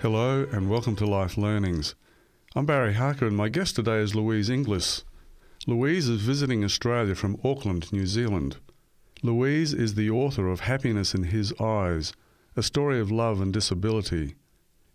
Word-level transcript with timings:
Hello 0.00 0.46
and 0.52 0.70
welcome 0.70 0.94
to 0.94 1.06
Life 1.06 1.36
Learnings. 1.36 1.96
I'm 2.54 2.66
Barry 2.66 2.94
Harker 2.94 3.26
and 3.26 3.36
my 3.36 3.48
guest 3.48 3.74
today 3.74 3.98
is 3.98 4.14
Louise 4.14 4.48
Inglis. 4.48 5.04
Louise 5.66 6.08
is 6.08 6.20
visiting 6.20 6.62
Australia 6.62 7.16
from 7.16 7.36
Auckland, 7.42 7.92
New 7.92 8.06
Zealand. 8.06 8.58
Louise 9.24 9.74
is 9.74 9.96
the 9.96 10.08
author 10.08 10.46
of 10.46 10.60
Happiness 10.60 11.16
in 11.16 11.24
His 11.24 11.52
Eyes, 11.60 12.12
a 12.54 12.62
story 12.62 13.00
of 13.00 13.10
love 13.10 13.40
and 13.40 13.52
disability. 13.52 14.36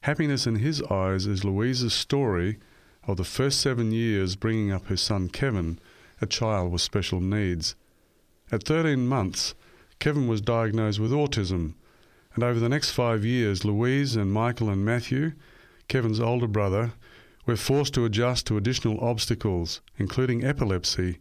Happiness 0.04 0.48
in 0.48 0.56
His 0.56 0.82
Eyes 0.84 1.28
is 1.28 1.44
Louise's 1.44 1.94
story 1.94 2.60
of 3.06 3.18
the 3.18 3.26
first 3.26 3.60
seven 3.60 3.92
years 3.92 4.38
bringing 4.38 4.72
up 4.72 4.86
her 4.86 4.96
son 4.96 5.28
Kevin, 5.28 5.80
a 6.22 6.26
child 6.26 6.72
with 6.72 6.82
special 6.82 7.20
needs. 7.20 7.76
At 8.54 8.64
13 8.64 9.06
months, 9.06 9.54
Kevin 10.00 10.30
was 10.30 10.40
diagnosed 10.40 11.02
with 11.02 11.12
autism 11.12 11.74
and 12.36 12.44
over 12.44 12.60
the 12.60 12.70
next 12.70 12.92
five 12.92 13.24
years, 13.24 13.64
Louise 13.64 14.16
and 14.16 14.32
Michael 14.32 14.70
and 14.70 14.84
Matthew, 14.84 15.34
Kevin's 15.88 16.20
older 16.20 16.48
brother, 16.48 16.94
were 17.46 17.56
forced 17.56 17.94
to 17.94 18.06
adjust 18.06 18.48
to 18.48 18.58
additional 18.58 19.00
obstacles, 19.04 19.82
including 19.98 20.44
epilepsy 20.44 21.20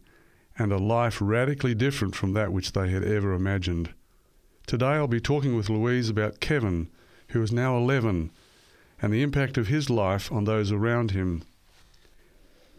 and 0.57 0.71
a 0.71 0.77
life 0.77 1.17
radically 1.21 1.73
different 1.73 2.15
from 2.15 2.33
that 2.33 2.51
which 2.51 2.71
they 2.71 2.89
had 2.89 3.03
ever 3.03 3.33
imagined. 3.33 3.89
Today 4.67 4.85
I'll 4.85 5.07
be 5.07 5.19
talking 5.19 5.55
with 5.55 5.69
Louise 5.69 6.09
about 6.09 6.39
Kevin, 6.39 6.89
who 7.29 7.41
is 7.41 7.51
now 7.51 7.75
11, 7.77 8.31
and 9.01 9.13
the 9.13 9.21
impact 9.21 9.57
of 9.57 9.67
his 9.67 9.89
life 9.89 10.31
on 10.31 10.45
those 10.45 10.71
around 10.71 11.11
him. 11.11 11.43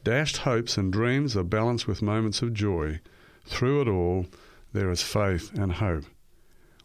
Dashed 0.04 0.38
hopes 0.38 0.76
and 0.76 0.92
dreams 0.92 1.36
are 1.36 1.42
balanced 1.42 1.86
with 1.86 2.02
moments 2.02 2.42
of 2.42 2.54
joy. 2.54 3.00
Through 3.46 3.82
it 3.82 3.88
all, 3.88 4.26
there 4.72 4.90
is 4.90 5.02
faith 5.02 5.52
and 5.54 5.72
hope. 5.72 6.04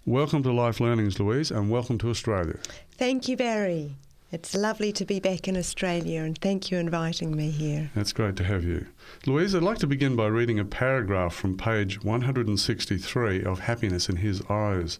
Welcome 0.09 0.41
to 0.41 0.51
Life 0.51 0.79
Learnings, 0.79 1.19
Louise, 1.19 1.51
and 1.51 1.69
welcome 1.69 1.99
to 1.99 2.09
Australia. 2.09 2.57
Thank 2.93 3.27
you, 3.27 3.37
Barry. 3.37 3.95
It's 4.31 4.55
lovely 4.55 4.91
to 4.93 5.05
be 5.05 5.19
back 5.19 5.47
in 5.47 5.55
Australia, 5.55 6.23
and 6.23 6.35
thank 6.35 6.71
you 6.71 6.77
for 6.77 6.81
inviting 6.81 7.37
me 7.37 7.51
here. 7.51 7.91
It's 7.95 8.11
great 8.11 8.35
to 8.37 8.43
have 8.43 8.63
you. 8.63 8.87
Louise, 9.27 9.53
I'd 9.53 9.61
like 9.61 9.77
to 9.77 9.85
begin 9.85 10.15
by 10.15 10.25
reading 10.25 10.57
a 10.57 10.65
paragraph 10.65 11.35
from 11.35 11.57
page 11.57 12.03
163 12.03 13.43
of 13.43 13.59
Happiness 13.59 14.09
in 14.09 14.15
His 14.15 14.41
Eyes. 14.49 14.99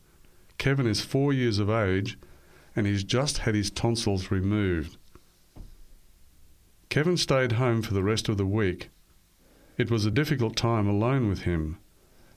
Kevin 0.60 0.86
is 0.86 1.02
four 1.02 1.34
years 1.34 1.58
of 1.58 1.72
age, 1.72 2.16
and 2.76 2.86
he's 2.86 3.04
just 3.04 3.40
had 3.40 3.56
his 3.56 3.72
tonsils 3.72 4.30
removed. 4.30 4.96
Kevin 6.90 7.18
stayed 7.18 7.54
home 7.54 7.82
for 7.82 7.96
the 7.96 8.04
rest 8.04 8.30
of 8.30 8.38
the 8.38 8.46
week. 8.46 8.92
It 9.76 9.90
was 9.90 10.06
a 10.06 10.12
difficult 10.12 10.56
time 10.56 10.88
alone 10.88 11.28
with 11.28 11.42
him. 11.42 11.80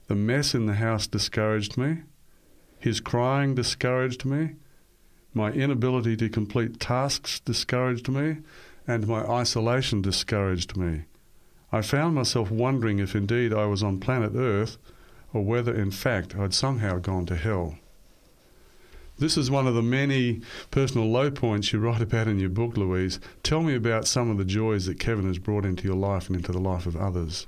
The 0.07 0.15
mess 0.15 0.55
in 0.55 0.65
the 0.65 0.73
house 0.73 1.05
discouraged 1.05 1.77
me. 1.77 1.99
His 2.83 2.99
crying 2.99 3.55
discouraged 3.55 4.25
me. 4.25 4.55
My 5.33 5.53
inability 5.53 6.17
to 6.17 6.27
complete 6.27 6.81
tasks 6.81 7.39
discouraged 7.39 8.09
me. 8.09 8.39
And 8.85 9.07
my 9.07 9.21
isolation 9.21 10.01
discouraged 10.01 10.75
me. 10.75 11.05
I 11.71 11.81
found 11.81 12.13
myself 12.13 12.51
wondering 12.51 12.99
if 12.99 13.15
indeed 13.15 13.53
I 13.53 13.67
was 13.67 13.83
on 13.83 14.01
planet 14.01 14.33
Earth 14.35 14.77
or 15.33 15.45
whether 15.45 15.73
in 15.73 15.91
fact 15.91 16.35
I'd 16.35 16.53
somehow 16.53 16.99
gone 16.99 17.25
to 17.27 17.37
hell. 17.37 17.77
This 19.17 19.37
is 19.37 19.49
one 19.49 19.65
of 19.65 19.75
the 19.75 19.81
many 19.81 20.41
personal 20.69 21.09
low 21.09 21.31
points 21.31 21.71
you 21.71 21.79
write 21.79 22.01
about 22.01 22.27
in 22.27 22.37
your 22.37 22.49
book, 22.49 22.75
Louise. 22.75 23.17
Tell 23.43 23.63
me 23.63 23.75
about 23.75 24.07
some 24.07 24.29
of 24.29 24.37
the 24.37 24.43
joys 24.43 24.87
that 24.87 24.99
Kevin 24.99 25.27
has 25.27 25.39
brought 25.39 25.63
into 25.63 25.85
your 25.85 25.95
life 25.95 26.27
and 26.27 26.35
into 26.35 26.51
the 26.51 26.59
life 26.59 26.85
of 26.85 26.97
others. 26.97 27.47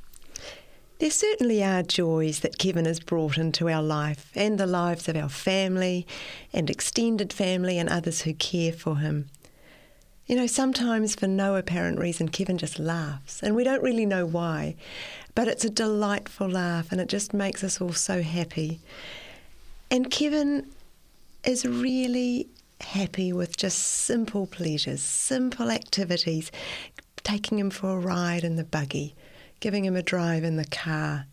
There 0.97 1.11
certainly 1.11 1.61
are 1.61 1.83
joys 1.83 2.39
that 2.39 2.57
Kevin 2.57 2.85
has 2.85 3.01
brought 3.01 3.37
into 3.37 3.69
our 3.69 3.83
life 3.83 4.31
and 4.33 4.57
the 4.57 4.65
lives 4.65 5.09
of 5.09 5.17
our 5.17 5.27
family 5.27 6.07
and 6.53 6.69
extended 6.69 7.33
family 7.33 7.77
and 7.77 7.89
others 7.89 8.21
who 8.21 8.33
care 8.33 8.71
for 8.71 8.99
him. 8.99 9.27
You 10.25 10.37
know, 10.37 10.47
sometimes 10.47 11.13
for 11.13 11.27
no 11.27 11.57
apparent 11.57 11.99
reason, 11.99 12.29
Kevin 12.29 12.57
just 12.57 12.79
laughs, 12.79 13.43
and 13.43 13.55
we 13.55 13.65
don't 13.65 13.83
really 13.83 14.05
know 14.05 14.25
why, 14.25 14.75
but 15.35 15.49
it's 15.49 15.65
a 15.65 15.69
delightful 15.69 16.47
laugh 16.47 16.93
and 16.93 17.01
it 17.01 17.09
just 17.09 17.33
makes 17.33 17.61
us 17.61 17.81
all 17.81 17.93
so 17.93 18.21
happy. 18.21 18.79
And 19.91 20.09
Kevin 20.09 20.65
is 21.43 21.65
really 21.65 22.47
happy 22.79 23.33
with 23.33 23.57
just 23.57 23.79
simple 23.79 24.47
pleasures, 24.47 25.01
simple 25.01 25.69
activities, 25.69 26.53
taking 27.21 27.59
him 27.59 27.69
for 27.69 27.89
a 27.89 27.99
ride 27.99 28.45
in 28.45 28.55
the 28.55 28.63
buggy 28.63 29.13
giving 29.59 29.85
him 29.85 29.95
a 29.95 30.03
drive 30.03 30.43
in 30.43 30.57
the 30.57 30.65
car. 30.65 31.25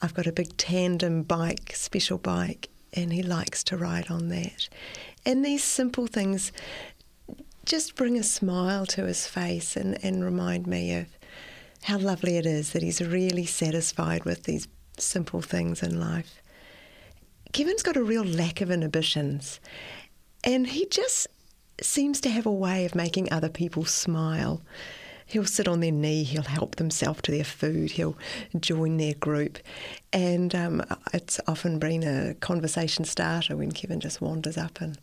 I've 0.00 0.14
got 0.14 0.26
a 0.26 0.32
big 0.32 0.56
tandem 0.56 1.22
bike, 1.22 1.72
special 1.74 2.18
bike, 2.18 2.68
and 2.92 3.12
he 3.12 3.22
likes 3.22 3.62
to 3.64 3.76
ride 3.76 4.10
on 4.10 4.28
that. 4.28 4.68
And 5.26 5.44
these 5.44 5.64
simple 5.64 6.06
things 6.06 6.52
just 7.64 7.96
bring 7.96 8.16
a 8.16 8.22
smile 8.22 8.86
to 8.86 9.04
his 9.04 9.26
face 9.26 9.76
and, 9.76 10.02
and 10.02 10.24
remind 10.24 10.66
me 10.66 10.94
of 10.94 11.06
how 11.82 11.98
lovely 11.98 12.36
it 12.36 12.46
is 12.46 12.72
that 12.72 12.82
he's 12.82 13.00
really 13.00 13.44
satisfied 13.44 14.24
with 14.24 14.44
these 14.44 14.68
simple 14.96 15.42
things 15.42 15.82
in 15.82 16.00
life. 16.00 16.40
Kevin's 17.52 17.82
got 17.82 17.96
a 17.96 18.02
real 18.02 18.24
lack 18.24 18.60
of 18.60 18.70
inhibitions, 18.70 19.60
and 20.44 20.66
he 20.66 20.86
just 20.86 21.26
seems 21.80 22.20
to 22.20 22.30
have 22.30 22.46
a 22.46 22.52
way 22.52 22.84
of 22.84 22.94
making 22.94 23.32
other 23.32 23.48
people 23.48 23.84
smile 23.84 24.62
he'll 25.28 25.44
sit 25.44 25.68
on 25.68 25.80
their 25.80 25.92
knee, 25.92 26.24
he'll 26.24 26.42
help 26.42 26.76
themselves 26.76 27.20
to 27.22 27.30
their 27.30 27.44
food, 27.44 27.92
he'll 27.92 28.16
join 28.58 28.96
their 28.96 29.14
group. 29.14 29.58
And 30.12 30.54
um, 30.54 30.82
it's 31.12 31.38
often 31.46 31.78
been 31.78 32.02
a 32.02 32.34
conversation 32.34 33.04
starter 33.04 33.56
when 33.56 33.70
Kevin 33.70 34.00
just 34.00 34.20
wanders 34.20 34.56
up 34.56 34.80
and 34.80 34.98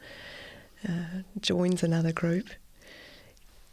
uh, 0.87 1.21
joins 1.39 1.83
another 1.83 2.11
group. 2.11 2.49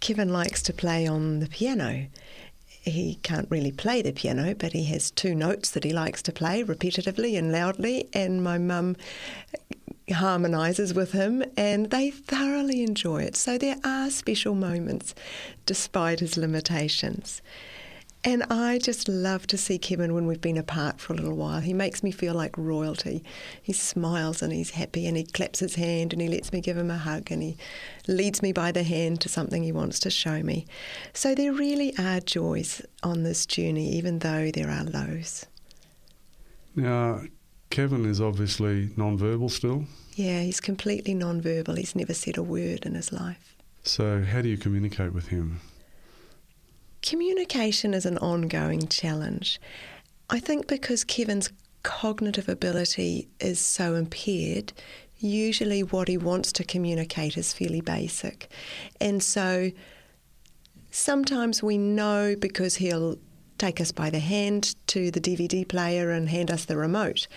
Kevin 0.01 0.33
likes 0.33 0.63
to 0.63 0.73
play 0.73 1.07
on 1.07 1.41
the 1.41 1.49
piano. 1.49 2.07
He 2.67 3.19
can't 3.23 3.49
really 3.49 3.73
play 3.73 4.03
the 4.03 4.13
piano, 4.13 4.55
but 4.55 4.73
he 4.73 4.85
has 4.87 5.11
two 5.11 5.35
notes 5.35 5.71
that 5.71 5.85
he 5.85 5.93
likes 5.93 6.21
to 6.23 6.33
play 6.33 6.65
repetitively 6.65 7.39
and 7.39 7.53
loudly. 7.53 8.09
And 8.13 8.43
my 8.43 8.59
mum 8.59 8.97
harmonises 10.11 10.95
with 10.95 11.13
him 11.13 11.45
and 11.57 11.91
they 11.91 12.11
thoroughly 12.11 12.83
enjoy 12.83 13.23
it. 13.23 13.37
So 13.37 13.59
there 13.59 13.77
are 13.85 14.11
special 14.11 14.55
moments 14.55 15.15
despite 15.67 16.21
his 16.21 16.37
limitations. 16.37 17.43
And 18.25 18.45
I 18.45 18.79
just 18.79 19.09
love 19.09 19.49
to 19.49 19.59
see 19.59 19.79
Kevin 19.79 20.15
when 20.15 20.27
we've 20.27 20.41
been 20.41 20.57
apart 20.57 21.01
for 21.01 21.13
a 21.13 21.17
little 21.17 21.37
while. 21.37 21.61
He 21.61 21.75
makes 21.75 22.05
me 22.05 22.13
feel 22.13 22.35
like 22.35 22.57
royalty. 22.57 23.25
He 23.61 23.73
smiles 23.73 24.43
and 24.43 24.53
he's 24.53 24.71
happy 24.71 25.09
and 25.09 25.17
he 25.17 25.25
claps 25.25 25.59
his 25.59 25.75
hand 25.75 26.13
and 26.13 26.23
he 26.23 26.29
lets 26.29 26.53
me 26.53 26.61
give 26.61 26.77
him 26.77 26.91
a 26.91 26.97
hug 26.97 27.33
and 27.33 27.43
he 27.43 27.57
leads 28.07 28.41
me 28.41 28.53
by 28.53 28.71
the 28.71 28.85
hand 28.85 29.21
to 29.23 29.29
something 29.29 29.65
he 29.65 29.73
wants 29.73 29.99
to 30.01 30.11
show 30.11 30.41
me. 30.41 30.67
So 31.13 31.35
there 31.35 31.53
really 31.53 31.97
are 31.99 32.21
joys 32.21 32.81
on 33.03 33.25
this 33.25 33.45
journey, 33.45 33.91
even 33.91 34.21
though 34.21 34.53
there 34.53 34.71
are 34.71 34.85
lows. 34.85 35.47
Now, 36.77 37.23
Kevin 37.73 38.05
is 38.05 38.21
obviously 38.21 38.91
non-verbal 38.99 39.49
still. 39.49 39.87
Yeah, 40.15 40.43
he's 40.43 40.61
completely 40.61 41.15
non-verbal. 41.15 41.77
He's 41.77 41.97
never 41.97 42.13
said 42.13 42.37
a 42.37 42.43
word 42.43 42.85
in 42.85 42.95
his 42.95 43.15
life. 43.15 43.57
So, 43.83 44.23
how 44.23 44.43
do 44.43 44.51
you 44.51 44.59
communicate 44.59 45.15
with 45.15 45.29
him? 45.29 45.59
Communication 47.01 47.95
is 47.95 48.05
an 48.05 48.19
ongoing 48.19 48.89
challenge. 48.89 49.59
I 50.29 50.39
think 50.39 50.67
because 50.67 51.03
Kevin's 51.03 51.51
cognitive 51.83 52.47
ability 52.47 53.29
is 53.41 53.59
so 53.59 53.95
impaired, 53.95 54.75
usually 55.19 55.83
what 55.83 56.09
he 56.09 56.19
wants 56.19 56.53
to 56.53 56.65
communicate 56.65 57.39
is 57.39 57.55
fairly 57.55 57.81
basic. 57.81 58.51
And 59.01 59.23
so 59.23 59.71
sometimes 60.91 61.63
we 61.63 61.79
know 61.79 62.37
because 62.39 62.77
he'll 62.77 63.17
take 63.63 63.81
us 63.81 63.93
by 63.93 64.11
the 64.11 64.19
hand 64.19 64.75
to 64.89 65.13
the 65.13 65.21
DVD 65.21 65.67
player 65.67 66.11
and 66.11 66.29
hand 66.29 66.51
us 66.51 66.65
the 66.65 66.77
remote 66.77 67.29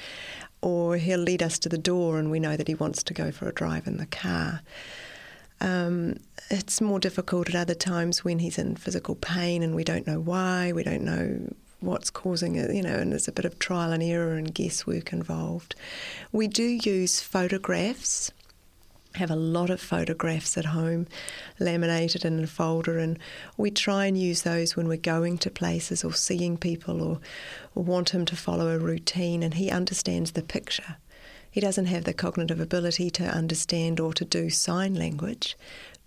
or 0.60 0.98
he'll 0.98 1.19
lead 1.19 1.44
us 1.44 1.60
to 1.60 1.69
the 1.69 1.77
door 1.77 2.18
and 2.18 2.31
we 2.31 2.39
know 2.39 2.57
that 2.57 2.68
he 2.68 2.74
wants 2.74 3.04
to 3.04 3.13
go 3.13 3.31
for 3.31 3.48
a 3.48 3.54
drive 3.54 3.86
in 3.86 3.98
the 3.98 4.07
car. 4.07 4.62
Um, 5.62 6.18
it's 6.50 6.81
more 6.81 7.00
difficult 7.00 7.50
at 7.50 7.56
other 7.56 7.75
times 7.75 8.25
when 8.25 8.39
he's 8.39 8.57
in 8.57 8.75
physical 8.75 9.13
pain 9.13 9.62
and 9.62 9.75
we 9.75 9.83
don't 9.83 10.07
know 10.07 10.19
why, 10.19 10.72
we 10.74 10.81
don't 10.81 11.04
know 11.04 11.54
what's 11.80 12.10
causing 12.10 12.56
it, 12.56 12.74
you 12.74 12.81
know, 12.81 12.95
and 12.95 13.12
there's 13.12 13.28
a 13.28 13.31
bit 13.31 13.45
of 13.45 13.60
trial 13.60 13.92
and 13.92 14.01
error 14.01 14.33
and 14.33 14.56
guesswork 14.56 15.13
involved. 15.13 15.75
We 16.31 16.48
do 16.48 16.63
use 16.63 17.21
photographs 17.21 18.31
have 19.15 19.31
a 19.31 19.35
lot 19.35 19.69
of 19.69 19.81
photographs 19.81 20.57
at 20.57 20.65
home 20.65 21.07
laminated 21.59 22.25
in 22.25 22.44
a 22.44 22.47
folder 22.47 22.97
and 22.97 23.19
we 23.57 23.71
try 23.71 24.06
and 24.06 24.17
use 24.17 24.41
those 24.44 24.75
when 24.75 24.88
we're 24.88 24.97
going 24.97 25.38
to 25.39 25.50
places 25.50 26.03
or 26.03 26.13
seeing 26.13 26.57
people 26.57 27.01
or, 27.01 27.19
or 27.73 27.83
want 27.83 28.12
him 28.12 28.25
to 28.25 28.35
follow 28.35 28.69
a 28.69 28.79
routine 28.79 29.44
and 29.44 29.56
he 29.56 29.69
understands 29.69 30.31
the 30.31 30.44
picture. 30.44 30.97
He 31.50 31.62
doesn't 31.62 31.85
have 31.85 32.03
the 32.03 32.13
cognitive 32.13 32.59
ability 32.59 33.09
to 33.12 33.23
understand 33.23 34.00
or 34.01 34.13
to 34.13 34.25
do 34.25 34.50
sign 34.50 34.94
language, 34.94 35.57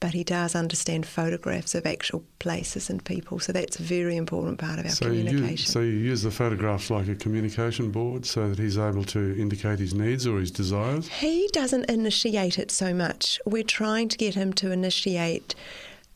but 0.00 0.14
he 0.14 0.22
does 0.22 0.54
understand 0.54 1.06
photographs 1.06 1.74
of 1.74 1.86
actual 1.86 2.24
places 2.38 2.88
and 2.88 3.04
people. 3.04 3.40
So 3.40 3.52
that's 3.52 3.78
a 3.78 3.82
very 3.82 4.16
important 4.16 4.58
part 4.58 4.78
of 4.78 4.86
our 4.86 4.92
so 4.92 5.06
communication. 5.06 5.50
You, 5.50 5.56
so 5.56 5.80
you 5.80 5.92
use 5.92 6.22
the 6.22 6.30
photographs 6.30 6.90
like 6.90 7.08
a 7.08 7.14
communication 7.14 7.90
board 7.90 8.24
so 8.24 8.48
that 8.48 8.58
he's 8.58 8.78
able 8.78 9.04
to 9.04 9.36
indicate 9.38 9.78
his 9.78 9.94
needs 9.94 10.26
or 10.26 10.38
his 10.38 10.50
desires? 10.50 11.08
He 11.08 11.48
doesn't 11.52 11.90
initiate 11.90 12.58
it 12.58 12.70
so 12.70 12.94
much. 12.94 13.40
We're 13.44 13.62
trying 13.62 14.08
to 14.10 14.16
get 14.16 14.34
him 14.34 14.52
to 14.54 14.70
initiate 14.70 15.54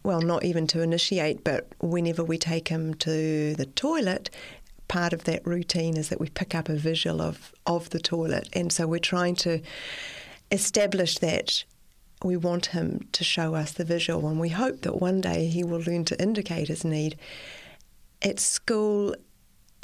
well, 0.04 0.20
not 0.20 0.44
even 0.44 0.66
to 0.68 0.80
initiate, 0.82 1.44
but 1.44 1.68
whenever 1.80 2.24
we 2.24 2.36
take 2.36 2.68
him 2.68 2.94
to 2.94 3.54
the 3.54 3.66
toilet, 3.66 4.30
part 4.88 5.12
of 5.12 5.24
that 5.24 5.46
routine 5.46 5.96
is 5.96 6.08
that 6.08 6.20
we 6.20 6.28
pick 6.28 6.54
up 6.54 6.68
a 6.68 6.74
visual 6.74 7.22
of, 7.22 7.52
of 7.66 7.90
the 7.90 8.00
toilet. 8.00 8.48
And 8.52 8.72
so 8.72 8.86
we're 8.86 8.98
trying 8.98 9.36
to 9.36 9.60
establish 10.50 11.18
that 11.18 11.64
we 12.24 12.36
want 12.36 12.66
him 12.66 13.08
to 13.12 13.24
show 13.24 13.54
us 13.54 13.72
the 13.72 13.84
visual, 13.84 14.28
and 14.28 14.40
we 14.40 14.50
hope 14.50 14.82
that 14.82 15.00
one 15.00 15.20
day 15.20 15.46
he 15.46 15.64
will 15.64 15.80
learn 15.80 16.04
to 16.06 16.22
indicate 16.22 16.68
his 16.68 16.84
need. 16.84 17.18
At 18.20 18.38
school, 18.38 19.14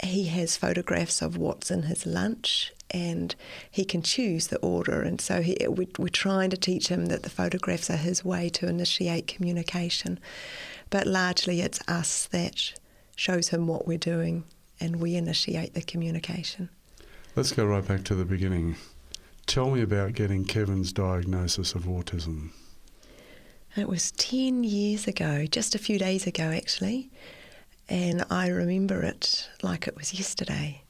he 0.03 0.27
has 0.27 0.57
photographs 0.57 1.23
of 1.23 1.37
what's 1.37 1.71
in 1.71 1.85
his 1.85 2.07
lunch 2.07 2.73
and 2.91 3.35
he 3.71 3.85
can 3.85 4.03
choose 4.03 4.47
the 4.47 4.59
order. 4.59 5.03
And 5.03 5.21
so 5.21 5.43
he, 5.43 5.57
we, 5.69 5.89
we're 5.99 6.09
trying 6.09 6.51
to 6.51 6.57
teach 6.57 6.89
him 6.89 7.07
that 7.07 7.23
the 7.23 7.31
photographs 7.31 7.91
are 7.91 7.97
his 7.97 8.25
way 8.25 8.49
to 8.51 8.69
initiate 8.69 9.27
communication. 9.27 10.19
But 10.91 11.07
largely 11.07 11.61
it's 11.61 11.81
us 11.89 12.27
that 12.27 12.73
shows 13.17 13.49
him 13.49 13.67
what 13.67 13.87
we're 13.87 13.99
doing 13.99 14.45
and 14.81 14.97
we 14.97 15.17
initiate 15.17 15.75
the 15.75 15.83
communication. 15.83 16.71
Let's 17.35 17.53
go 17.53 17.67
right 17.67 17.87
back 17.87 18.05
to 18.05 18.15
the 18.15 18.25
beginning. 18.25 18.77
Tell 19.49 19.71
me 19.71 19.83
about 19.83 20.13
getting 20.13 20.45
Kevin's 20.45 20.93
diagnosis 20.93 21.75
of 21.75 21.87
autism. 21.87 22.51
It 23.77 23.89
was 23.89 24.13
10 24.13 24.63
years 24.63 25.09
ago, 25.09 25.47
just 25.47 25.75
a 25.75 25.79
few 25.79 25.99
days 25.99 26.27
ago 26.27 26.45
actually, 26.45 27.11
and 27.89 28.25
I 28.31 28.47
remember 28.49 29.03
it 29.03 29.49
like 29.63 29.89
it 29.89 29.97
was 29.97 30.15
yesterday 30.15 30.83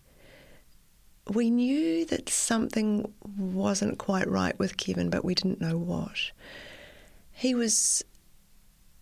we 1.29 1.51
knew 1.51 2.05
that 2.07 2.29
something 2.29 3.13
wasn't 3.37 3.99
quite 3.99 4.29
right 4.29 4.59
with 4.59 4.77
Kevin, 4.77 5.11
but 5.11 5.25
we 5.25 5.35
didn't 5.35 5.61
know 5.61 5.77
what. 5.77 6.31
He 7.33 7.55
was 7.55 8.03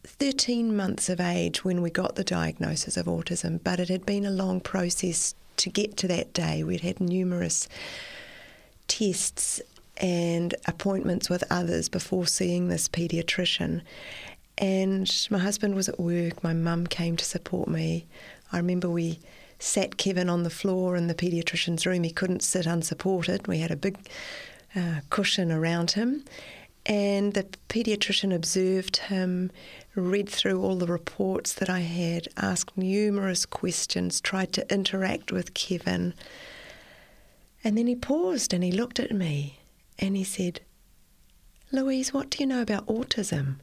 13 0.05 0.77
months 0.77 1.09
of 1.09 1.21
age 1.21 1.65
when 1.65 1.83
we 1.83 1.91
got 1.91 2.17
the 2.17 2.25
diagnosis 2.25 2.97
of 2.97 3.07
autism, 3.07 3.61
but 3.63 3.81
it 3.81 3.89
had 3.89 4.05
been 4.05 4.27
a 4.27 4.31
long 4.31 4.61
process 4.61 5.35
to 5.59 5.71
get 5.71 5.97
to 5.99 6.09
that 6.09 6.33
day. 6.33 6.63
We'd 6.63 6.81
had 6.81 7.01
numerous 7.01 7.69
tests 8.89 9.61
and 9.99 10.55
appointments 10.67 11.31
with 11.31 11.45
others 11.51 11.89
before 11.89 12.27
seeing 12.27 12.69
this 12.69 12.89
paediatrician. 12.89 13.83
And 14.59 15.27
my 15.31 15.39
husband 15.39 15.75
was 15.75 15.89
at 15.89 16.01
work, 16.01 16.43
my 16.43 16.53
mum 16.53 16.87
came 16.87 17.17
to 17.17 17.25
support 17.25 17.69
me. 17.69 18.07
I 18.53 18.59
remember 18.59 18.89
we 18.89 19.19
sat 19.59 19.97
Kevin 19.97 20.29
on 20.29 20.43
the 20.43 20.51
floor 20.51 20.97
in 20.97 21.07
the 21.07 21.15
paediatrician's 21.15 21.87
room. 21.87 22.03
He 22.03 22.11
couldn't 22.11 22.43
sit 22.43 22.67
unsupported. 22.67 23.47
We 23.47 23.59
had 23.59 23.71
a 23.71 23.77
big 23.77 23.99
uh, 24.75 25.01
cushion 25.11 25.51
around 25.51 25.93
him. 25.93 26.25
And 26.85 27.35
the 27.35 27.45
paediatrician 27.69 28.33
observed 28.33 28.99
him, 28.99 29.51
read 29.97 30.29
through 30.29 30.63
all 30.63 30.77
the 30.77 30.87
reports 30.87 31.53
that 31.55 31.69
I 31.69 31.81
had, 31.81 32.29
asked 32.37 32.77
numerous 32.79 33.45
questions, 33.45 34.21
tried 34.21 34.53
to 34.53 34.73
interact 34.73 35.33
with 35.33 35.55
Kevin. 35.55 36.15
And 37.67 37.77
then 37.77 37.89
he 37.89 37.97
paused 37.97 38.55
and 38.55 38.63
he 38.63 38.71
looked 38.71 39.01
at 39.01 39.11
me 39.11 39.59
and 39.99 40.17
he 40.17 40.23
said, 40.23 40.61
Louise, 41.73 42.15
what 42.15 42.31
do 42.31 42.39
you 42.39 42.47
know 42.47 42.63
about 42.63 42.87
autism? 42.87 43.57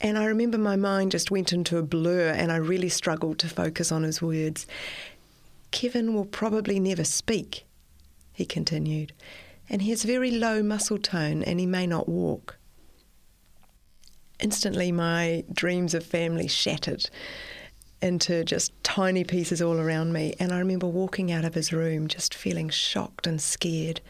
And 0.00 0.16
I 0.16 0.26
remember 0.26 0.58
my 0.58 0.76
mind 0.76 1.10
just 1.10 1.28
went 1.28 1.52
into 1.52 1.78
a 1.78 1.82
blur 1.82 2.28
and 2.28 2.52
I 2.52 2.56
really 2.56 2.88
struggled 2.88 3.40
to 3.40 3.48
focus 3.48 3.90
on 3.90 4.04
his 4.04 4.22
words. 4.22 4.64
Kevin 5.72 6.14
will 6.14 6.24
probably 6.24 6.78
never 6.78 7.02
speak, 7.02 7.66
he 8.32 8.46
continued, 8.46 9.12
and 9.68 9.82
he 9.82 9.90
has 9.90 10.04
very 10.04 10.30
low 10.30 10.62
muscle 10.62 10.98
tone 10.98 11.42
and 11.42 11.58
he 11.58 11.66
may 11.66 11.84
not 11.84 12.08
walk. 12.08 12.58
Instantly, 14.38 14.92
my 14.92 15.42
dreams 15.52 15.94
of 15.94 16.06
family 16.06 16.46
shattered 16.46 17.10
into 18.00 18.44
just 18.44 18.72
tiny 18.84 19.24
pieces 19.24 19.60
all 19.60 19.78
around 19.78 20.12
me, 20.12 20.34
and 20.38 20.52
I 20.52 20.58
remember 20.58 20.86
walking 20.86 21.32
out 21.32 21.44
of 21.44 21.54
his 21.54 21.72
room 21.72 22.08
just 22.08 22.34
feeling 22.34 22.68
shocked 22.68 23.26
and 23.26 23.40
scared. 23.40 24.00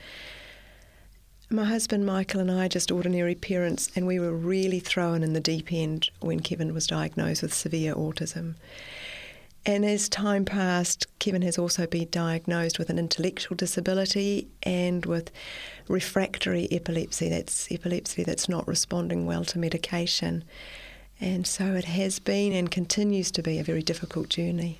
My 1.51 1.65
husband 1.65 2.05
Michael 2.05 2.41
and 2.41 2.51
I 2.51 2.69
just 2.69 2.91
ordinary 2.91 3.35
parents, 3.35 3.91
and 3.97 4.07
we 4.07 4.21
were 4.21 4.35
really 4.35 4.81
thrown 4.81 5.23
in 5.23 5.33
the 5.33 5.41
deep 5.41 5.73
end 5.73 6.11
when 6.21 6.41
Kevin 6.41 6.75
was 6.75 6.87
diagnosed 6.87 7.43
with 7.43 7.55
severe 7.55 7.95
autism. 7.95 8.57
And 9.65 9.85
as 9.85 10.09
time 10.09 10.45
passed, 10.45 11.07
Kevin 11.19 11.43
has 11.43 11.59
also 11.59 11.87
been 11.87 12.09
diagnosed 12.11 12.79
with 12.79 12.91
an 12.91 12.99
intellectual 12.99 13.57
disability 13.57 14.49
and 14.63 15.05
with 15.05 15.31
refractory 15.89 16.69
epilepsy. 16.71 17.29
That's 17.29 17.71
epilepsy 17.71 18.25
that's 18.25 18.49
not 18.49 18.69
responding 18.69 19.27
well 19.27 19.45
to 19.47 19.59
medication. 19.59 20.45
And 21.21 21.47
so 21.47 21.75
it 21.75 21.85
has 21.85 22.19
been 22.19 22.53
and 22.53 22.71
continues 22.71 23.31
to 23.33 23.43
be 23.43 23.59
a 23.59 23.65
very 23.65 23.83
difficult 23.83 24.29
journey. 24.29 24.79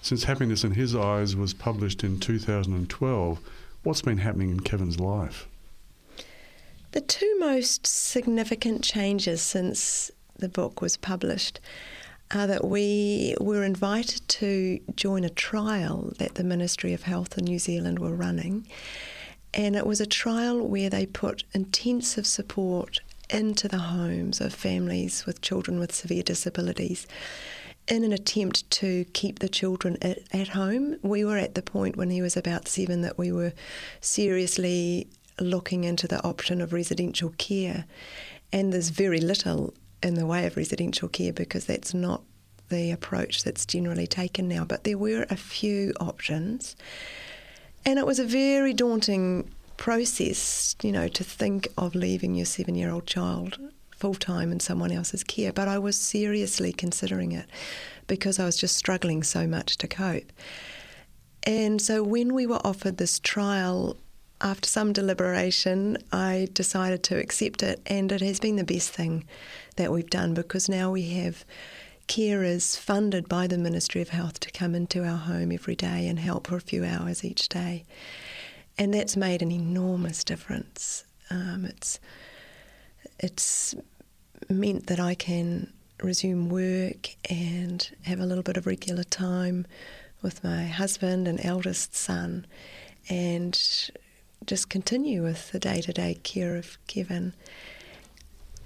Since 0.00 0.24
Happiness 0.24 0.64
in 0.64 0.72
His 0.72 0.94
Eyes 0.94 1.36
was 1.36 1.54
published 1.54 2.02
in 2.04 2.18
2012, 2.18 3.38
what's 3.82 4.02
been 4.02 4.18
happening 4.18 4.50
in 4.50 4.60
Kevin's 4.60 5.00
life? 5.00 5.48
The 6.92 7.00
two 7.00 7.36
most 7.38 7.86
significant 7.86 8.84
changes 8.84 9.40
since 9.40 10.10
the 10.36 10.48
book 10.48 10.80
was 10.82 10.96
published 10.96 11.60
are 12.32 12.46
that 12.46 12.64
we 12.64 13.34
were 13.40 13.62
invited 13.62 14.26
to 14.26 14.80
join 14.96 15.24
a 15.24 15.30
trial 15.30 16.12
that 16.18 16.34
the 16.34 16.44
Ministry 16.44 16.92
of 16.92 17.02
Health 17.02 17.38
in 17.38 17.44
New 17.44 17.58
Zealand 17.58 17.98
were 17.98 18.14
running. 18.14 18.66
And 19.54 19.76
it 19.76 19.86
was 19.86 20.00
a 20.00 20.06
trial 20.06 20.66
where 20.66 20.88
they 20.88 21.06
put 21.06 21.44
intensive 21.52 22.26
support 22.26 23.00
into 23.32 23.68
the 23.68 23.78
homes 23.78 24.40
of 24.40 24.52
families 24.54 25.26
with 25.26 25.40
children 25.40 25.78
with 25.78 25.94
severe 25.94 26.22
disabilities 26.22 27.06
in 27.88 28.04
an 28.04 28.12
attempt 28.12 28.70
to 28.70 29.04
keep 29.12 29.40
the 29.40 29.48
children 29.48 29.96
at, 30.02 30.18
at 30.32 30.48
home. 30.48 30.96
We 31.02 31.24
were 31.24 31.38
at 31.38 31.54
the 31.54 31.62
point 31.62 31.96
when 31.96 32.10
he 32.10 32.22
was 32.22 32.36
about 32.36 32.68
seven 32.68 33.02
that 33.02 33.18
we 33.18 33.32
were 33.32 33.52
seriously 34.00 35.08
looking 35.40 35.84
into 35.84 36.06
the 36.06 36.22
option 36.22 36.60
of 36.60 36.72
residential 36.72 37.34
care. 37.38 37.86
And 38.52 38.72
there's 38.72 38.90
very 38.90 39.20
little 39.20 39.74
in 40.02 40.14
the 40.14 40.26
way 40.26 40.46
of 40.46 40.56
residential 40.56 41.08
care 41.08 41.32
because 41.32 41.66
that's 41.66 41.94
not 41.94 42.22
the 42.68 42.90
approach 42.90 43.44
that's 43.44 43.66
generally 43.66 44.06
taken 44.06 44.48
now. 44.48 44.64
But 44.64 44.84
there 44.84 44.98
were 44.98 45.26
a 45.28 45.36
few 45.36 45.92
options. 46.00 46.76
And 47.84 47.98
it 47.98 48.06
was 48.06 48.18
a 48.18 48.24
very 48.24 48.72
daunting 48.72 49.50
process, 49.82 50.76
you 50.80 50.92
know, 50.92 51.08
to 51.08 51.24
think 51.24 51.66
of 51.76 51.96
leaving 51.96 52.36
your 52.36 52.46
seven 52.46 52.76
year 52.76 52.88
old 52.88 53.04
child 53.04 53.58
full 53.90 54.14
time 54.14 54.52
in 54.52 54.60
someone 54.60 54.92
else's 54.92 55.24
care. 55.24 55.52
But 55.52 55.66
I 55.66 55.76
was 55.80 55.98
seriously 55.98 56.72
considering 56.72 57.32
it 57.32 57.46
because 58.06 58.38
I 58.38 58.44
was 58.44 58.56
just 58.56 58.76
struggling 58.76 59.24
so 59.24 59.44
much 59.44 59.76
to 59.78 59.88
cope. 59.88 60.32
And 61.42 61.82
so 61.82 62.00
when 62.04 62.32
we 62.32 62.46
were 62.46 62.64
offered 62.64 62.98
this 62.98 63.18
trial, 63.18 63.96
after 64.40 64.68
some 64.68 64.92
deliberation, 64.92 65.98
I 66.12 66.46
decided 66.52 67.02
to 67.04 67.18
accept 67.18 67.64
it, 67.64 67.80
and 67.84 68.12
it 68.12 68.20
has 68.20 68.38
been 68.38 68.54
the 68.54 68.62
best 68.62 68.90
thing 68.90 69.24
that 69.78 69.90
we've 69.90 70.08
done 70.08 70.32
because 70.32 70.68
now 70.68 70.92
we 70.92 71.10
have 71.14 71.44
carers 72.06 72.78
funded 72.78 73.28
by 73.28 73.48
the 73.48 73.58
Ministry 73.58 74.00
of 74.00 74.10
Health 74.10 74.38
to 74.40 74.52
come 74.52 74.76
into 74.76 75.02
our 75.02 75.16
home 75.16 75.50
every 75.50 75.74
day 75.74 76.06
and 76.06 76.20
help 76.20 76.46
for 76.46 76.56
a 76.56 76.60
few 76.60 76.84
hours 76.84 77.24
each 77.24 77.48
day. 77.48 77.82
And 78.78 78.92
that's 78.94 79.16
made 79.16 79.42
an 79.42 79.52
enormous 79.52 80.24
difference. 80.24 81.04
Um, 81.30 81.64
it's 81.66 82.00
it's 83.18 83.74
meant 84.48 84.86
that 84.86 84.98
I 84.98 85.14
can 85.14 85.72
resume 86.02 86.48
work 86.48 87.10
and 87.30 87.88
have 88.02 88.18
a 88.18 88.26
little 88.26 88.42
bit 88.42 88.56
of 88.56 88.66
regular 88.66 89.04
time 89.04 89.66
with 90.20 90.42
my 90.42 90.64
husband 90.64 91.28
and 91.28 91.44
eldest 91.44 91.94
son 91.94 92.46
and 93.08 93.90
just 94.46 94.68
continue 94.68 95.22
with 95.22 95.52
the 95.52 95.58
day 95.58 95.80
to 95.80 95.92
day 95.92 96.14
care 96.22 96.56
of 96.56 96.78
Kevin. 96.86 97.32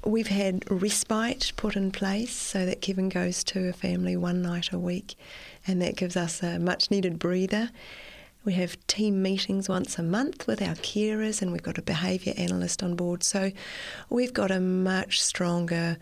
We've 0.04 0.28
had 0.28 0.64
respite 0.70 1.52
put 1.56 1.76
in 1.76 1.90
place 1.90 2.32
so 2.32 2.64
that 2.64 2.80
Kevin 2.80 3.08
goes 3.08 3.42
to 3.44 3.68
a 3.68 3.72
family 3.72 4.16
one 4.16 4.40
night 4.40 4.72
a 4.72 4.78
week, 4.78 5.16
and 5.66 5.82
that 5.82 5.96
gives 5.96 6.16
us 6.16 6.42
a 6.42 6.58
much 6.58 6.90
needed 6.90 7.18
breather. 7.18 7.70
We 8.46 8.52
have 8.54 8.78
team 8.86 9.22
meetings 9.22 9.68
once 9.68 9.98
a 9.98 10.04
month 10.04 10.46
with 10.46 10.62
our 10.62 10.76
carers, 10.76 11.42
and 11.42 11.50
we've 11.50 11.64
got 11.64 11.78
a 11.78 11.82
behaviour 11.82 12.32
analyst 12.36 12.80
on 12.80 12.94
board. 12.94 13.24
So 13.24 13.50
we've 14.08 14.32
got 14.32 14.52
a 14.52 14.60
much 14.60 15.20
stronger 15.20 15.98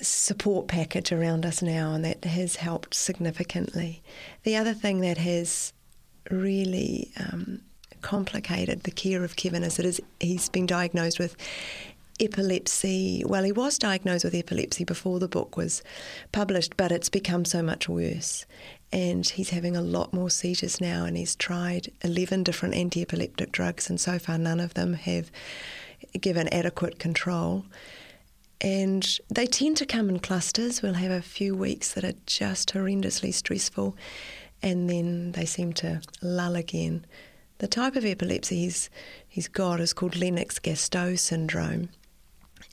support 0.00 0.68
package 0.68 1.12
around 1.12 1.44
us 1.44 1.60
now, 1.60 1.92
and 1.92 2.02
that 2.06 2.24
has 2.24 2.56
helped 2.56 2.94
significantly. 2.94 4.02
The 4.44 4.56
other 4.56 4.72
thing 4.72 5.00
that 5.02 5.18
has 5.18 5.74
really 6.30 7.12
um, 7.18 7.60
complicated 8.00 8.84
the 8.84 8.90
care 8.90 9.22
of 9.22 9.36
Kevin 9.36 9.64
is 9.64 9.78
is 9.78 10.00
he's 10.20 10.48
been 10.48 10.66
diagnosed 10.66 11.18
with 11.18 11.36
epilepsy. 12.20 13.22
Well, 13.26 13.44
he 13.44 13.52
was 13.52 13.78
diagnosed 13.78 14.24
with 14.24 14.34
epilepsy 14.34 14.84
before 14.84 15.18
the 15.18 15.28
book 15.28 15.58
was 15.58 15.82
published, 16.32 16.76
but 16.78 16.90
it's 16.90 17.10
become 17.10 17.44
so 17.44 17.62
much 17.62 17.86
worse. 17.86 18.46
And 18.92 19.28
he's 19.28 19.50
having 19.50 19.76
a 19.76 19.82
lot 19.82 20.14
more 20.14 20.30
seizures 20.30 20.80
now, 20.80 21.04
and 21.04 21.16
he's 21.16 21.36
tried 21.36 21.92
11 22.02 22.42
different 22.42 22.74
anti 22.74 23.02
epileptic 23.02 23.52
drugs, 23.52 23.90
and 23.90 24.00
so 24.00 24.18
far 24.18 24.38
none 24.38 24.60
of 24.60 24.74
them 24.74 24.94
have 24.94 25.30
given 26.18 26.48
adequate 26.48 26.98
control. 26.98 27.66
And 28.60 29.18
they 29.28 29.46
tend 29.46 29.76
to 29.76 29.86
come 29.86 30.08
in 30.08 30.18
clusters. 30.18 30.82
We'll 30.82 30.94
have 30.94 31.12
a 31.12 31.22
few 31.22 31.54
weeks 31.54 31.92
that 31.92 32.04
are 32.04 32.14
just 32.26 32.72
horrendously 32.72 33.32
stressful, 33.32 33.94
and 34.62 34.88
then 34.88 35.32
they 35.32 35.44
seem 35.44 35.72
to 35.74 36.00
lull 36.22 36.56
again. 36.56 37.04
The 37.58 37.68
type 37.68 37.96
of 37.96 38.04
epilepsy 38.04 38.60
he's, 38.60 38.90
he's 39.28 39.48
got 39.48 39.80
is 39.80 39.92
called 39.92 40.16
Lennox 40.16 40.58
Gastaut 40.58 41.18
syndrome. 41.18 41.90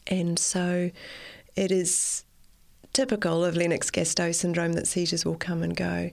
And 0.08 0.38
so 0.38 0.92
it 1.56 1.72
is 1.72 2.25
typical 2.96 3.44
of 3.44 3.58
Lennox 3.58 3.92
Gastaut 3.92 4.36
syndrome 4.36 4.72
that 4.74 4.88
seizures 4.88 5.26
will 5.26 5.36
come 5.36 5.62
and 5.64 5.76
go. 5.76 6.12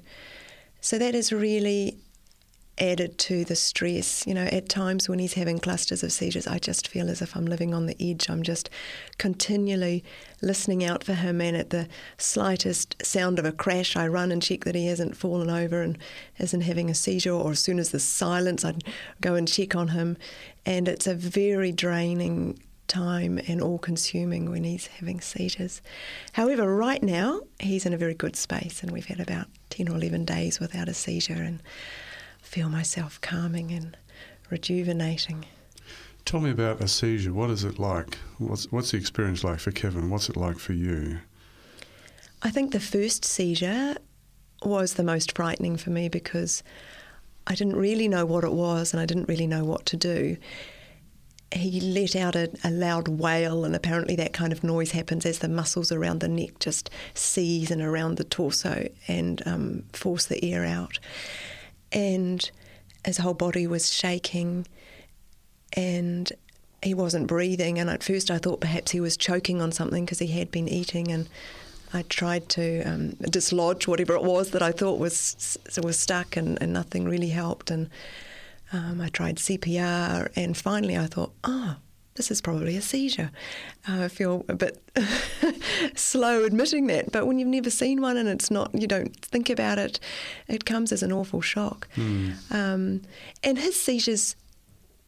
So 0.80 0.98
that 0.98 1.14
is 1.14 1.32
really 1.32 1.96
added 2.76 3.18
to 3.18 3.44
the 3.44 3.54
stress. 3.54 4.26
You 4.26 4.34
know, 4.34 4.46
at 4.46 4.68
times 4.68 5.08
when 5.08 5.20
he's 5.20 5.34
having 5.34 5.60
clusters 5.60 6.02
of 6.02 6.10
seizures, 6.10 6.48
I 6.48 6.58
just 6.58 6.88
feel 6.88 7.08
as 7.08 7.22
if 7.22 7.36
I'm 7.36 7.46
living 7.46 7.72
on 7.72 7.86
the 7.86 7.94
edge. 8.00 8.28
I'm 8.28 8.42
just 8.42 8.68
continually 9.16 10.02
listening 10.40 10.82
out 10.82 11.04
for 11.04 11.14
him, 11.14 11.40
and 11.40 11.56
at 11.56 11.70
the 11.70 11.86
slightest 12.18 12.96
sound 13.06 13.38
of 13.38 13.44
a 13.44 13.52
crash, 13.52 13.94
I 13.94 14.08
run 14.08 14.32
and 14.32 14.42
check 14.42 14.64
that 14.64 14.74
he 14.74 14.86
hasn't 14.86 15.16
fallen 15.16 15.50
over 15.50 15.82
and 15.82 15.96
isn't 16.40 16.62
having 16.62 16.90
a 16.90 16.94
seizure, 16.94 17.30
or 17.30 17.52
as 17.52 17.60
soon 17.60 17.78
as 17.78 17.92
there's 17.92 18.02
silence, 18.02 18.64
I 18.64 18.74
go 19.20 19.36
and 19.36 19.46
check 19.46 19.76
on 19.76 19.88
him. 19.88 20.16
And 20.66 20.88
it's 20.88 21.06
a 21.06 21.14
very 21.14 21.70
draining 21.70 22.58
time 22.92 23.40
and 23.49 23.61
all 23.61 23.78
consuming 23.78 24.50
when 24.50 24.64
he's 24.64 24.87
having 24.87 25.20
seizures. 25.20 25.80
However, 26.32 26.75
right 26.75 27.02
now, 27.02 27.40
he's 27.58 27.87
in 27.87 27.92
a 27.92 27.96
very 27.96 28.14
good 28.14 28.37
space, 28.37 28.82
and 28.82 28.90
we've 28.90 29.06
had 29.06 29.20
about 29.20 29.46
10 29.70 29.88
or 29.88 29.96
11 29.96 30.25
days 30.26 30.61
without 30.61 30.88
a 30.88 30.94
seizure. 30.94 31.34
And 31.34 31.62
feel 32.42 32.68
myself 32.68 33.18
calming 33.22 33.70
and 33.70 33.96
rejuvenating. 34.50 35.46
Tell 36.26 36.40
me 36.40 36.50
about 36.50 36.82
a 36.82 36.88
seizure. 36.88 37.32
What 37.32 37.49
is 37.49 37.64
it 37.64 37.78
like? 37.78 38.18
What's, 38.37 38.70
what's 38.70 38.90
the 38.90 38.99
experience 38.99 39.42
like 39.42 39.58
for 39.58 39.70
Kevin? 39.70 40.11
What's 40.11 40.28
it 40.28 40.37
like 40.37 40.58
for 40.58 40.75
you? 40.75 41.20
I 42.42 42.50
think 42.50 42.72
the 42.72 42.80
first 42.80 43.25
seizure 43.25 43.96
was 44.62 44.94
the 44.94 45.02
most 45.02 45.34
frightening 45.34 45.78
for 45.78 45.88
me 45.88 46.11
because 46.11 46.62
I 47.46 47.54
didn't 47.54 47.76
really 47.76 48.06
know 48.06 48.26
what 48.26 48.44
it 48.44 48.52
was 48.52 48.92
and 48.92 49.00
I 49.00 49.06
didn't 49.06 49.28
really 49.28 49.46
know 49.46 49.64
what 49.64 49.87
to 49.87 49.96
do. 49.96 50.37
He 51.52 51.80
let 51.80 52.16
out 52.16 52.35
a, 52.35 52.50
a, 52.64 52.71
loud 52.71 53.09
wail, 53.09 53.64
and 53.64 53.76
apparently 53.76 54.16
that 54.16 54.32
kind 54.32 54.52
of 54.52 54.64
noise 54.64 54.92
happens 54.92 55.26
as 55.26 55.40
the 55.40 55.49
muscles 55.49 55.92
around 55.92 56.21
the 56.21 56.28
neck 56.28 56.59
just 56.59 56.88
seize 57.14 57.71
and 57.71 57.82
around 57.82 58.16
the 58.16 58.25
torso 58.25 58.88
and 59.06 59.42
um, 59.47 59.85
force 59.92 60.26
the 60.26 60.42
air 60.44 60.64
out 60.64 60.99
and 61.92 62.50
his 63.04 63.18
whole 63.18 63.35
body 63.35 63.66
was 63.66 63.92
shaking 63.92 64.66
and 65.75 66.32
he 66.82 66.94
wasn't 66.94 67.26
breathing. 67.26 67.78
And 67.78 67.88
at 67.90 68.02
first, 68.02 68.30
I 68.30 68.38
thought 68.38 68.61
perhaps 68.61 68.90
he 68.90 69.00
was 69.00 69.16
choking 69.16 69.61
on 69.61 69.73
something 69.73 70.04
because 70.04 70.18
he 70.18 70.28
had 70.28 70.50
been 70.50 70.68
eating. 70.68 71.12
And 71.12 71.28
I 71.92 72.02
tried 72.02 72.49
to 72.50 72.82
um, 72.82 73.11
dislodge 73.30 73.87
whatever 73.87 74.14
it 74.14 74.23
was 74.23 74.50
that 74.50 74.62
I 74.62 74.73
thought 74.73 74.99
was 74.99 75.59
was 75.82 75.99
stuck, 75.99 76.37
and, 76.37 76.61
and 76.61 76.73
nothing 76.73 77.04
really 77.09 77.28
helped. 77.28 77.71
And 77.71 77.90
um, 78.73 79.00
I 79.00 79.09
tried 79.09 79.37
CPR, 79.37 80.31
and 80.37 80.57
finally, 80.57 80.97
I 80.97 81.07
thought, 81.07 81.33
oh, 81.45 81.76
this 82.14 82.31
is 82.31 82.41
probably 82.41 82.76
a 82.76 82.83
seizure. 82.83 83.31
Uh, 83.88 84.05
I 84.05 84.09
feel 84.09 84.45
a 84.49 84.55
bit 84.55 84.83
slow 85.95 86.45
admitting 86.45 86.87
that, 86.88 87.11
but 87.11 87.26
when 87.26 87.38
you've 87.38 87.49
never 87.49 87.71
seen 87.71 88.00
one 88.02 88.17
and 88.17 88.29
it's 88.29 88.50
not, 88.50 88.71
you 88.75 88.87
don't 88.87 89.14
think 89.17 89.49
about 89.49 89.79
it, 89.79 89.99
it 90.49 90.64
comes 90.64 90.93
as 90.93 91.02
an 91.02 91.12
awful 91.12 91.41
shock. 91.41 91.88
Mm. 91.97 92.35
Um, 92.52 93.02
and 93.43 93.59
his 93.59 93.81
seizures 93.81 94.37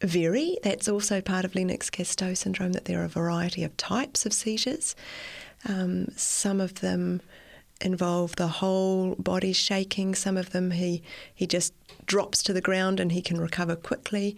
vary. 0.01 0.57
That's 0.63 0.87
also 0.87 1.21
part 1.21 1.45
of 1.45 1.55
Lennox 1.55 1.89
Gastaut 1.89 2.37
syndrome, 2.37 2.73
that 2.73 2.85
there 2.85 3.01
are 3.01 3.05
a 3.05 3.09
variety 3.09 3.63
of 3.63 3.75
types 3.77 4.25
of 4.25 4.33
seizures. 4.33 4.95
Um, 5.67 6.07
some 6.15 6.59
of 6.59 6.81
them 6.81 7.21
involve 7.81 8.35
the 8.35 8.47
whole 8.47 9.15
body 9.15 9.53
shaking. 9.53 10.15
Some 10.15 10.37
of 10.37 10.51
them 10.51 10.71
he 10.71 11.03
he 11.33 11.45
just 11.47 11.73
drops 12.05 12.43
to 12.43 12.53
the 12.53 12.61
ground 12.61 12.99
and 12.99 13.11
he 13.11 13.21
can 13.21 13.39
recover 13.39 13.75
quickly. 13.75 14.37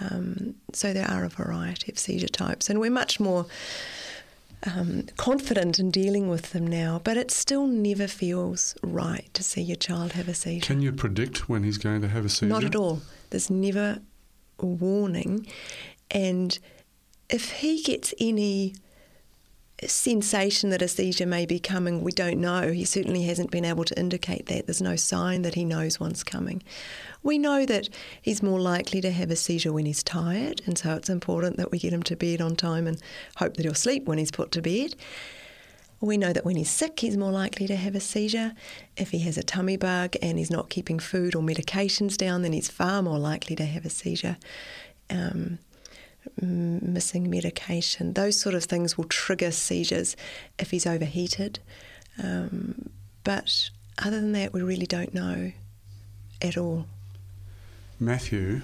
Um, 0.00 0.54
so 0.72 0.92
there 0.92 1.10
are 1.10 1.24
a 1.24 1.28
variety 1.28 1.90
of 1.90 1.98
seizure 1.98 2.28
types, 2.28 2.70
and 2.70 2.78
we're 2.78 2.90
much 2.90 3.18
more 3.18 3.46
um, 4.64 5.06
confident 5.16 5.78
in 5.78 5.90
dealing 5.90 6.28
with 6.28 6.52
them 6.52 6.66
now, 6.66 7.00
but 7.02 7.16
it 7.16 7.30
still 7.30 7.66
never 7.66 8.06
feels 8.06 8.76
right 8.82 9.28
to 9.34 9.42
see 9.42 9.62
your 9.62 9.76
child 9.76 10.12
have 10.12 10.28
a 10.28 10.34
seizure. 10.34 10.66
Can 10.66 10.82
you 10.82 10.92
predict 10.92 11.48
when 11.48 11.64
he's 11.64 11.78
going 11.78 12.00
to 12.02 12.08
have 12.08 12.24
a 12.24 12.28
seizure? 12.28 12.46
Not 12.46 12.64
at 12.64 12.76
all. 12.76 13.02
There's 13.30 13.50
never 13.50 14.00
a 14.58 14.66
warning. 14.66 15.46
And 16.10 16.58
if 17.28 17.50
he 17.50 17.82
gets 17.82 18.14
any 18.18 18.74
sensation 19.86 20.70
that 20.70 20.82
a 20.82 20.88
seizure 20.88 21.26
may 21.26 21.46
be 21.46 21.60
coming, 21.60 22.02
we 22.02 22.10
don't 22.10 22.40
know. 22.40 22.72
He 22.72 22.84
certainly 22.84 23.22
hasn't 23.24 23.50
been 23.50 23.64
able 23.64 23.84
to 23.84 23.98
indicate 23.98 24.46
that. 24.46 24.66
There's 24.66 24.82
no 24.82 24.96
sign 24.96 25.42
that 25.42 25.54
he 25.54 25.64
knows 25.64 26.00
one's 26.00 26.24
coming. 26.24 26.62
We 27.22 27.38
know 27.38 27.64
that 27.66 27.88
he's 28.20 28.42
more 28.42 28.60
likely 28.60 29.00
to 29.02 29.10
have 29.10 29.30
a 29.30 29.36
seizure 29.36 29.72
when 29.72 29.86
he's 29.86 30.02
tired, 30.02 30.62
and 30.66 30.76
so 30.76 30.94
it's 30.94 31.08
important 31.08 31.58
that 31.58 31.70
we 31.70 31.78
get 31.78 31.92
him 31.92 32.02
to 32.04 32.16
bed 32.16 32.40
on 32.40 32.56
time 32.56 32.86
and 32.86 33.00
hope 33.36 33.56
that 33.56 33.64
he'll 33.64 33.74
sleep 33.74 34.06
when 34.06 34.18
he's 34.18 34.32
put 34.32 34.50
to 34.52 34.62
bed. 34.62 34.94
We 36.00 36.16
know 36.16 36.32
that 36.32 36.44
when 36.44 36.56
he's 36.56 36.70
sick, 36.70 37.00
he's 37.00 37.16
more 37.16 37.32
likely 37.32 37.66
to 37.66 37.76
have 37.76 37.96
a 37.96 38.00
seizure. 38.00 38.54
If 38.96 39.10
he 39.10 39.18
has 39.20 39.36
a 39.36 39.42
tummy 39.42 39.76
bug 39.76 40.14
and 40.22 40.38
he's 40.38 40.50
not 40.50 40.70
keeping 40.70 41.00
food 41.00 41.34
or 41.34 41.42
medications 41.42 42.16
down, 42.16 42.42
then 42.42 42.52
he's 42.52 42.68
far 42.68 43.02
more 43.02 43.18
likely 43.18 43.56
to 43.56 43.64
have 43.64 43.84
a 43.84 43.90
seizure. 43.90 44.36
Um, 45.10 45.58
missing 46.40 47.30
medication, 47.30 48.14
those 48.14 48.40
sort 48.40 48.54
of 48.54 48.64
things 48.64 48.96
will 48.96 49.04
trigger 49.04 49.50
seizures 49.50 50.16
if 50.58 50.70
he's 50.70 50.86
overheated. 50.86 51.58
Um, 52.22 52.90
but 53.24 53.70
other 53.98 54.20
than 54.20 54.32
that, 54.32 54.52
we 54.52 54.62
really 54.62 54.86
don't 54.86 55.14
know 55.14 55.52
at 56.40 56.56
all. 56.56 56.86
Matthew, 58.00 58.62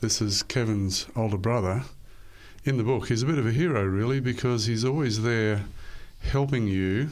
this 0.00 0.20
is 0.20 0.42
Kevin's 0.42 1.06
older 1.16 1.38
brother, 1.38 1.84
in 2.64 2.76
the 2.76 2.84
book, 2.84 3.08
he's 3.08 3.22
a 3.22 3.26
bit 3.26 3.38
of 3.38 3.46
a 3.46 3.52
hero, 3.52 3.82
really, 3.84 4.20
because 4.20 4.66
he's 4.66 4.84
always 4.84 5.22
there 5.22 5.64
helping 6.20 6.66
you, 6.66 7.10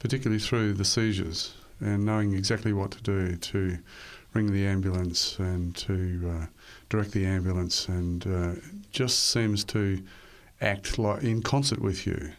particularly 0.00 0.40
through 0.40 0.72
the 0.72 0.84
seizures, 0.84 1.54
and 1.78 2.04
knowing 2.04 2.34
exactly 2.34 2.72
what 2.72 2.90
to 2.90 3.02
do 3.02 3.36
to 3.36 3.78
ring 4.34 4.52
the 4.52 4.66
ambulance 4.66 5.38
and 5.38 5.76
to 5.76 6.38
uh, 6.42 6.46
direct 6.88 7.12
the 7.12 7.24
ambulance, 7.24 7.88
and 7.88 8.26
uh, 8.26 8.60
just 8.90 9.30
seems 9.30 9.64
to 9.64 10.02
act 10.60 10.98
like 10.98 11.22
in 11.22 11.42
concert 11.42 11.80
with 11.80 12.06
you. 12.06 12.32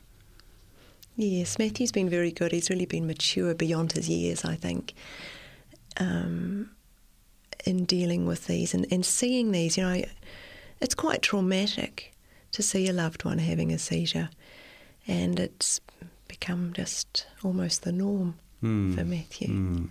Yes, 1.16 1.60
Matthew's 1.60 1.92
been 1.92 2.10
very 2.10 2.32
good. 2.32 2.52
He's 2.52 2.70
really 2.70 2.86
been 2.86 3.06
mature 3.06 3.54
beyond 3.54 3.94
his 3.94 4.10
years, 4.10 4.46
I 4.46 4.56
think. 4.56 4.94
Um, 5.98 6.72
in 7.66 7.86
dealing 7.86 8.26
with 8.26 8.48
these 8.48 8.74
and, 8.74 8.86
and 8.92 9.06
seeing 9.06 9.52
these. 9.52 9.78
You 9.78 9.84
know, 9.84 10.04
it's 10.80 10.96
quite 10.96 11.22
traumatic 11.22 12.14
to 12.52 12.64
see 12.64 12.88
a 12.88 12.94
loved 12.94 13.24
one 13.24 13.38
having 13.38 13.72
a 13.72 13.78
seizure, 13.78 14.30
and 15.08 15.40
it's 15.40 15.80
become 16.28 16.74
just 16.74 17.28
almost 17.44 17.84
the 17.84 17.92
norm 17.92 18.36
mm. 18.64 18.96
for 18.96 19.04
Matthew. 19.04 19.48
Mm. 19.48 19.90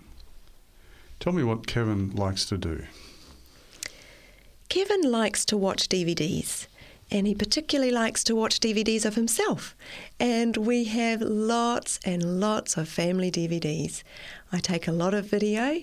Tell 1.19 1.33
me 1.33 1.43
what 1.43 1.67
Kevin 1.67 2.15
likes 2.15 2.45
to 2.45 2.57
do. 2.57 2.83
Kevin 4.71 5.11
likes 5.11 5.43
to 5.43 5.57
watch 5.57 5.89
DVDs 5.89 6.67
and 7.11 7.27
he 7.27 7.35
particularly 7.35 7.91
likes 7.91 8.23
to 8.23 8.33
watch 8.33 8.61
DVDs 8.61 9.03
of 9.03 9.15
himself. 9.15 9.75
And 10.17 10.55
we 10.55 10.85
have 10.85 11.19
lots 11.19 11.99
and 12.05 12.39
lots 12.39 12.77
of 12.77 12.87
family 12.87 13.29
DVDs. 13.29 14.01
I 14.49 14.59
take 14.59 14.87
a 14.87 14.93
lot 14.93 15.13
of 15.13 15.25
video 15.25 15.81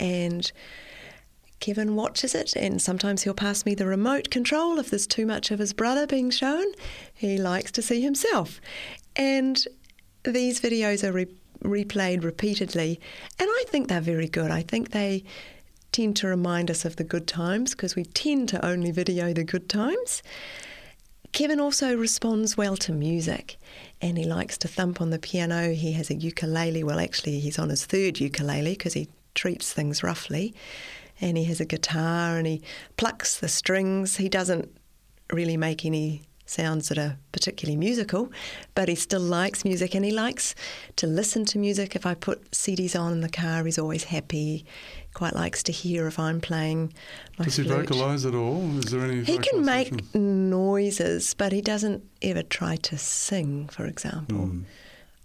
and 0.00 0.50
Kevin 1.60 1.94
watches 1.94 2.34
it, 2.34 2.56
and 2.56 2.82
sometimes 2.82 3.22
he'll 3.22 3.34
pass 3.34 3.64
me 3.64 3.76
the 3.76 3.86
remote 3.86 4.30
control 4.30 4.80
if 4.80 4.90
there's 4.90 5.06
too 5.06 5.26
much 5.26 5.52
of 5.52 5.60
his 5.60 5.72
brother 5.72 6.04
being 6.04 6.30
shown. 6.30 6.66
He 7.14 7.38
likes 7.38 7.70
to 7.70 7.82
see 7.82 8.02
himself. 8.02 8.60
And 9.14 9.64
these 10.24 10.60
videos 10.60 11.04
are 11.04 11.12
re- 11.12 11.36
replayed 11.62 12.24
repeatedly, 12.24 12.98
and 13.38 13.48
I 13.48 13.64
think 13.68 13.86
they're 13.86 14.00
very 14.00 14.28
good. 14.28 14.50
I 14.50 14.62
think 14.62 14.90
they 14.90 15.22
tend 15.94 16.16
to 16.16 16.26
remind 16.26 16.72
us 16.72 16.84
of 16.84 16.96
the 16.96 17.04
good 17.04 17.28
times 17.28 17.70
because 17.70 17.94
we 17.94 18.04
tend 18.04 18.48
to 18.48 18.66
only 18.66 18.90
video 18.90 19.32
the 19.32 19.44
good 19.44 19.68
times. 19.68 20.24
Kevin 21.30 21.60
also 21.60 21.96
responds 21.96 22.56
well 22.56 22.76
to 22.76 22.92
music 22.92 23.56
and 24.00 24.18
he 24.18 24.24
likes 24.24 24.58
to 24.58 24.66
thump 24.66 25.00
on 25.00 25.10
the 25.10 25.20
piano. 25.20 25.72
He 25.72 25.92
has 25.92 26.10
a 26.10 26.16
ukulele. 26.16 26.82
Well, 26.82 26.98
actually, 26.98 27.38
he's 27.38 27.60
on 27.60 27.68
his 27.68 27.86
third 27.86 28.18
ukulele 28.18 28.72
because 28.72 28.94
he 28.94 29.08
treats 29.36 29.72
things 29.72 30.02
roughly 30.02 30.52
and 31.20 31.38
he 31.38 31.44
has 31.44 31.60
a 31.60 31.64
guitar 31.64 32.38
and 32.38 32.46
he 32.48 32.60
plucks 32.96 33.38
the 33.38 33.48
strings. 33.48 34.16
He 34.16 34.28
doesn't 34.28 34.76
really 35.30 35.56
make 35.56 35.84
any 35.84 36.22
sounds 36.44 36.88
that 36.88 36.98
are 36.98 37.16
particularly 37.30 37.76
musical, 37.76 38.30
but 38.74 38.88
he 38.88 38.94
still 38.94 39.20
likes 39.20 39.64
music 39.64 39.94
and 39.94 40.04
he 40.04 40.10
likes 40.10 40.54
to 40.96 41.06
listen 41.06 41.44
to 41.46 41.58
music. 41.58 41.94
If 41.94 42.04
I 42.04 42.14
put 42.14 42.50
CDs 42.50 42.98
on 42.98 43.12
in 43.12 43.20
the 43.20 43.28
car, 43.28 43.64
he's 43.64 43.78
always 43.78 44.04
happy. 44.04 44.66
Quite 45.14 45.34
likes 45.34 45.62
to 45.64 45.72
hear 45.72 46.08
if 46.08 46.18
I'm 46.18 46.40
playing 46.40 46.92
my 47.38 47.44
Does 47.44 47.56
he 47.56 47.64
vocalise 47.64 48.26
at 48.26 48.34
all? 48.34 48.78
Is 48.78 48.86
there 48.86 49.00
any? 49.02 49.22
He 49.22 49.38
can 49.38 49.64
make 49.64 50.12
noises, 50.14 51.34
but 51.34 51.52
he 51.52 51.62
doesn't 51.62 52.02
ever 52.20 52.42
try 52.42 52.76
to 52.76 52.98
sing, 52.98 53.68
for 53.68 53.86
example. 53.86 54.38
Mm. 54.38 54.64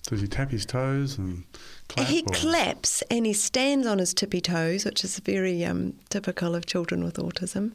Does 0.03 0.22
he 0.22 0.27
tap 0.27 0.51
his 0.51 0.65
toes 0.65 1.17
and 1.17 1.43
clap? 1.88 2.08
He 2.08 2.22
or- 2.22 2.34
claps 2.34 3.01
and 3.12 3.25
he 3.25 3.34
stands 3.34 3.86
on 3.86 3.98
his 4.00 4.13
tippy 4.13 4.41
toes, 4.41 4.86
which 4.86 5.03
is 5.03 5.19
very 5.19 5.65
um, 5.65 5.93
typical 6.10 6.55
of 6.55 6.65
children 6.65 7.03
with 7.03 7.15
autism. 7.15 7.72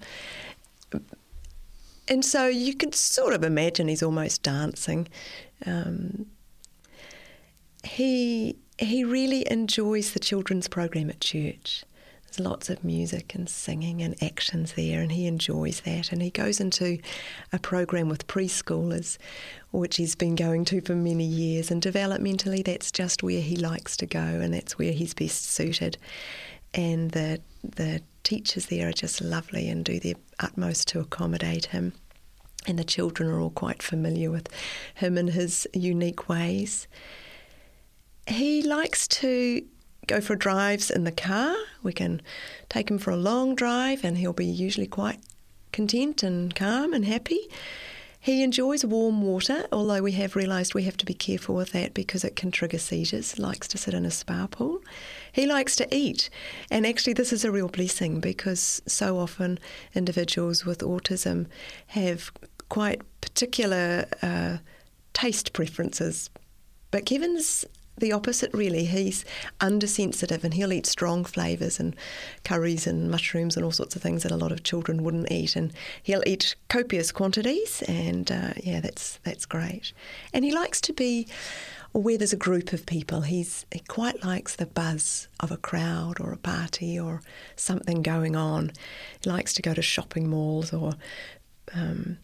And 2.06 2.24
so 2.24 2.46
you 2.46 2.74
can 2.74 2.92
sort 2.92 3.34
of 3.34 3.42
imagine 3.42 3.88
he's 3.88 4.02
almost 4.02 4.42
dancing. 4.42 5.08
Um, 5.66 6.26
he 7.82 8.56
he 8.78 9.04
really 9.04 9.50
enjoys 9.50 10.12
the 10.12 10.18
children's 10.18 10.68
program 10.68 11.10
at 11.10 11.20
church. 11.20 11.84
There's 12.34 12.46
lots 12.46 12.70
of 12.70 12.82
music 12.82 13.34
and 13.34 13.48
singing 13.48 14.02
and 14.02 14.20
actions 14.22 14.72
there, 14.72 15.00
and 15.00 15.12
he 15.12 15.26
enjoys 15.26 15.80
that. 15.82 16.10
And 16.10 16.20
he 16.20 16.30
goes 16.30 16.58
into 16.58 16.98
a 17.52 17.58
program 17.58 18.08
with 18.08 18.26
preschoolers, 18.26 19.18
which 19.70 19.96
he's 19.96 20.14
been 20.14 20.34
going 20.34 20.64
to 20.66 20.80
for 20.80 20.96
many 20.96 21.24
years. 21.24 21.70
And 21.70 21.82
developmentally, 21.82 22.64
that's 22.64 22.90
just 22.90 23.22
where 23.22 23.40
he 23.40 23.56
likes 23.56 23.96
to 23.98 24.06
go, 24.06 24.18
and 24.18 24.52
that's 24.52 24.78
where 24.78 24.92
he's 24.92 25.14
best 25.14 25.44
suited. 25.44 25.96
And 26.72 27.12
the 27.12 27.40
the 27.62 28.02
teachers 28.24 28.66
there 28.66 28.88
are 28.88 28.92
just 28.92 29.20
lovely 29.20 29.68
and 29.68 29.84
do 29.84 30.00
their 30.00 30.14
utmost 30.40 30.88
to 30.88 31.00
accommodate 31.00 31.66
him. 31.66 31.92
And 32.66 32.78
the 32.78 32.84
children 32.84 33.28
are 33.28 33.38
all 33.38 33.50
quite 33.50 33.82
familiar 33.82 34.30
with 34.30 34.48
him 34.94 35.18
and 35.18 35.30
his 35.30 35.68
unique 35.72 36.28
ways. 36.28 36.88
He 38.26 38.62
likes 38.62 39.06
to 39.08 39.64
go 40.06 40.20
for 40.20 40.36
drives 40.36 40.90
in 40.90 41.04
the 41.04 41.12
car. 41.12 41.54
We 41.82 41.92
can 41.92 42.22
take 42.68 42.90
him 42.90 42.98
for 42.98 43.10
a 43.10 43.16
long 43.16 43.54
drive, 43.54 44.04
and 44.04 44.18
he'll 44.18 44.32
be 44.32 44.46
usually 44.46 44.86
quite 44.86 45.20
content 45.72 46.22
and 46.22 46.54
calm 46.54 46.92
and 46.92 47.04
happy. 47.04 47.48
He 48.24 48.42
enjoys 48.42 48.86
warm 48.86 49.20
water, 49.20 49.66
although 49.70 50.00
we 50.00 50.12
have 50.12 50.34
realised 50.34 50.72
we 50.72 50.84
have 50.84 50.96
to 50.96 51.04
be 51.04 51.12
careful 51.12 51.54
with 51.54 51.72
that 51.72 51.92
because 51.92 52.24
it 52.24 52.36
can 52.36 52.50
trigger 52.50 52.78
seizures. 52.78 53.38
Likes 53.38 53.68
to 53.68 53.76
sit 53.76 53.92
in 53.92 54.06
a 54.06 54.10
spa 54.10 54.46
pool. 54.46 54.80
He 55.30 55.44
likes 55.44 55.76
to 55.76 55.94
eat, 55.94 56.30
and 56.70 56.86
actually, 56.86 57.12
this 57.12 57.34
is 57.34 57.44
a 57.44 57.50
real 57.52 57.68
blessing 57.68 58.20
because 58.20 58.80
so 58.86 59.18
often 59.18 59.58
individuals 59.94 60.64
with 60.64 60.78
autism 60.78 61.48
have 61.88 62.32
quite 62.70 63.02
particular 63.20 64.06
uh, 64.22 64.56
taste 65.12 65.52
preferences. 65.52 66.30
But 66.90 67.04
Kevin's 67.04 67.66
the 67.96 68.12
opposite, 68.12 68.52
really. 68.52 68.84
He's 68.86 69.24
undersensitive 69.60 70.44
and 70.44 70.54
he'll 70.54 70.72
eat 70.72 70.86
strong 70.86 71.24
flavours 71.24 71.78
and 71.78 71.94
curries 72.44 72.86
and 72.86 73.10
mushrooms 73.10 73.56
and 73.56 73.64
all 73.64 73.72
sorts 73.72 73.94
of 73.94 74.02
things 74.02 74.22
that 74.22 74.32
a 74.32 74.36
lot 74.36 74.52
of 74.52 74.62
children 74.62 75.02
wouldn't 75.04 75.30
eat. 75.30 75.56
And 75.56 75.72
he'll 76.02 76.22
eat 76.26 76.56
copious 76.68 77.12
quantities, 77.12 77.82
and 77.82 78.30
uh, 78.30 78.54
yeah, 78.62 78.80
that's 78.80 79.18
that's 79.24 79.46
great. 79.46 79.92
And 80.32 80.44
he 80.44 80.52
likes 80.52 80.80
to 80.82 80.92
be 80.92 81.28
where 81.92 82.18
there's 82.18 82.32
a 82.32 82.36
group 82.36 82.72
of 82.72 82.86
people. 82.86 83.20
He's 83.20 83.64
he 83.70 83.80
quite 83.80 84.24
likes 84.24 84.56
the 84.56 84.66
buzz 84.66 85.28
of 85.38 85.52
a 85.52 85.56
crowd 85.56 86.20
or 86.20 86.32
a 86.32 86.36
party 86.36 86.98
or 86.98 87.22
something 87.54 88.02
going 88.02 88.34
on. 88.34 88.72
He 89.22 89.30
likes 89.30 89.54
to 89.54 89.62
go 89.62 89.74
to 89.74 89.82
shopping 89.82 90.28
malls 90.28 90.72
or. 90.72 90.94
Um, 91.74 92.18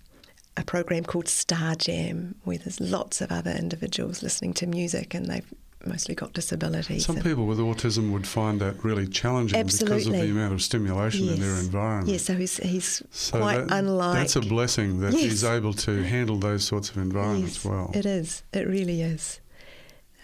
a 0.57 0.64
program 0.64 1.04
called 1.04 1.28
Star 1.28 1.75
Jam, 1.75 2.35
where 2.45 2.59
there's 2.59 2.80
lots 2.80 3.21
of 3.21 3.30
other 3.33 3.52
individuals 3.52 4.23
listening 4.23 4.52
to 4.54 4.66
music, 4.66 5.14
and 5.14 5.26
they've 5.26 5.52
mostly 5.87 6.14
got 6.14 6.33
disabilities. 6.35 7.07
Some 7.07 7.16
people 7.21 7.47
with 7.47 7.59
autism 7.59 8.13
would 8.13 8.26
find 8.26 8.60
that 8.60 8.84
really 8.84 9.06
challenging 9.06 9.63
because 9.65 10.06
of 10.06 10.13
the 10.13 10.30
amount 10.30 10.52
of 10.52 10.60
stimulation 10.63 11.28
in 11.28 11.41
their 11.41 11.56
environment. 11.58 12.08
Yeah, 12.08 12.19
so 12.19 12.34
he's 12.36 12.58
he's 12.58 13.02
So 13.10 13.39
quite 13.39 13.67
that- 13.69 13.78
unlike. 13.78 14.19
That's 14.19 14.36
a 14.36 14.41
blessing 14.43 15.00
that 15.00 15.15
he's 15.15 15.43
able 15.45 15.73
to 15.75 16.02
handle 16.02 16.36
those 16.39 16.65
sorts 16.65 16.91
of 16.91 16.99
environments 16.99 17.56
Yes, 17.56 17.65
well. 17.65 17.91
It 17.95 18.04
is. 18.04 18.43
It 18.52 18.67
really 18.67 19.00
is. 19.02 19.41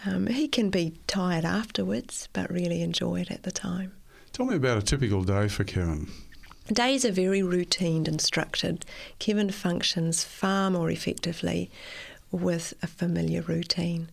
Um, 0.05 0.27
he 0.27 0.47
can 0.47 0.69
be 0.71 0.93
tired 1.07 1.45
afterwards, 1.47 2.29
but 2.35 2.51
really 2.51 2.83
enjoy 2.83 3.23
it 3.23 3.31
at 3.31 3.43
the 3.45 3.51
time. 3.51 3.93
Tell 4.33 4.45
me 4.47 4.57
about 4.57 4.77
a 4.77 4.83
typical 4.83 5.25
day 5.25 5.49
for 5.49 5.65
Kevin. 5.65 6.09
Days 6.73 7.05
are 7.05 7.13
very 7.13 7.43
routine 7.43 8.07
and 8.07 8.21
structured. 8.21 8.85
Kevin 9.19 9.51
functions 9.51 10.25
far 10.25 10.71
more 10.71 10.91
effectively 10.91 11.71
with 12.33 12.75
a 12.83 12.87
familiar 12.89 13.41
routine. 13.43 14.11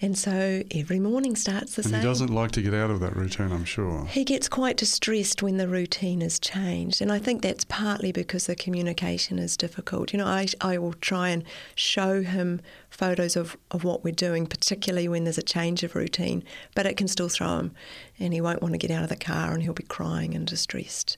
And 0.00 0.16
so 0.16 0.62
every 0.70 1.00
morning 1.00 1.34
starts 1.34 1.74
the 1.74 1.82
And 1.82 1.90
same. 1.90 2.00
he 2.00 2.06
doesn't 2.06 2.32
like 2.32 2.52
to 2.52 2.62
get 2.62 2.72
out 2.72 2.88
of 2.88 3.00
that 3.00 3.16
routine, 3.16 3.50
I'm 3.50 3.64
sure. 3.64 4.04
He 4.06 4.22
gets 4.24 4.48
quite 4.48 4.76
distressed 4.76 5.42
when 5.42 5.56
the 5.56 5.66
routine 5.66 6.22
is 6.22 6.38
changed, 6.38 7.02
and 7.02 7.10
I 7.10 7.18
think 7.18 7.42
that's 7.42 7.64
partly 7.64 8.12
because 8.12 8.46
the 8.46 8.54
communication 8.54 9.40
is 9.40 9.56
difficult. 9.56 10.12
You 10.12 10.18
know, 10.20 10.26
I, 10.26 10.46
I 10.60 10.78
will 10.78 10.92
try 10.92 11.30
and 11.30 11.42
show 11.74 12.22
him 12.22 12.60
photos 12.90 13.34
of, 13.34 13.56
of 13.72 13.82
what 13.82 14.04
we're 14.04 14.12
doing, 14.14 14.46
particularly 14.46 15.08
when 15.08 15.24
there's 15.24 15.36
a 15.36 15.42
change 15.42 15.82
of 15.82 15.96
routine, 15.96 16.44
but 16.76 16.86
it 16.86 16.96
can 16.96 17.08
still 17.08 17.28
throw 17.28 17.58
him, 17.58 17.72
and 18.20 18.32
he 18.32 18.40
won't 18.40 18.62
want 18.62 18.74
to 18.74 18.78
get 18.78 18.92
out 18.92 19.02
of 19.02 19.08
the 19.08 19.16
car 19.16 19.52
and 19.52 19.64
he'll 19.64 19.72
be 19.72 19.82
crying 19.82 20.32
and 20.32 20.46
distressed. 20.46 21.16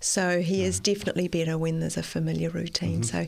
So 0.00 0.40
he 0.40 0.64
is 0.64 0.80
definitely 0.80 1.28
better 1.28 1.58
when 1.58 1.80
there's 1.80 1.98
a 1.98 2.02
familiar 2.02 2.48
routine. 2.48 3.02
So, 3.02 3.26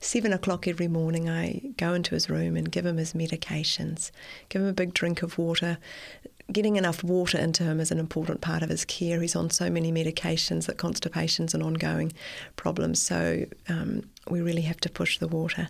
seven 0.00 0.32
o'clock 0.32 0.66
every 0.66 0.88
morning, 0.88 1.28
I 1.28 1.60
go 1.76 1.92
into 1.92 2.14
his 2.14 2.30
room 2.30 2.56
and 2.56 2.72
give 2.72 2.86
him 2.86 2.96
his 2.96 3.12
medications, 3.12 4.10
give 4.48 4.62
him 4.62 4.68
a 4.68 4.72
big 4.72 4.94
drink 4.94 5.22
of 5.22 5.36
water. 5.36 5.76
Getting 6.50 6.76
enough 6.76 7.04
water 7.04 7.36
into 7.38 7.64
him 7.64 7.80
is 7.80 7.90
an 7.90 7.98
important 7.98 8.40
part 8.40 8.62
of 8.62 8.70
his 8.70 8.84
care. 8.84 9.20
He's 9.20 9.36
on 9.36 9.50
so 9.50 9.68
many 9.68 9.92
medications 9.92 10.66
that 10.66 10.78
constipation's 10.78 11.54
an 11.54 11.62
ongoing 11.62 12.12
problem, 12.54 12.94
so 12.94 13.44
um, 13.68 14.08
we 14.30 14.40
really 14.40 14.62
have 14.62 14.80
to 14.80 14.88
push 14.88 15.18
the 15.18 15.28
water. 15.28 15.68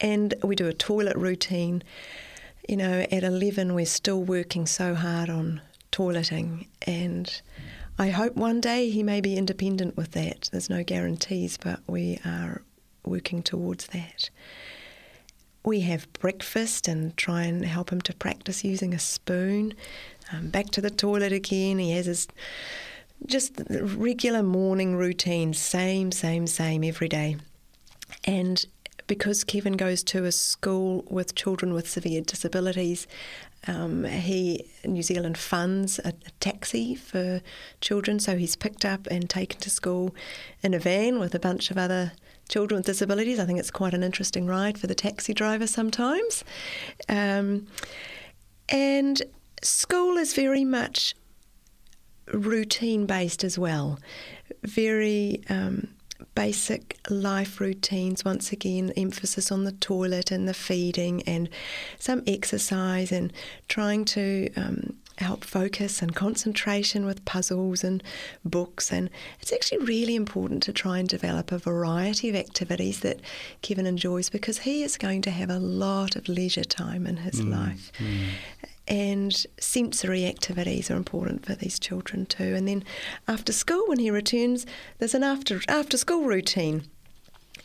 And 0.00 0.34
we 0.42 0.56
do 0.56 0.66
a 0.66 0.72
toilet 0.72 1.16
routine. 1.16 1.84
You 2.68 2.78
know, 2.78 3.06
at 3.12 3.22
11, 3.22 3.74
we're 3.74 3.86
still 3.86 4.22
working 4.22 4.66
so 4.66 4.94
hard 4.94 5.30
on 5.30 5.60
toileting, 5.92 6.66
and 6.82 7.40
I 8.00 8.10
hope 8.10 8.36
one 8.36 8.60
day 8.60 8.90
he 8.90 9.02
may 9.02 9.20
be 9.20 9.36
independent 9.36 9.96
with 9.96 10.12
that. 10.12 10.48
There's 10.52 10.70
no 10.70 10.84
guarantees, 10.84 11.56
but 11.56 11.80
we 11.88 12.20
are 12.24 12.62
working 13.04 13.42
towards 13.42 13.88
that. 13.88 14.30
We 15.64 15.80
have 15.80 16.12
breakfast 16.12 16.86
and 16.86 17.16
try 17.16 17.42
and 17.42 17.64
help 17.64 17.90
him 17.90 18.00
to 18.02 18.14
practice 18.14 18.62
using 18.62 18.94
a 18.94 19.00
spoon. 19.00 19.74
Um, 20.32 20.50
back 20.50 20.66
to 20.70 20.80
the 20.80 20.90
toilet 20.90 21.32
again. 21.32 21.78
He 21.78 21.90
has 21.90 22.06
his 22.06 22.28
just 23.26 23.60
regular 23.68 24.44
morning 24.44 24.94
routine, 24.94 25.52
same, 25.52 26.12
same, 26.12 26.46
same 26.46 26.84
every 26.84 27.08
day. 27.08 27.36
And 28.24 28.64
because 29.08 29.42
Kevin 29.42 29.72
goes 29.72 30.04
to 30.04 30.24
a 30.24 30.30
school 30.32 31.04
with 31.10 31.34
children 31.34 31.72
with 31.72 31.88
severe 31.88 32.20
disabilities, 32.20 33.08
um, 33.66 34.04
he 34.04 34.64
New 34.84 35.02
Zealand 35.02 35.36
funds 35.36 35.98
a, 36.04 36.08
a 36.08 36.30
taxi 36.40 36.94
for 36.94 37.42
children, 37.80 38.18
so 38.20 38.36
he's 38.36 38.56
picked 38.56 38.84
up 38.84 39.06
and 39.10 39.28
taken 39.28 39.60
to 39.60 39.70
school 39.70 40.14
in 40.62 40.74
a 40.74 40.78
van 40.78 41.18
with 41.18 41.34
a 41.34 41.40
bunch 41.40 41.70
of 41.70 41.78
other 41.78 42.12
children 42.48 42.78
with 42.78 42.86
disabilities. 42.86 43.38
I 43.38 43.44
think 43.44 43.58
it's 43.58 43.70
quite 43.70 43.94
an 43.94 44.02
interesting 44.02 44.46
ride 44.46 44.78
for 44.78 44.86
the 44.86 44.94
taxi 44.94 45.34
driver 45.34 45.66
sometimes. 45.66 46.44
Um, 47.08 47.66
and 48.68 49.22
school 49.62 50.16
is 50.16 50.34
very 50.34 50.64
much 50.64 51.14
routine 52.32 53.06
based 53.06 53.44
as 53.44 53.58
well. 53.58 53.98
Very 54.62 55.42
um, 55.48 55.88
basic 56.38 56.96
life 57.10 57.60
routines, 57.60 58.24
once 58.24 58.52
again, 58.52 58.92
emphasis 58.96 59.50
on 59.50 59.64
the 59.64 59.72
toilet 59.72 60.30
and 60.30 60.46
the 60.46 60.54
feeding 60.54 61.20
and 61.24 61.48
some 61.98 62.22
exercise 62.28 63.10
and 63.10 63.32
trying 63.66 64.04
to. 64.04 64.48
Um, 64.56 64.96
help 65.18 65.42
focus 65.42 66.00
and 66.00 66.14
concentration 66.14 67.04
with 67.04 67.24
puzzles 67.24 67.82
and 67.82 68.04
books. 68.44 68.92
And 68.92 69.10
it's 69.40 69.52
actually 69.52 69.78
really 69.78 70.14
important 70.14 70.62
to 70.62 70.72
try 70.72 71.00
and 71.00 71.08
develop 71.08 71.50
a 71.50 71.58
variety 71.58 72.28
of 72.28 72.36
activities 72.36 73.00
that 73.00 73.18
Kevin 73.60 73.84
enjoys 73.84 74.30
because 74.30 74.58
he 74.58 74.84
is 74.84 74.96
going 74.96 75.22
to 75.22 75.32
have 75.32 75.50
a 75.50 75.58
lot 75.58 76.14
of 76.14 76.28
leisure 76.28 76.62
time 76.62 77.04
in 77.04 77.16
his 77.16 77.42
life 77.42 77.90
and 78.88 79.46
sensory 79.60 80.24
activities 80.26 80.90
are 80.90 80.96
important 80.96 81.44
for 81.44 81.54
these 81.54 81.78
children 81.78 82.26
too. 82.26 82.54
And 82.54 82.66
then 82.66 82.84
after 83.28 83.52
school, 83.52 83.84
when 83.86 83.98
he 83.98 84.10
returns, 84.10 84.66
there's 84.98 85.14
an 85.14 85.22
after 85.22 85.60
after 85.68 85.96
school 85.96 86.24
routine. 86.24 86.84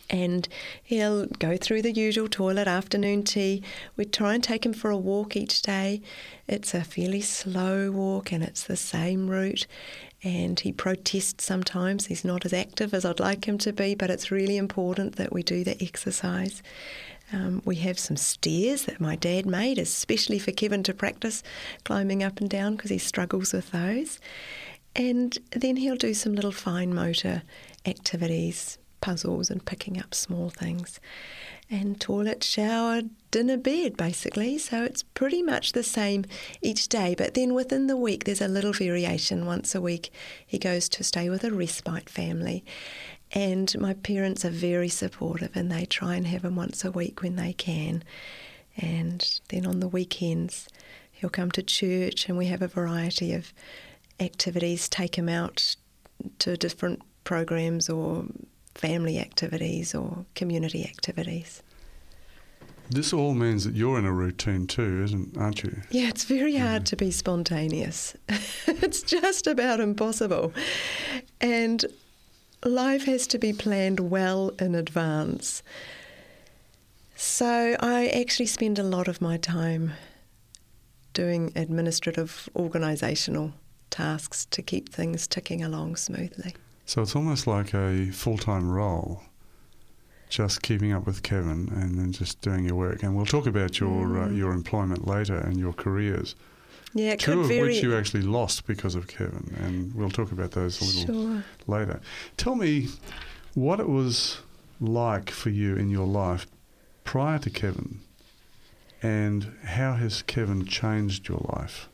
and 0.09 0.47
he'll 0.83 1.25
go 1.25 1.57
through 1.57 1.81
the 1.81 1.91
usual 1.91 2.27
toilet, 2.27 2.67
afternoon 2.67 3.23
tea. 3.23 3.63
We 3.95 4.05
try 4.05 4.33
and 4.35 4.43
take 4.43 4.65
him 4.65 4.73
for 4.73 4.91
a 4.91 4.97
walk 4.97 5.35
each 5.35 5.61
day. 5.61 6.01
It's 6.47 6.73
a 6.73 6.83
fairly 6.83 7.21
slow 7.21 7.91
walk 7.91 8.31
and 8.31 8.43
it's 8.43 8.63
the 8.63 8.75
same 8.75 9.29
route. 9.29 9.65
And 10.23 10.59
he 10.59 10.71
protests 10.71 11.43
sometimes. 11.43 12.05
He's 12.05 12.23
not 12.23 12.45
as 12.45 12.53
active 12.53 12.93
as 12.93 13.05
I'd 13.05 13.19
like 13.19 13.45
him 13.45 13.57
to 13.59 13.73
be, 13.73 13.95
but 13.95 14.09
it's 14.09 14.31
really 14.31 14.57
important 14.57 15.15
that 15.15 15.33
we 15.33 15.43
do 15.43 15.63
the 15.63 15.81
exercise. 15.83 16.61
Um, 17.33 17.63
we 17.65 17.77
have 17.77 17.97
some 17.97 18.15
stairs 18.15 18.83
that 18.85 19.01
my 19.01 19.15
dad 19.15 19.47
made, 19.47 19.79
especially 19.79 20.37
for 20.37 20.51
Kevin 20.51 20.83
to 20.83 20.93
practice 20.93 21.41
climbing 21.83 22.21
up 22.21 22.39
and 22.39 22.49
down 22.49 22.75
because 22.75 22.91
he 22.91 22.99
struggles 22.99 23.53
with 23.53 23.71
those. 23.71 24.19
And 24.95 25.35
then 25.51 25.77
he'll 25.77 25.95
do 25.95 26.13
some 26.13 26.35
little 26.35 26.51
fine 26.51 26.93
motor 26.93 27.41
activities, 27.85 28.77
puzzles 29.01 29.49
and 29.49 29.65
picking 29.65 29.99
up 29.99 30.13
small 30.13 30.51
things. 30.51 30.99
And 31.71 31.99
toilet, 31.99 32.43
shower, 32.43 33.01
dinner, 33.31 33.57
bed, 33.57 33.97
basically. 33.97 34.59
So 34.59 34.83
it's 34.83 35.01
pretty 35.01 35.41
much 35.41 35.71
the 35.71 35.81
same 35.81 36.25
each 36.61 36.87
day. 36.87 37.15
But 37.17 37.33
then 37.33 37.55
within 37.55 37.87
the 37.87 37.97
week, 37.97 38.25
there's 38.25 38.41
a 38.41 38.47
little 38.47 38.73
variation. 38.73 39.47
Once 39.47 39.73
a 39.73 39.81
week, 39.81 40.11
he 40.45 40.59
goes 40.59 40.87
to 40.89 41.03
stay 41.03 41.29
with 41.31 41.43
a 41.43 41.51
respite 41.51 42.09
family. 42.09 42.63
And 43.33 43.75
my 43.79 43.93
parents 43.95 44.45
are 44.45 44.51
very 44.51 44.89
supportive 44.89 45.55
and 45.55 45.71
they 45.71 45.85
try 45.85 46.15
and 46.15 46.27
have 46.27 46.45
him 46.45 46.55
once 46.55 46.85
a 46.85 46.91
week 46.91 47.21
when 47.21 47.35
they 47.35 47.53
can. 47.53 48.03
And 48.77 49.39
then 49.49 49.65
on 49.65 49.79
the 49.79 49.87
weekends, 49.87 50.67
he'll 51.11 51.31
come 51.31 51.51
to 51.51 51.63
church 51.63 52.29
and 52.29 52.37
we 52.37 52.45
have 52.47 52.61
a 52.61 52.67
variety 52.67 53.33
of 53.33 53.51
activities, 54.19 54.87
take 54.87 55.17
him 55.17 55.29
out 55.29 55.75
to 56.39 56.55
different 56.55 57.01
programs 57.23 57.89
or 57.89 58.25
family 58.75 59.19
activities 59.19 59.95
or 59.95 60.25
community 60.35 60.83
activities. 60.83 61.63
This 62.89 63.13
all 63.13 63.33
means 63.33 63.63
that 63.63 63.75
you're 63.75 63.97
in 63.97 64.05
a 64.05 64.11
routine 64.11 64.67
too, 64.67 65.03
isn't 65.03 65.37
aren't 65.37 65.63
you? 65.63 65.81
Yeah, 65.89 66.09
it's 66.09 66.25
very 66.25 66.55
hard 66.57 66.81
yeah. 66.81 66.85
to 66.85 66.95
be 66.95 67.11
spontaneous. 67.11 68.15
it's 68.67 69.01
just 69.01 69.47
about 69.47 69.79
impossible. 69.79 70.53
And 71.41 71.85
life 72.65 73.05
has 73.05 73.27
to 73.27 73.37
be 73.37 73.53
planned 73.53 73.99
well 73.99 74.51
in 74.59 74.75
advance. 74.75 75.63
So 77.15 77.75
I 77.79 78.07
actually 78.07 78.47
spend 78.47 78.79
a 78.79 78.83
lot 78.83 79.07
of 79.07 79.21
my 79.21 79.37
time 79.37 79.93
doing 81.13 81.51
administrative 81.55 82.49
organisational 82.55 83.53
tasks 83.89 84.45
to 84.45 84.61
keep 84.61 84.89
things 84.89 85.27
ticking 85.27 85.63
along 85.63 85.95
smoothly. 85.95 86.55
So 86.85 87.01
it's 87.01 87.15
almost 87.15 87.47
like 87.47 87.73
a 87.73 88.07
full 88.11 88.37
time 88.37 88.69
role, 88.69 89.21
just 90.29 90.61
keeping 90.63 90.91
up 90.91 91.05
with 91.05 91.23
Kevin 91.23 91.71
and 91.73 91.97
then 91.97 92.11
just 92.11 92.41
doing 92.41 92.65
your 92.65 92.75
work. 92.75 93.03
And 93.03 93.15
we'll 93.15 93.25
talk 93.25 93.45
about 93.45 93.79
your 93.79 94.21
uh, 94.21 94.27
mm. 94.27 94.31
uh, 94.31 94.33
your 94.33 94.51
employment 94.51 95.07
later 95.07 95.37
and 95.37 95.57
your 95.57 95.73
careers. 95.73 96.35
Yeah, 96.93 97.15
two 97.15 97.41
of 97.41 97.47
vary. 97.47 97.69
which 97.69 97.83
you 97.83 97.95
actually 97.95 98.21
lost 98.21 98.67
because 98.67 98.95
of 98.95 99.07
Kevin, 99.07 99.55
and 99.59 99.93
we'll 99.95 100.11
talk 100.11 100.31
about 100.31 100.51
those 100.51 100.79
a 100.81 100.85
little 100.85 101.33
sure. 101.33 101.43
later. 101.65 102.01
Tell 102.37 102.55
me 102.55 102.89
what 103.55 103.79
it 103.79 103.89
was 103.89 104.39
like 104.79 105.31
for 105.31 105.49
you 105.49 105.75
in 105.75 105.89
your 105.89 106.05
life 106.05 106.45
prior 107.03 107.39
to 107.39 107.49
Kevin, 107.49 107.99
and 109.01 109.55
how 109.63 109.93
has 109.93 110.21
Kevin 110.21 110.65
changed 110.65 111.27
your 111.27 111.41
life? 111.55 111.89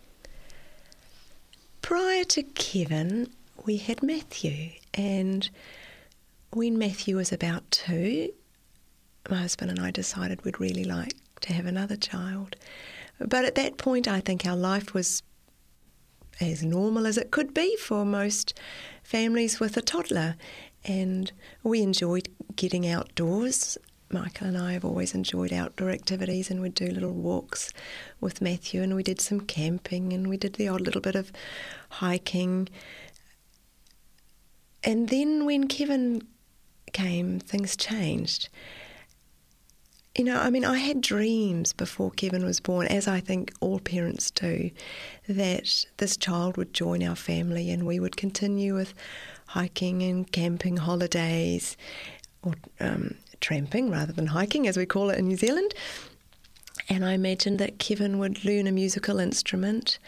Prior 1.82 2.24
to 2.26 2.44
Kevin, 2.44 3.30
we 3.66 3.78
had 3.78 4.04
Matthew, 4.04 4.72
and 4.94 5.50
when 6.52 6.78
Matthew 6.78 7.16
was 7.16 7.32
about 7.32 7.70
two, 7.72 8.34
my 9.30 9.38
husband 9.38 9.72
and 9.72 9.80
I 9.80 9.92
decided 9.92 10.44
we'd 10.44 10.60
really 10.60 10.84
like 10.84 11.16
to 11.42 11.54
have 11.54 11.66
another 11.66 11.96
child. 11.96 12.56
But 13.20 13.46
at 13.46 13.56
that 13.56 13.78
point, 13.78 14.08
I 14.08 14.22
think 14.22 14.46
our 14.46 14.56
life 14.56 14.94
was 14.94 15.24
as 16.42 16.64
normal 16.64 17.06
as 17.06 17.18
it 17.18 17.32
could 17.32 17.54
be 17.54 17.76
for 17.76 18.06
most 18.06 18.54
families 19.04 19.60
with 19.60 19.76
a 19.76 19.82
toddler. 19.82 20.36
And 20.86 21.32
we 21.64 21.82
enjoyed 21.82 22.30
getting 22.56 22.88
outdoors. 22.88 23.78
Michael 24.12 24.48
and 24.48 24.58
I 24.58 24.74
have 24.74 24.86
always 24.86 25.14
enjoyed 25.14 25.54
outdoor 25.54 25.92
activities, 25.92 26.50
and 26.50 26.62
we'd 26.62 26.74
do 26.74 26.88
little 26.88 27.12
walks 27.12 27.72
with 28.20 28.42
Matthew, 28.42 28.82
and 28.82 28.96
we 28.96 29.04
did 29.04 29.22
some 29.22 29.42
camping, 29.42 30.14
and 30.14 30.28
we 30.28 30.38
did 30.38 30.54
the 30.54 30.68
odd 30.68 30.82
little 30.82 31.02
bit 31.02 31.16
of 31.16 31.32
hiking. 31.90 32.70
And 34.84 35.10
then 35.10 35.46
when 35.46 35.68
Kevin 35.68 36.24
came, 36.92 37.40
things 37.40 37.76
changed. 37.76 38.50
You 40.16 40.26
know, 40.26 40.40
I 40.40 40.50
mean, 40.50 40.66
I 40.66 40.78
had 40.78 41.02
dreams 41.02 41.72
before 41.72 42.12
Kevin 42.12 42.44
was 42.44 42.60
born, 42.60 42.88
as 42.88 43.08
I 43.08 43.20
think 43.20 43.54
all 43.62 43.80
parents 43.80 44.32
do, 44.32 44.72
that 45.28 45.86
this 45.98 46.18
child 46.18 46.58
would 46.58 46.74
join 46.74 47.04
our 47.04 47.16
family 47.16 47.70
and 47.70 47.86
we 47.86 48.00
would 48.00 48.18
continue 48.18 48.76
with 48.76 48.94
hiking 49.48 50.02
and 50.04 50.30
camping 50.30 50.78
holidays 50.78 51.78
or 52.42 52.54
um, 52.80 53.16
tramping 53.40 53.90
rather 53.92 54.12
than 54.12 54.28
hiking, 54.28 54.68
as 54.68 54.78
we 54.78 54.86
call 54.86 55.10
it 55.10 55.20
in 55.20 55.28
New 55.28 55.38
Zealand. 55.38 55.74
And 56.90 57.06
I 57.06 57.14
imagined 57.14 57.60
that 57.60 57.78
Kevin 57.78 58.18
would 58.18 58.44
learn 58.44 58.68
a 58.68 58.72
musical 58.72 59.20
instrument 59.20 60.00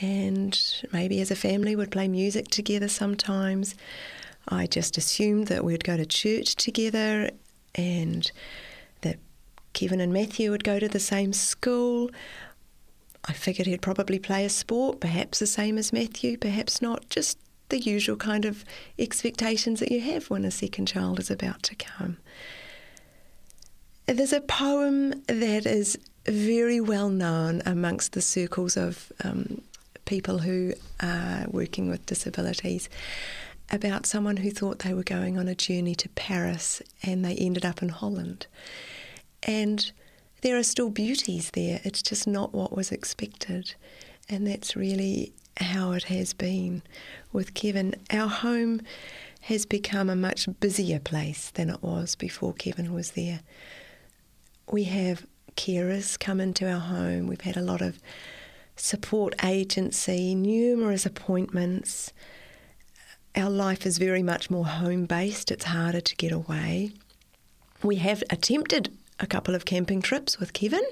and 0.00 0.60
maybe 0.92 1.20
as 1.20 1.30
a 1.30 1.36
family 1.36 1.76
would 1.76 1.92
play 1.92 2.08
music 2.08 2.48
together 2.48 2.88
sometimes. 2.88 3.76
I 4.48 4.66
just 4.66 4.98
assumed 4.98 5.46
that 5.46 5.64
we'd 5.64 5.84
go 5.84 5.96
to 5.96 6.04
church 6.04 6.56
together 6.56 7.30
and 7.76 8.30
Kevin 9.74 10.00
and 10.00 10.12
Matthew 10.12 10.50
would 10.50 10.64
go 10.64 10.78
to 10.78 10.88
the 10.88 11.00
same 11.00 11.32
school. 11.32 12.10
I 13.26 13.32
figured 13.32 13.66
he'd 13.66 13.82
probably 13.82 14.18
play 14.18 14.44
a 14.44 14.50
sport, 14.50 15.00
perhaps 15.00 15.38
the 15.38 15.46
same 15.46 15.78
as 15.78 15.92
Matthew, 15.92 16.36
perhaps 16.36 16.80
not, 16.80 17.08
just 17.10 17.38
the 17.68 17.78
usual 17.78 18.16
kind 18.16 18.44
of 18.44 18.64
expectations 18.98 19.80
that 19.80 19.90
you 19.90 20.00
have 20.00 20.30
when 20.30 20.44
a 20.44 20.50
second 20.50 20.86
child 20.86 21.18
is 21.18 21.30
about 21.30 21.62
to 21.64 21.74
come. 21.74 22.18
There's 24.06 24.34
a 24.34 24.40
poem 24.40 25.22
that 25.26 25.66
is 25.66 25.98
very 26.26 26.80
well 26.80 27.08
known 27.08 27.62
amongst 27.64 28.12
the 28.12 28.20
circles 28.20 28.76
of 28.76 29.10
um, 29.22 29.62
people 30.04 30.38
who 30.38 30.74
are 31.00 31.46
working 31.48 31.88
with 31.88 32.04
disabilities 32.06 32.88
about 33.70 34.06
someone 34.06 34.36
who 34.38 34.50
thought 34.50 34.80
they 34.80 34.94
were 34.94 35.02
going 35.02 35.38
on 35.38 35.48
a 35.48 35.54
journey 35.54 35.94
to 35.94 36.08
Paris 36.10 36.82
and 37.02 37.24
they 37.24 37.34
ended 37.34 37.64
up 37.64 37.82
in 37.82 37.88
Holland. 37.88 38.46
And 39.44 39.90
there 40.42 40.56
are 40.56 40.62
still 40.62 40.90
beauties 40.90 41.50
there, 41.52 41.80
it's 41.84 42.02
just 42.02 42.26
not 42.26 42.52
what 42.52 42.76
was 42.76 42.92
expected. 42.92 43.74
And 44.28 44.46
that's 44.46 44.74
really 44.74 45.32
how 45.58 45.92
it 45.92 46.04
has 46.04 46.32
been 46.32 46.82
with 47.32 47.54
Kevin. 47.54 47.94
Our 48.10 48.28
home 48.28 48.80
has 49.42 49.66
become 49.66 50.08
a 50.08 50.16
much 50.16 50.48
busier 50.60 50.98
place 50.98 51.50
than 51.50 51.68
it 51.68 51.82
was 51.82 52.14
before 52.14 52.54
Kevin 52.54 52.92
was 52.92 53.12
there. 53.12 53.40
We 54.70 54.84
have 54.84 55.26
carers 55.56 56.18
come 56.18 56.40
into 56.40 56.70
our 56.70 56.80
home, 56.80 57.26
we've 57.26 57.42
had 57.42 57.56
a 57.56 57.62
lot 57.62 57.82
of 57.82 57.98
support 58.76 59.34
agency, 59.44 60.34
numerous 60.34 61.06
appointments. 61.06 62.12
Our 63.36 63.50
life 63.50 63.86
is 63.86 63.98
very 63.98 64.22
much 64.22 64.50
more 64.50 64.66
home 64.66 65.06
based, 65.06 65.50
it's 65.50 65.66
harder 65.66 66.00
to 66.00 66.16
get 66.16 66.32
away. 66.32 66.92
We 67.82 67.96
have 67.96 68.22
attempted 68.30 68.96
a 69.20 69.26
couple 69.26 69.54
of 69.54 69.64
camping 69.64 70.02
trips 70.02 70.38
with 70.38 70.52
Kevin, 70.52 70.84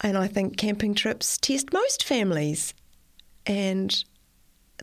and 0.00 0.16
I 0.16 0.26
think 0.26 0.56
camping 0.56 0.94
trips 0.94 1.38
test 1.38 1.72
most 1.72 2.04
families. 2.04 2.74
And 3.46 4.04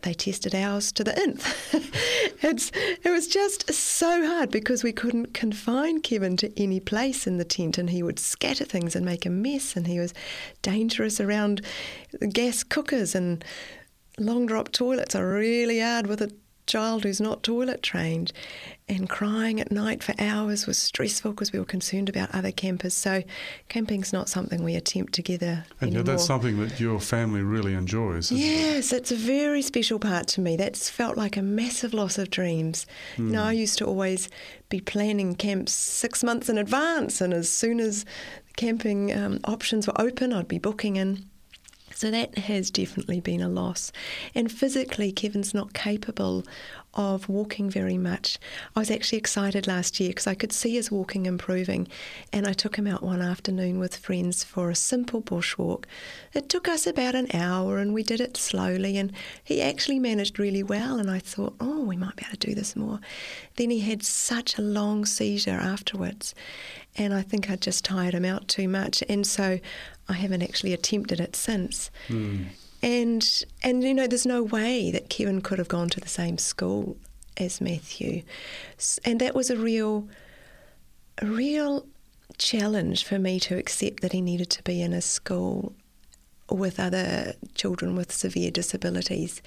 they 0.02 0.14
tested 0.14 0.54
ours 0.54 0.92
to 0.92 1.04
the 1.04 1.18
nth. 1.18 1.74
it's, 2.42 2.70
it 2.74 3.10
was 3.10 3.28
just 3.28 3.72
so 3.72 4.26
hard 4.26 4.50
because 4.50 4.82
we 4.82 4.92
couldn't 4.92 5.34
confine 5.34 6.00
Kevin 6.00 6.36
to 6.38 6.52
any 6.60 6.80
place 6.80 7.26
in 7.26 7.38
the 7.38 7.44
tent 7.44 7.78
and 7.78 7.90
he 7.90 8.02
would 8.02 8.18
scatter 8.18 8.64
things 8.64 8.94
and 8.94 9.04
make 9.04 9.26
a 9.26 9.30
mess 9.30 9.76
and 9.76 9.86
he 9.86 9.98
was 9.98 10.14
dangerous 10.62 11.20
around 11.20 11.62
gas 12.32 12.62
cookers 12.62 13.14
and 13.14 13.44
long 14.18 14.46
drop 14.46 14.72
toilets 14.72 15.14
are 15.14 15.28
really 15.28 15.80
hard 15.80 16.06
with 16.06 16.20
a 16.20 16.32
child 16.68 17.02
who's 17.02 17.20
not 17.20 17.42
toilet 17.42 17.82
trained 17.82 18.32
and 18.88 19.08
crying 19.08 19.60
at 19.60 19.70
night 19.70 20.02
for 20.02 20.14
hours 20.18 20.66
was 20.66 20.78
stressful 20.78 21.32
because 21.32 21.52
we 21.52 21.58
were 21.58 21.64
concerned 21.64 22.08
about 22.08 22.34
other 22.34 22.50
campers. 22.50 22.94
So 22.94 23.22
camping's 23.68 24.12
not 24.12 24.28
something 24.28 24.64
we 24.64 24.74
attempt 24.74 25.12
together. 25.12 25.64
And 25.80 25.88
anymore. 25.88 26.04
that's 26.04 26.24
something 26.24 26.58
that 26.60 26.80
your 26.80 26.98
family 26.98 27.42
really 27.42 27.74
enjoys. 27.74 28.32
yes, 28.32 28.92
it? 28.92 28.96
it's 28.96 29.12
a 29.12 29.16
very 29.16 29.60
special 29.60 29.98
part 29.98 30.26
to 30.28 30.40
me. 30.40 30.56
That's 30.56 30.88
felt 30.88 31.16
like 31.16 31.36
a 31.36 31.42
massive 31.42 31.92
loss 31.92 32.16
of 32.16 32.30
dreams. 32.30 32.86
Mm. 33.16 33.26
You 33.26 33.32
know, 33.32 33.44
I 33.44 33.52
used 33.52 33.78
to 33.78 33.86
always 33.86 34.28
be 34.68 34.80
planning 34.80 35.34
camps 35.34 35.72
six 35.72 36.24
months 36.24 36.48
in 36.48 36.56
advance, 36.56 37.20
and 37.20 37.34
as 37.34 37.50
soon 37.50 37.80
as 37.80 38.04
camping 38.56 39.16
um, 39.16 39.40
options 39.44 39.86
were 39.86 40.00
open, 40.00 40.32
I'd 40.32 40.48
be 40.48 40.58
booking 40.58 40.96
in. 40.96 41.28
So 41.98 42.12
that 42.12 42.38
has 42.38 42.70
definitely 42.70 43.18
been 43.18 43.42
a 43.42 43.48
loss. 43.48 43.90
And 44.32 44.52
physically, 44.52 45.10
Kevin's 45.10 45.52
not 45.52 45.72
capable 45.72 46.44
of 46.94 47.28
walking 47.28 47.68
very 47.68 47.98
much. 47.98 48.38
I 48.76 48.78
was 48.78 48.88
actually 48.88 49.18
excited 49.18 49.66
last 49.66 49.98
year 49.98 50.10
because 50.10 50.28
I 50.28 50.36
could 50.36 50.52
see 50.52 50.76
his 50.76 50.92
walking 50.92 51.26
improving. 51.26 51.88
And 52.32 52.46
I 52.46 52.52
took 52.52 52.76
him 52.76 52.86
out 52.86 53.02
one 53.02 53.20
afternoon 53.20 53.80
with 53.80 53.96
friends 53.96 54.44
for 54.44 54.70
a 54.70 54.76
simple 54.76 55.20
bushwalk. 55.20 55.86
It 56.34 56.48
took 56.48 56.68
us 56.68 56.86
about 56.86 57.16
an 57.16 57.34
hour 57.34 57.78
and 57.78 57.92
we 57.92 58.04
did 58.04 58.20
it 58.20 58.36
slowly. 58.36 58.96
And 58.96 59.12
he 59.42 59.60
actually 59.60 59.98
managed 59.98 60.38
really 60.38 60.62
well. 60.62 61.00
And 61.00 61.10
I 61.10 61.18
thought, 61.18 61.56
oh, 61.58 61.82
we 61.82 61.96
might 61.96 62.14
be 62.14 62.22
able 62.28 62.36
to 62.36 62.46
do 62.46 62.54
this 62.54 62.76
more. 62.76 63.00
Then 63.56 63.70
he 63.70 63.80
had 63.80 64.04
such 64.04 64.56
a 64.56 64.62
long 64.62 65.04
seizure 65.04 65.50
afterwards. 65.50 66.32
And 66.96 67.12
I 67.12 67.22
think 67.22 67.50
I 67.50 67.56
just 67.56 67.84
tired 67.84 68.14
him 68.14 68.24
out 68.24 68.46
too 68.46 68.68
much. 68.68 69.02
And 69.08 69.26
so 69.26 69.58
I 70.08 70.14
haven't 70.14 70.42
actually 70.42 70.72
attempted 70.72 71.20
it 71.20 71.36
since. 71.36 71.90
Mm. 72.08 72.46
And 72.82 73.44
and 73.62 73.82
you 73.82 73.94
know, 73.94 74.06
there's 74.06 74.26
no 74.26 74.42
way 74.42 74.90
that 74.90 75.10
Kevin 75.10 75.40
could 75.40 75.58
have 75.58 75.68
gone 75.68 75.88
to 75.90 76.00
the 76.00 76.08
same 76.08 76.38
school 76.38 76.96
as 77.36 77.60
Matthew, 77.60 78.22
and 79.04 79.20
that 79.20 79.34
was 79.34 79.50
a 79.50 79.56
real, 79.56 80.08
a 81.20 81.26
real 81.26 81.86
challenge 82.36 83.04
for 83.04 83.18
me 83.18 83.40
to 83.40 83.56
accept 83.56 84.00
that 84.00 84.12
he 84.12 84.20
needed 84.20 84.50
to 84.50 84.62
be 84.62 84.80
in 84.80 84.92
a 84.92 85.00
school 85.00 85.74
with 86.50 86.80
other 86.80 87.34
children 87.54 87.94
with 87.94 88.12
severe 88.12 88.50
disabilities. 88.50 89.42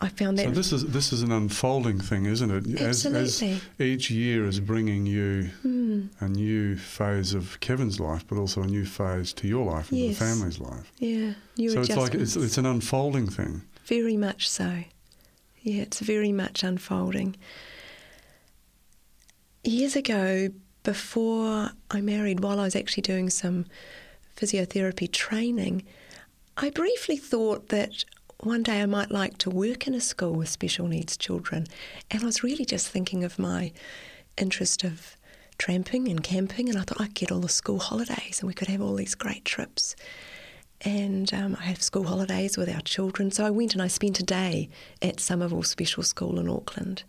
I 0.00 0.08
found 0.08 0.38
that. 0.38 0.44
So 0.44 0.50
this 0.50 0.72
is 0.72 0.84
this 0.86 1.12
is 1.12 1.22
an 1.22 1.32
unfolding 1.32 1.98
thing, 1.98 2.26
isn't 2.26 2.50
it? 2.50 2.80
As, 2.80 3.06
Absolutely. 3.06 3.60
As 3.78 3.80
each 3.80 4.10
year 4.10 4.46
is 4.46 4.60
bringing 4.60 5.06
you 5.06 5.50
mm. 5.64 6.08
a 6.20 6.28
new 6.28 6.76
phase 6.76 7.32
of 7.32 7.58
Kevin's 7.60 7.98
life, 7.98 8.26
but 8.28 8.36
also 8.36 8.62
a 8.62 8.66
new 8.66 8.84
phase 8.84 9.32
to 9.34 9.48
your 9.48 9.64
life 9.64 9.90
and 9.90 10.00
yes. 10.00 10.18
the 10.18 10.24
family's 10.24 10.58
life. 10.60 10.92
Yeah, 10.98 11.32
new 11.56 11.70
So 11.70 11.80
it's 11.80 11.96
like 11.96 12.14
it's, 12.14 12.36
it's 12.36 12.58
an 12.58 12.66
unfolding 12.66 13.26
thing. 13.26 13.62
Very 13.86 14.18
much 14.18 14.50
so. 14.50 14.84
Yeah, 15.62 15.82
it's 15.82 16.00
very 16.00 16.32
much 16.32 16.62
unfolding. 16.62 17.36
Years 19.64 19.96
ago, 19.96 20.50
before 20.82 21.70
I 21.90 22.00
married, 22.02 22.40
while 22.40 22.60
I 22.60 22.64
was 22.64 22.76
actually 22.76 23.02
doing 23.02 23.30
some 23.30 23.64
physiotherapy 24.36 25.10
training, 25.10 25.84
I 26.56 26.70
briefly 26.70 27.16
thought 27.16 27.70
that 27.70 28.04
one 28.40 28.62
day 28.62 28.82
I 28.82 28.86
might 28.86 29.10
like 29.10 29.38
to 29.38 29.50
work 29.50 29.86
in 29.86 29.94
a 29.94 30.00
school 30.00 30.32
with 30.32 30.48
special 30.48 30.86
needs 30.86 31.16
children. 31.16 31.66
And 32.10 32.22
I 32.22 32.26
was 32.26 32.42
really 32.42 32.64
just 32.64 32.88
thinking 32.88 33.24
of 33.24 33.38
my 33.38 33.72
interest 34.36 34.84
of 34.84 35.16
tramping 35.58 36.08
and 36.08 36.22
camping, 36.22 36.68
and 36.68 36.78
I 36.78 36.82
thought 36.82 37.00
I'd 37.00 37.14
get 37.14 37.32
all 37.32 37.40
the 37.40 37.48
school 37.48 37.78
holidays 37.78 38.40
and 38.40 38.46
we 38.46 38.54
could 38.54 38.68
have 38.68 38.82
all 38.82 38.94
these 38.94 39.14
great 39.14 39.44
trips. 39.44 39.96
And 40.82 41.32
um, 41.32 41.56
I 41.58 41.64
have 41.64 41.82
school 41.82 42.04
holidays 42.04 42.58
with 42.58 42.68
our 42.68 42.82
children. 42.82 43.30
So 43.30 43.46
I 43.46 43.50
went 43.50 43.72
and 43.72 43.80
I 43.80 43.88
spent 43.88 44.20
a 44.20 44.22
day 44.22 44.68
at 45.00 45.20
Somerville 45.20 45.62
Special 45.62 46.02
School 46.02 46.38
in 46.38 46.50
Auckland. 46.50 47.02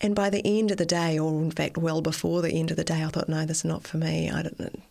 And 0.00 0.16
by 0.16 0.28
the 0.28 0.42
end 0.44 0.72
of 0.72 0.76
the 0.76 0.84
day, 0.84 1.18
or 1.18 1.40
in 1.40 1.52
fact, 1.52 1.78
well 1.78 2.02
before 2.02 2.42
the 2.42 2.52
end 2.52 2.72
of 2.72 2.76
the 2.76 2.84
day, 2.84 3.04
I 3.04 3.08
thought, 3.08 3.28
no, 3.28 3.46
this 3.46 3.58
is 3.58 3.64
not 3.64 3.86
for 3.86 3.96
me. 3.96 4.28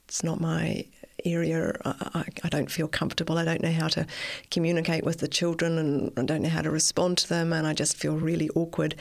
It's 0.08 0.23
not 0.23 0.39
my 0.39 0.86
area. 1.25 1.73
I, 1.86 2.25
I, 2.43 2.49
don't 2.49 2.71
feel 2.71 2.88
comfortable. 2.88 3.38
I 3.38 3.45
don't 3.45 3.62
know 3.62 3.71
how 3.71 3.88
to 3.89 4.05
communicate 4.51 5.03
with 5.03 5.19
the 5.19 5.27
children 5.27 5.77
and 5.77 6.12
I 6.17 6.23
don't 6.23 6.41
know 6.41 6.49
how 6.49 6.62
to 6.62 6.71
respond 6.71 7.17
to 7.19 7.29
them. 7.29 7.53
And 7.53 7.67
I 7.67 7.73
just 7.73 7.97
feel 7.97 8.15
really 8.15 8.49
awkward. 8.51 8.95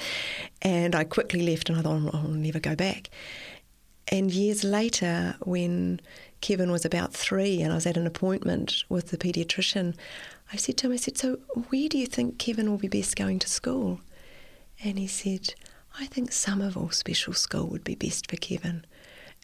And 0.61 0.95
I 0.95 1.05
quickly 1.05 1.43
left 1.43 1.69
and 1.69 1.79
I 1.79 1.83
thought, 1.83 2.15
I'll 2.15 2.29
never 2.29 2.61
go 2.61 2.75
back. 2.75 3.11
And 4.09 4.31
years 4.31 4.65
later, 4.65 5.37
when 5.43 6.01
Kevin 6.41 6.71
was 6.73 6.85
about 6.85 7.15
three 7.15 7.63
and 7.63 7.73
I 7.73 7.77
was 7.77 7.87
at 7.87 7.97
an 7.97 8.07
appointment 8.07 8.85
with 8.89 9.09
the 9.09 9.17
paediatrician, 9.17 9.95
I 10.53 10.57
said 10.57 10.77
to 10.79 10.87
him, 10.87 10.93
I 10.93 10.97
said, 10.97 11.17
So 11.17 11.39
where 11.69 11.89
do 11.89 11.99
you 11.99 12.07
think 12.07 12.39
Kevin 12.39 12.71
will 12.71 12.79
be 12.79 12.89
best 12.89 13.17
going 13.17 13.39
to 13.39 13.49
school? 13.49 14.01
And 14.85 14.99
he 14.99 15.07
said, 15.07 15.55
I 15.99 16.07
think 16.07 16.33
Somerville 16.33 16.91
Special 16.91 17.33
School 17.33 17.67
would 17.69 17.85
be 17.85 17.95
best 17.95 18.29
for 18.29 18.37
Kevin. 18.37 18.85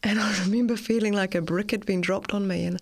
And 0.02 0.20
I 0.20 0.38
remember 0.44 0.76
feeling 0.76 1.12
like 1.12 1.34
a 1.34 1.42
brick 1.42 1.70
had 1.72 1.84
been 1.84 2.00
dropped 2.00 2.32
on 2.32 2.46
me. 2.46 2.64
And 2.64 2.80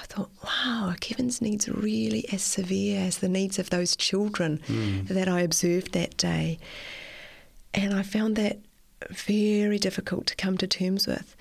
I 0.00 0.04
thought, 0.04 0.30
wow, 0.44 0.94
Kevin's 1.00 1.40
needs 1.40 1.68
are 1.68 1.74
really 1.74 2.26
as 2.32 2.42
severe 2.42 3.00
as 3.00 3.18
the 3.18 3.28
needs 3.28 3.58
of 3.58 3.70
those 3.70 3.96
children 3.96 4.60
mm. 4.66 5.06
that 5.08 5.28
I 5.28 5.40
observed 5.40 5.92
that 5.92 6.16
day. 6.16 6.58
And 7.72 7.94
I 7.94 8.02
found 8.02 8.36
that 8.36 8.58
very 9.10 9.78
difficult 9.78 10.26
to 10.26 10.36
come 10.36 10.56
to 10.58 10.66
terms 10.66 11.06
with. 11.06 11.36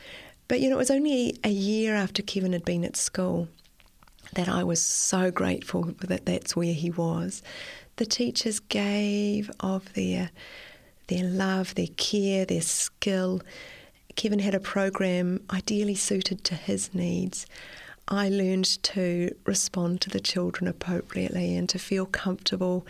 But 0.48 0.60
you 0.60 0.70
know, 0.70 0.76
it 0.76 0.80
was 0.80 0.92
only 0.92 1.38
a 1.44 1.50
year 1.50 1.96
after 1.96 2.22
Kevin 2.22 2.54
had 2.54 2.66
been 2.66 2.84
at 2.84 2.96
school 2.96 3.48
that 4.34 4.50
I 4.50 4.64
was 4.64 4.82
so 4.82 5.32
grateful 5.32 5.94
that 6.02 6.26
that's 6.26 6.56
where 6.56 6.74
he 6.74 6.92
was. 6.92 7.42
The 7.96 8.06
teachers 8.06 8.60
gave 8.60 9.50
of 9.60 9.94
their 9.94 10.30
their 11.08 11.24
love, 11.24 11.76
their 11.76 11.88
care, 11.98 12.46
their 12.46 12.62
skill 12.62 13.42
Kevin 14.16 14.40
had 14.40 14.56
a 14.56 14.60
program 14.60 15.42
ideally 15.52 15.96
suited 15.96 16.44
to 16.46 16.56
his 16.56 16.94
needs. 16.94 17.46
I 18.08 18.30
learned 18.30 18.82
to 18.84 19.36
respond 19.46 20.02
to 20.02 20.10
the 20.10 20.20
children 20.20 20.68
appropriately 20.68 21.56
and 21.56 21.68
to 21.70 21.80
feel 21.80 22.06
comfortable 22.06 22.86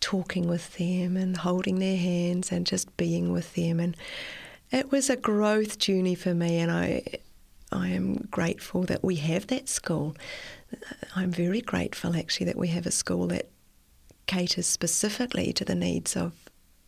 talking 0.00 0.48
with 0.48 0.76
them 0.76 1.16
and 1.16 1.36
holding 1.36 1.78
their 1.78 1.96
hands 1.96 2.50
and 2.50 2.66
just 2.66 2.96
being 2.96 3.32
with 3.32 3.54
them. 3.54 3.78
And 3.78 3.96
it 4.72 4.90
was 4.90 5.10
a 5.10 5.16
growth 5.16 5.78
journey 5.78 6.14
for 6.14 6.34
me, 6.34 6.58
and 6.58 6.70
I, 6.70 7.02
I 7.70 7.88
am 7.88 8.28
grateful 8.30 8.82
that 8.84 9.04
we 9.04 9.16
have 9.16 9.46
that 9.48 9.68
school. 9.68 10.16
I'm 11.14 11.30
very 11.30 11.60
grateful 11.60 12.16
actually 12.16 12.46
that 12.46 12.56
we 12.56 12.68
have 12.68 12.86
a 12.86 12.90
school 12.90 13.26
that 13.28 13.50
caters 14.26 14.66
specifically 14.66 15.52
to 15.52 15.64
the 15.64 15.74
needs 15.74 16.16
of 16.16 16.32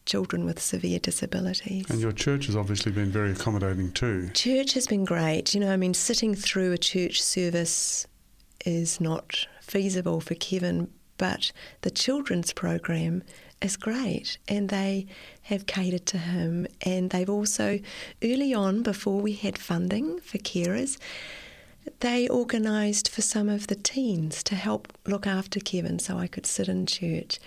children 0.07 0.45
with 0.45 0.61
severe 0.61 0.99
disabilities. 0.99 1.89
And 1.91 2.01
your 2.01 2.13
church 2.13 2.47
has 2.47 2.57
obviously 2.57 2.93
been 2.93 3.11
very 3.11 3.33
accommodating 3.33 3.93
too. 3.93 4.31
Church 4.31 4.75
has 4.75 4.87
been 4.87 5.05
great. 5.05 5.55
You 5.55 5.61
know, 5.61 5.73
I 5.73 5.77
mean, 5.77 5.95
sitting 5.95 6.35
through 6.35 6.73
a 6.73 6.79
church 6.79 7.23
service 7.23 8.07
is 8.65 9.01
not 9.01 9.47
feasible 9.61 10.21
for 10.21 10.35
Kevin, 10.35 10.89
but 11.19 11.53
the 11.83 11.91
children's 11.91 12.53
program 12.53 13.23
is 13.61 13.77
great 13.77 14.39
and 14.49 14.69
they 14.69 15.07
have 15.43 15.67
catered 15.67 16.07
to 16.07 16.19
him. 16.19 16.67
And 16.83 17.11
they've 17.11 17.31
also, 17.31 17.79
early 18.23 18.53
on, 18.53 18.83
before 18.83 19.21
we 19.21 19.33
had 19.33 19.59
funding 19.59 20.21
for 20.21 20.39
carers, 20.39 20.99
they 22.01 22.29
organised 22.29 23.09
for 23.09 23.23
some 23.23 23.49
of 23.49 23.67
the 23.67 23.75
teens 23.75 24.43
to 24.45 24.55
help 24.55 24.93
look 25.07 25.27
after 25.27 25.61
Kevin 25.61 25.99
so 25.99 26.17
I 26.17 26.27
could 26.27 26.47
sit 26.47 26.69
in 26.69 26.87
church. 26.87 27.39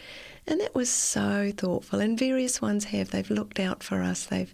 And 0.48 0.60
that 0.62 0.76
was 0.76 0.90
so 0.90 1.52
thoughtful. 1.56 2.00
And 2.00 2.18
various 2.18 2.62
ones 2.62 2.86
have. 2.86 3.12
They've 3.12 3.30
looked 3.30 3.60
out 3.60 3.82
for 3.82 4.04
us. 4.04 4.26
They've 4.26 4.54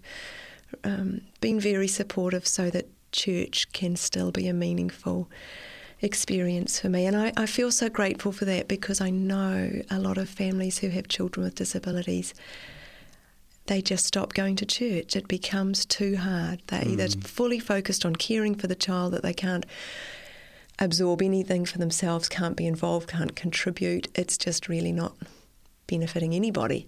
um, 0.83 1.21
been 1.41 1.59
very 1.59 1.87
supportive 1.87 2.47
so 2.47 2.69
that 2.69 2.87
church 3.11 3.71
can 3.73 3.95
still 3.95 4.31
be 4.31 4.47
a 4.47 4.53
meaningful 4.53 5.29
experience 6.01 6.79
for 6.79 6.89
me. 6.89 7.05
And 7.05 7.15
I, 7.15 7.33
I 7.35 7.45
feel 7.45 7.71
so 7.71 7.89
grateful 7.89 8.31
for 8.31 8.45
that 8.45 8.67
because 8.67 9.01
I 9.01 9.09
know 9.09 9.81
a 9.89 9.99
lot 9.99 10.17
of 10.17 10.29
families 10.29 10.79
who 10.79 10.89
have 10.89 11.07
children 11.07 11.43
with 11.43 11.55
disabilities 11.55 12.33
they 13.67 13.81
just 13.81 14.05
stop 14.05 14.33
going 14.33 14.55
to 14.57 14.65
church. 14.65 15.15
It 15.15 15.27
becomes 15.27 15.85
too 15.85 16.17
hard. 16.17 16.61
They, 16.67 16.81
mm. 16.81 16.97
They're 16.97 17.07
fully 17.07 17.59
focused 17.59 18.05
on 18.05 18.15
caring 18.15 18.55
for 18.55 18.67
the 18.67 18.75
child 18.75 19.13
that 19.13 19.23
they 19.23 19.33
can't 19.33 19.65
absorb 20.79 21.21
anything 21.21 21.65
for 21.65 21.77
themselves, 21.77 22.27
can't 22.27 22.57
be 22.57 22.65
involved, 22.65 23.09
can't 23.09 23.35
contribute. 23.35 24.07
It's 24.15 24.37
just 24.37 24.67
really 24.67 24.91
not 24.91 25.15
benefiting 25.91 26.33
anybody. 26.33 26.87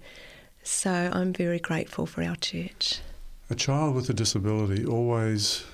So 0.64 1.10
I'm 1.12 1.34
very 1.34 1.60
grateful 1.60 2.06
for 2.06 2.24
our 2.24 2.38
church. 2.38 3.02
A 3.50 3.56
child 3.56 3.96
with 3.96 4.10
a 4.10 4.14
disability 4.14 4.86
always 4.86 5.66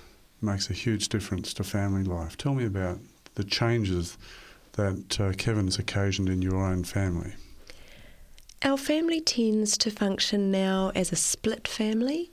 makes 0.41 0.69
a 0.69 0.73
huge 0.73 1.09
difference 1.09 1.53
to 1.53 1.63
family 1.63 2.03
life. 2.03 2.35
Tell 2.37 2.55
me 2.55 2.65
about 2.65 2.97
the 3.35 3.43
changes 3.43 4.17
that 4.73 5.19
uh, 5.21 5.33
Kevin 5.37 5.65
has 5.65 5.77
occasioned 5.77 6.27
in 6.27 6.41
your 6.41 6.57
own 6.65 6.83
family. 6.83 7.33
Our 8.63 8.77
family 8.77 9.21
tends 9.21 9.77
to 9.77 9.91
function 9.91 10.49
now 10.49 10.91
as 10.95 11.11
a 11.11 11.15
split 11.15 11.67
family. 11.67 12.31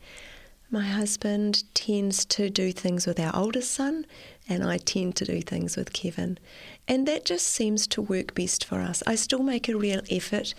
My 0.71 0.85
husband 0.85 1.63
tends 1.75 2.25
to 2.37 2.49
do 2.49 2.73
things 2.73 3.07
with 3.07 3.21
our 3.21 3.37
oldest 3.37 3.71
son, 3.71 4.07
and 4.49 4.65
I 4.65 4.79
tend 4.79 5.17
to 5.17 5.25
do 5.25 5.41
things 5.41 5.77
with 5.77 5.93
Kevin. 5.93 6.39
And 6.87 7.07
that 7.09 7.25
just 7.25 7.47
seems 7.47 7.87
to 7.89 8.03
work 8.03 8.35
best 8.35 8.65
for 8.65 8.81
us. 8.81 9.03
I 9.07 9.15
still 9.17 9.43
make 9.43 9.69
a 9.69 9.77
real 9.77 10.03
effort 10.11 10.55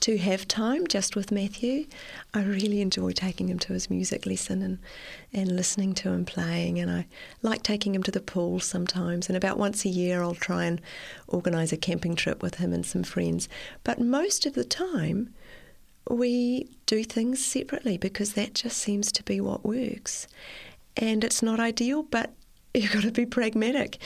to 0.00 0.16
have 0.18 0.46
time 0.46 0.86
just 0.86 1.16
with 1.16 1.32
Matthew. 1.32 1.86
I 2.32 2.42
really 2.42 2.80
enjoy 2.80 3.12
taking 3.12 3.48
him 3.48 3.58
to 3.60 3.72
his 3.72 3.90
music 3.90 4.26
lesson 4.26 4.62
and, 4.62 4.78
and 5.32 5.56
listening 5.56 5.94
to 5.94 6.10
him 6.10 6.24
playing. 6.24 6.78
And 6.78 6.90
I 6.90 7.06
like 7.42 7.62
taking 7.62 7.94
him 7.94 8.02
to 8.04 8.10
the 8.10 8.20
pool 8.20 8.60
sometimes. 8.60 9.28
And 9.28 9.36
about 9.36 9.58
once 9.58 9.84
a 9.84 9.88
year, 9.88 10.22
I'll 10.22 10.34
try 10.34 10.64
and 10.64 10.80
organise 11.26 11.72
a 11.72 11.76
camping 11.76 12.14
trip 12.14 12.42
with 12.42 12.56
him 12.56 12.72
and 12.72 12.86
some 12.86 13.02
friends. 13.02 13.48
But 13.82 14.00
most 14.00 14.46
of 14.46 14.54
the 14.54 14.64
time, 14.64 15.34
we 16.08 16.68
do 16.86 17.04
things 17.04 17.44
separately 17.44 17.98
because 17.98 18.32
that 18.34 18.54
just 18.54 18.78
seems 18.78 19.10
to 19.12 19.22
be 19.24 19.40
what 19.40 19.64
works. 19.64 20.28
And 20.96 21.22
it's 21.22 21.42
not 21.42 21.60
ideal, 21.60 22.02
but 22.02 22.32
you've 22.82 22.92
got 22.92 23.02
to 23.02 23.10
be 23.10 23.26
pragmatic. 23.26 23.98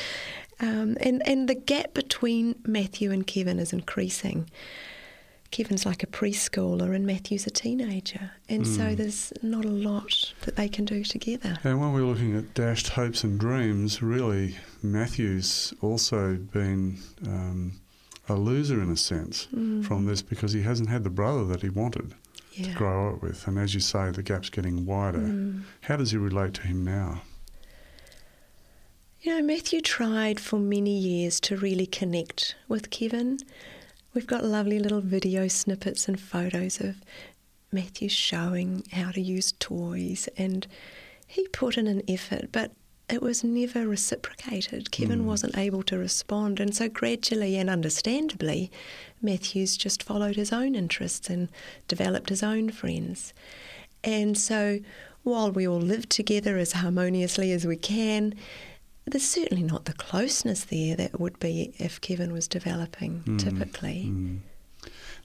Um, 0.61 0.96
and, 1.00 1.22
and 1.26 1.48
the 1.48 1.54
gap 1.54 1.94
between 1.94 2.54
Matthew 2.64 3.11
and 3.11 3.26
Kevin 3.26 3.58
is 3.58 3.72
increasing. 3.72 4.48
Kevin's 5.50 5.85
like 5.85 6.02
a 6.02 6.06
preschooler 6.06 6.94
and 6.94 7.06
Matthew's 7.06 7.46
a 7.46 7.50
teenager. 7.50 8.30
And 8.48 8.64
mm. 8.64 8.76
so 8.76 8.87
hmm. 8.87 8.94
there's 8.94 9.32
not 9.42 9.66
a 9.66 9.68
lot 9.68 10.32
that 10.42 10.56
they 10.56 10.68
can 10.68 10.87
do 10.87 11.04
together. 11.04 11.58
And 11.62 11.78
when 11.78 11.92
we're 11.92 12.06
looking 12.06 12.35
at 12.37 12.54
dashed 12.54 12.88
hopes 12.88 13.22
and 13.22 13.38
dreams, 13.38 14.00
really, 14.02 14.56
Matthew's 14.82 15.74
also 15.82 16.37
been 16.37 16.98
um, 17.26 17.72
a 18.30 18.35
loser 18.35 18.82
in 18.82 18.90
a 18.90 18.96
sense 18.96 19.46
mm. 19.54 19.85
from 19.85 20.06
this 20.06 20.22
because 20.22 20.52
he 20.52 20.62
hasn't 20.62 20.88
had 20.88 21.04
the 21.04 21.11
brother 21.11 21.44
that 21.44 21.61
he 21.61 21.68
wanted 21.68 22.14
yeah. 22.52 22.68
to 22.68 22.74
grow 22.74 23.12
up 23.12 23.22
with. 23.22 23.46
And 23.46 23.58
as 23.58 23.74
you 23.74 23.80
say, 23.80 24.11
the 24.11 24.22
gap's 24.22 24.48
getting 24.48 24.87
wider. 24.87 25.18
Mm. 25.18 25.64
How 25.82 25.96
does 25.96 26.12
he 26.12 26.16
relate 26.16 26.54
to 26.54 26.62
him 26.62 26.82
now? 26.82 27.20
You 29.22 29.37
know, 29.37 29.42
Matthew 29.42 29.80
tried 29.80 30.40
for 30.40 30.58
many 30.58 30.98
years 30.98 31.38
to 31.42 31.56
really 31.56 31.87
connect 31.87 32.56
with 32.66 32.90
Kevin. 32.90 33.38
We've 34.14 34.26
got 34.26 34.42
lovely 34.42 34.80
little 34.80 35.00
video 35.00 35.46
snippets 35.46 36.08
and 36.08 36.18
photos 36.18 36.80
of 36.80 36.96
Matthew 37.70 38.08
showing 38.08 38.82
how 38.90 39.12
to 39.12 39.20
use 39.20 39.52
toys, 39.61 40.28
and 40.37 40.66
he 41.28 41.46
put 41.46 41.78
in 41.78 41.87
an 41.87 42.02
effort, 42.08 42.48
but 42.50 42.72
it 43.08 43.22
was 43.22 43.44
never 43.44 43.87
reciprocated. 43.87 44.90
Kevin 44.90 45.20
mm. 45.20 45.26
wasn't 45.26 45.56
able 45.56 45.85
to 45.85 45.98
respond, 45.98 46.58
and 46.58 46.74
so 46.74 46.88
gradually 46.88 47.56
and 47.56 47.70
understandably, 47.70 48.72
Matthew's 49.22 49.76
just 49.76 50.02
followed 50.02 50.35
his 50.35 50.52
own 50.52 50.74
interests 50.74 51.30
and 51.30 51.48
developed 51.87 52.28
his 52.28 52.42
own 52.42 52.72
friends. 52.72 53.32
And 54.02 54.37
so, 54.37 54.80
while 55.22 55.52
we 55.52 55.68
all 55.68 55.78
live 55.78 56.08
together 56.08 56.58
as 56.58 56.72
harmoniously 56.72 57.52
as 57.52 57.64
we 57.64 57.76
can, 57.76 58.35
there's 59.06 59.28
certainly 59.28 59.62
not 59.62 59.84
the 59.84 59.92
closeness 59.92 60.64
there 60.64 60.96
that 60.96 61.18
would 61.18 61.38
be 61.40 61.74
if 61.78 62.00
Kevin 62.00 62.32
was 62.32 62.46
developing 62.46 63.22
mm, 63.24 63.38
typically. 63.38 64.06
Mm. 64.08 64.38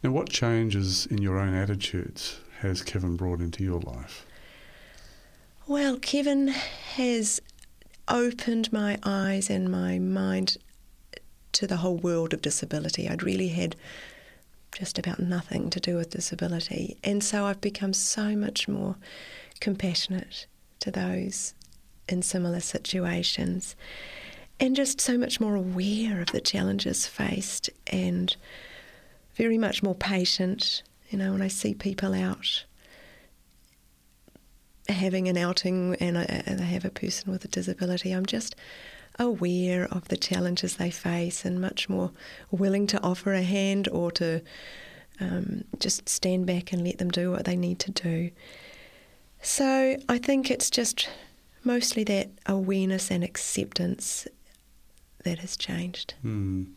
Now, 0.04 0.12
what 0.12 0.30
changes 0.30 1.06
in 1.08 1.20
your 1.20 1.40
own 1.40 1.54
attitudes 1.54 2.40
has 2.60 2.82
Kevin 2.82 3.16
brought 3.16 3.40
into 3.40 3.64
your 3.64 3.80
life? 3.80 4.26
Well, 5.68 5.98
Kevin 5.98 6.48
has 6.48 7.42
opened 8.08 8.72
my 8.72 8.98
eyes 9.04 9.50
and 9.50 9.70
my 9.70 10.00
mind 10.00 10.58
to 11.54 11.68
the 11.68 11.78
whole 11.78 11.98
world 11.98 12.34
of 12.34 12.42
disability. 12.42 13.08
I'd 13.08 13.24
really 13.24 13.50
had 13.50 13.76
just 14.72 15.00
about 15.00 15.20
nothing 15.20 15.70
to 15.72 15.80
do 15.80 15.96
with 15.96 16.12
disability. 16.12 16.98
And 17.04 17.24
so 17.24 17.46
I've 17.46 17.62
become 17.62 17.94
so 17.94 18.36
much 18.36 18.68
more 18.68 18.96
compassionate 19.60 20.46
to 20.80 20.92
those 20.92 21.54
in 22.08 22.22
similar 22.22 22.60
situations 22.60 23.76
and 24.60 24.76
just 24.76 25.00
so 25.00 25.18
much 25.18 25.40
more 25.40 25.56
aware 25.56 26.22
of 26.22 26.32
the 26.32 26.42
challenges 26.42 27.06
faced 27.06 27.70
and 27.88 28.36
very 29.36 29.58
much 29.58 29.84
more 29.84 29.96
patient. 29.96 30.82
You 31.10 31.20
know, 31.20 31.32
when 31.32 31.42
I 31.42 31.48
see 31.48 31.74
people 31.74 32.14
out 32.14 32.66
having 34.90 35.28
an 35.28 35.38
outing 35.38 35.96
and, 36.00 36.18
I, 36.18 36.64
have 36.64 36.86
a 36.86 36.90
person 36.90 37.32
with 37.32 37.46
a 37.46 37.48
disability, 37.48 38.12
I'm 38.12 38.26
just 38.26 38.56
aware 39.20 39.86
of 39.92 40.08
the 40.08 40.18
challenges 40.18 40.76
they 40.76 40.92
face 40.92 41.44
and 41.44 41.60
much 41.60 41.90
more 41.90 42.12
willing 42.52 42.88
to 42.88 43.02
offer 43.02 43.34
a 43.34 43.42
hand 43.42 43.88
or 43.90 44.12
to 44.12 44.42
um, 45.20 45.64
just 45.80 46.08
stand 46.08 46.46
back 46.46 46.72
and 46.72 46.84
let 46.84 47.00
them 47.00 47.10
do 47.10 47.32
what 47.32 47.46
they 47.46 47.56
need 47.56 47.80
to 47.80 47.92
do. 47.92 48.32
So 49.42 49.98
I 50.08 50.18
think 50.18 50.50
it's 50.50 50.70
just 50.70 51.10
mostly 51.68 52.04
that 52.06 52.30
awareness 52.48 53.12
and 53.12 53.24
acceptance 53.24 54.28
that 55.24 55.40
has 55.40 55.56
changed. 55.56 56.16
Mm. 56.26 56.68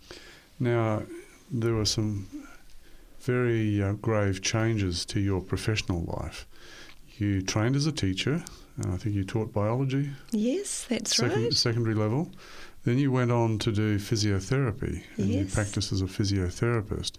Now, 0.58 1.04
there 1.50 1.72
were 1.72 1.86
some 1.86 2.26
very 3.20 3.82
uh, 3.82 3.92
grave 3.94 4.42
changes 4.42 5.06
to 5.06 5.20
your 5.20 5.40
professional 5.40 6.02
life. 6.20 6.46
You 7.16 7.40
trained 7.40 7.76
as 7.76 7.86
a 7.86 7.92
teacher, 7.92 8.42
and 8.76 8.92
I 8.92 8.96
think 8.96 9.14
you 9.14 9.24
taught 9.24 9.52
biology. 9.52 10.10
Yes, 10.32 10.86
that's 10.88 11.16
second, 11.16 11.44
right. 11.44 11.52
Secondary 11.54 11.94
level. 11.94 12.30
Then 12.84 12.98
you 12.98 13.12
went 13.12 13.30
on 13.30 13.58
to 13.60 13.72
do 13.72 13.98
physiotherapy, 13.98 15.02
and 15.16 15.28
yes. 15.28 15.38
you 15.38 15.54
practiced 15.54 15.92
as 15.92 16.00
a 16.00 16.06
physiotherapist. 16.06 17.12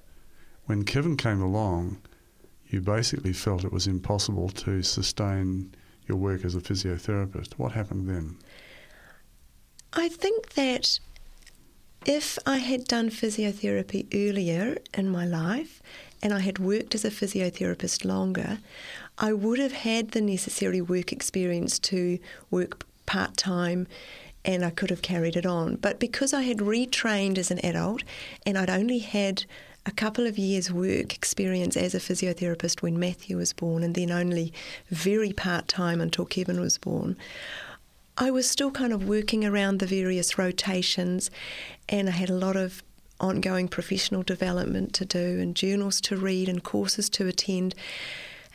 When 0.66 0.84
Kevin 0.84 1.18
came 1.18 1.42
along, 1.42 2.00
you 2.68 2.82
basically 2.82 3.34
felt 3.34 3.64
it 3.64 3.72
was 3.72 3.88
impossible 3.88 4.50
to 4.50 4.82
sustain 4.82 5.76
your 6.08 6.18
work 6.18 6.44
as 6.46 6.56
a 6.56 6.60
physiotherapist. 6.60 7.54
What 7.54 7.74
happened 7.74 8.10
then? 8.10 8.38
I 9.94 10.10
think 10.10 10.54
that 10.54 11.00
if 12.06 12.40
I 12.46 12.58
had 12.58 12.86
done 12.86 13.10
physiotherapy 13.10 14.08
earlier 14.14 14.78
in 14.94 15.10
my 15.10 15.26
life 15.26 15.82
and 16.24 16.34
I 16.34 16.40
had 16.40 16.60
worked 16.60 16.96
as 16.96 17.06
a 17.06 17.12
physiotherapist 17.12 18.06
longer, 18.06 18.60
I 19.18 19.34
would 19.34 19.60
have 19.60 19.74
had 19.74 20.12
the 20.12 20.22
necessary 20.22 20.82
work 20.82 21.12
experience 21.12 21.78
to 21.80 22.20
work 22.50 22.86
part 23.06 23.38
time 23.38 23.88
and 24.44 24.66
I 24.66 24.72
could 24.72 24.90
have 24.90 25.02
carried 25.02 25.36
it 25.36 25.46
on. 25.46 25.76
But 25.76 26.00
because 26.00 26.34
I 26.34 26.42
had 26.42 26.58
retrained 26.58 27.38
as 27.38 27.52
an 27.52 27.64
adult 27.64 28.04
and 28.46 28.58
I'd 28.58 28.70
only 28.70 29.00
had 29.00 29.46
a 29.86 29.92
couple 29.92 30.28
of 30.28 30.38
years' 30.38 30.72
work 30.72 31.16
experience 31.16 31.76
as 31.76 31.96
a 31.96 32.00
physiotherapist 32.00 32.82
when 32.82 33.00
Matthew 33.00 33.38
was 33.38 33.54
born, 33.54 33.84
and 33.84 33.96
then 33.96 34.12
only 34.12 34.54
very 34.90 35.34
part 35.34 35.68
time 35.68 36.00
until 36.00 36.26
Kevin 36.26 36.60
was 36.60 36.78
born. 36.78 37.18
I 38.18 38.30
was 38.30 38.48
still 38.48 38.72
kind 38.72 38.94
of 38.94 39.08
working 39.08 39.44
around 39.44 39.80
the 39.80 39.88
various 39.88 40.38
rotations, 40.38 41.32
and 41.90 42.08
I 42.10 42.12
had 42.12 42.30
a 42.30 42.36
lot 42.36 42.56
of 42.56 42.84
ongoing 43.20 43.68
professional 43.68 44.22
development 44.22 44.94
to 44.94 45.06
do, 45.06 45.40
and 45.40 45.56
journals 45.56 46.00
to 46.02 46.18
read, 46.18 46.48
and 46.48 46.64
courses 46.64 47.10
to 47.12 47.28
attend. 47.28 47.74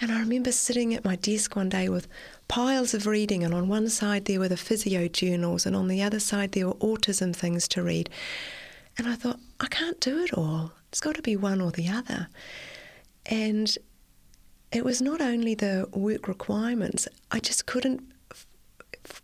And 0.01 0.13
I 0.13 0.21
remember 0.21 0.53
sitting 0.53 0.95
at 0.95 1.05
my 1.05 1.17
desk 1.17 1.57
one 1.57 1.71
day 1.71 1.89
with 1.89 2.07
piles 2.49 2.95
of 2.95 3.07
reading, 3.07 3.43
and 3.43 3.55
on 3.55 3.67
one 3.67 3.89
side 3.89 4.27
there 4.27 4.39
were 4.39 4.49
the 4.49 4.57
physio 4.57 5.09
journals, 5.09 5.67
and 5.67 5.75
on 5.75 5.89
the 5.89 6.03
other 6.03 6.21
side 6.21 6.53
there 6.53 6.69
were 6.69 6.75
autism 6.75 7.35
things 7.35 7.67
to 7.69 7.83
read. 7.83 8.11
And 8.99 9.09
I 9.09 9.15
thought, 9.15 9.41
I 9.59 9.67
can't 9.67 9.99
do 10.01 10.23
it 10.23 10.33
all. 10.33 10.73
It's 10.97 11.01
got 11.03 11.17
to 11.17 11.21
be 11.21 11.37
one 11.37 11.61
or 11.61 11.71
the 11.71 11.91
other. 11.91 12.27
And 13.27 13.77
it 14.73 14.83
was 14.83 15.03
not 15.03 15.21
only 15.21 15.55
the 15.55 15.87
work 15.93 16.27
requirements, 16.27 17.07
I 17.31 17.39
just 17.39 17.67
couldn't 17.67 18.03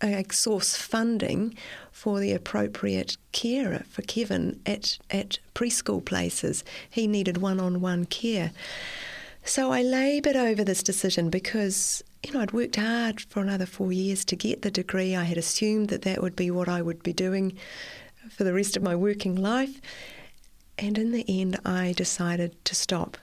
uh, 0.03 0.23
source 0.31 0.77
funding 0.77 1.57
for 1.91 2.21
the 2.21 2.35
appropriate 2.35 3.17
carer 3.33 3.85
for 3.89 4.03
Kevin 4.03 4.61
at, 4.67 4.99
at 5.11 5.39
preschool 5.55 6.05
places. 6.05 6.63
He 6.91 7.07
needed 7.07 7.39
one 7.39 7.59
on 7.59 7.81
one 7.81 8.05
care. 8.05 8.53
So 9.43 9.73
I 9.73 9.81
laboured 9.81 10.37
over 10.37 10.65
this 10.65 10.83
decision 10.83 11.31
because, 11.31 12.05
you 12.23 12.35
know, 12.35 12.41
I'd 12.41 12.53
worked 12.53 12.77
hard 12.77 13.23
for 13.23 13.41
another 13.41 13.65
four 13.65 13.95
years 13.95 14.27
to 14.27 14.37
get 14.37 14.61
the 14.61 14.71
degree. 14.71 15.17
I 15.17 15.25
had 15.25 15.39
assumed 15.39 15.89
that 15.89 16.03
that 16.03 16.21
would 16.21 16.37
be 16.37 16.51
what 16.51 16.69
I 16.69 16.83
would 16.83 17.03
be 17.03 17.15
doing 17.15 17.57
for 18.29 18.45
the 18.45 18.53
rest 18.53 18.77
of 18.77 18.83
my 18.83 18.95
working 18.95 19.37
life. 19.37 19.81
And 20.79 20.99
in 20.99 21.13
the 21.13 21.25
end, 21.29 21.59
I 21.65 21.93
decided 21.97 22.65
to 22.65 22.75
stop. 22.75 23.19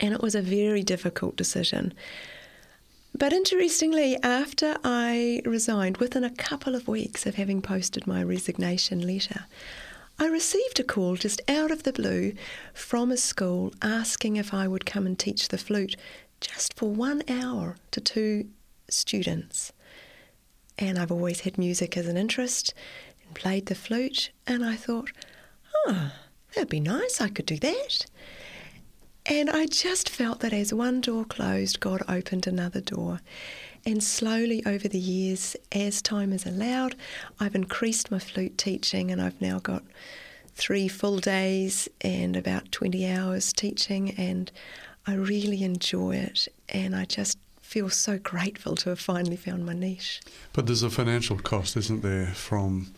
And 0.00 0.12
it 0.12 0.20
was 0.20 0.34
a 0.34 0.42
very 0.42 0.82
difficult 0.82 1.36
decision. 1.36 1.94
But 3.16 3.32
interestingly, 3.32 4.16
after 4.22 4.76
I 4.82 5.42
resigned, 5.44 5.98
within 5.98 6.24
a 6.24 6.30
couple 6.30 6.74
of 6.74 6.88
weeks 6.88 7.26
of 7.26 7.34
having 7.34 7.60
posted 7.62 8.06
my 8.06 8.22
resignation 8.22 9.06
letter, 9.06 9.44
I 10.18 10.26
received 10.26 10.80
a 10.80 10.84
call 10.84 11.16
just 11.16 11.40
out 11.48 11.70
of 11.70 11.82
the 11.82 11.92
blue 11.92 12.32
from 12.74 13.10
a 13.10 13.16
school 13.16 13.72
asking 13.82 14.36
if 14.36 14.54
I 14.54 14.66
would 14.66 14.86
come 14.86 15.06
and 15.06 15.18
teach 15.18 15.48
the 15.48 15.58
flute 15.58 15.96
just 16.40 16.74
for 16.74 16.90
one 16.90 17.22
hour 17.28 17.76
to 17.92 18.00
two 18.00 18.48
students. 18.88 19.72
And 20.78 20.98
I've 20.98 21.12
always 21.12 21.40
had 21.40 21.58
music 21.58 21.96
as 21.96 22.06
an 22.06 22.16
interest 22.16 22.74
and 23.24 23.34
played 23.34 23.66
the 23.66 23.74
flute, 23.74 24.30
and 24.46 24.64
I 24.64 24.76
thought, 24.76 25.12
oh, 25.86 26.12
that'd 26.54 26.68
be 26.68 26.80
nice, 26.80 27.20
I 27.20 27.28
could 27.28 27.46
do 27.46 27.56
that. 27.58 28.06
And 29.26 29.48
I 29.48 29.66
just 29.66 30.08
felt 30.08 30.40
that 30.40 30.52
as 30.52 30.74
one 30.74 31.00
door 31.00 31.24
closed, 31.24 31.78
God 31.78 32.02
opened 32.08 32.46
another 32.46 32.80
door. 32.80 33.20
And 33.86 34.02
slowly 34.02 34.64
over 34.66 34.88
the 34.88 34.98
years, 34.98 35.56
as 35.70 36.02
time 36.02 36.32
has 36.32 36.46
allowed, 36.46 36.96
I've 37.38 37.54
increased 37.54 38.10
my 38.10 38.18
flute 38.18 38.58
teaching 38.58 39.10
and 39.10 39.20
I've 39.20 39.40
now 39.40 39.58
got 39.58 39.84
three 40.54 40.88
full 40.88 41.18
days 41.18 41.88
and 42.00 42.36
about 42.36 42.72
20 42.72 43.06
hours 43.08 43.52
teaching. 43.52 44.10
And 44.12 44.50
I 45.06 45.14
really 45.14 45.62
enjoy 45.62 46.16
it. 46.16 46.48
And 46.68 46.94
I 46.94 47.04
just 47.04 47.38
feel 47.60 47.90
so 47.90 48.18
grateful 48.18 48.76
to 48.76 48.90
have 48.90 49.00
finally 49.00 49.36
found 49.36 49.64
my 49.64 49.72
niche. 49.72 50.20
But 50.52 50.66
there's 50.66 50.82
a 50.82 50.90
financial 50.90 51.38
cost, 51.38 51.76
isn't 51.76 52.02
there, 52.02 52.26
from 52.26 52.92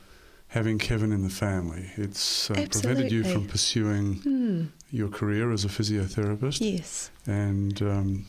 having 0.54 0.78
Kevin 0.78 1.10
in 1.10 1.22
the 1.22 1.28
family. 1.28 1.90
It's 1.96 2.48
uh, 2.48 2.54
prevented 2.70 3.10
you 3.10 3.24
from 3.24 3.48
pursuing 3.48 4.20
mm. 4.20 4.68
your 4.92 5.08
career 5.08 5.50
as 5.50 5.64
a 5.64 5.68
physiotherapist. 5.68 6.60
Yes. 6.60 7.10
And 7.26 7.82
um, 7.82 8.26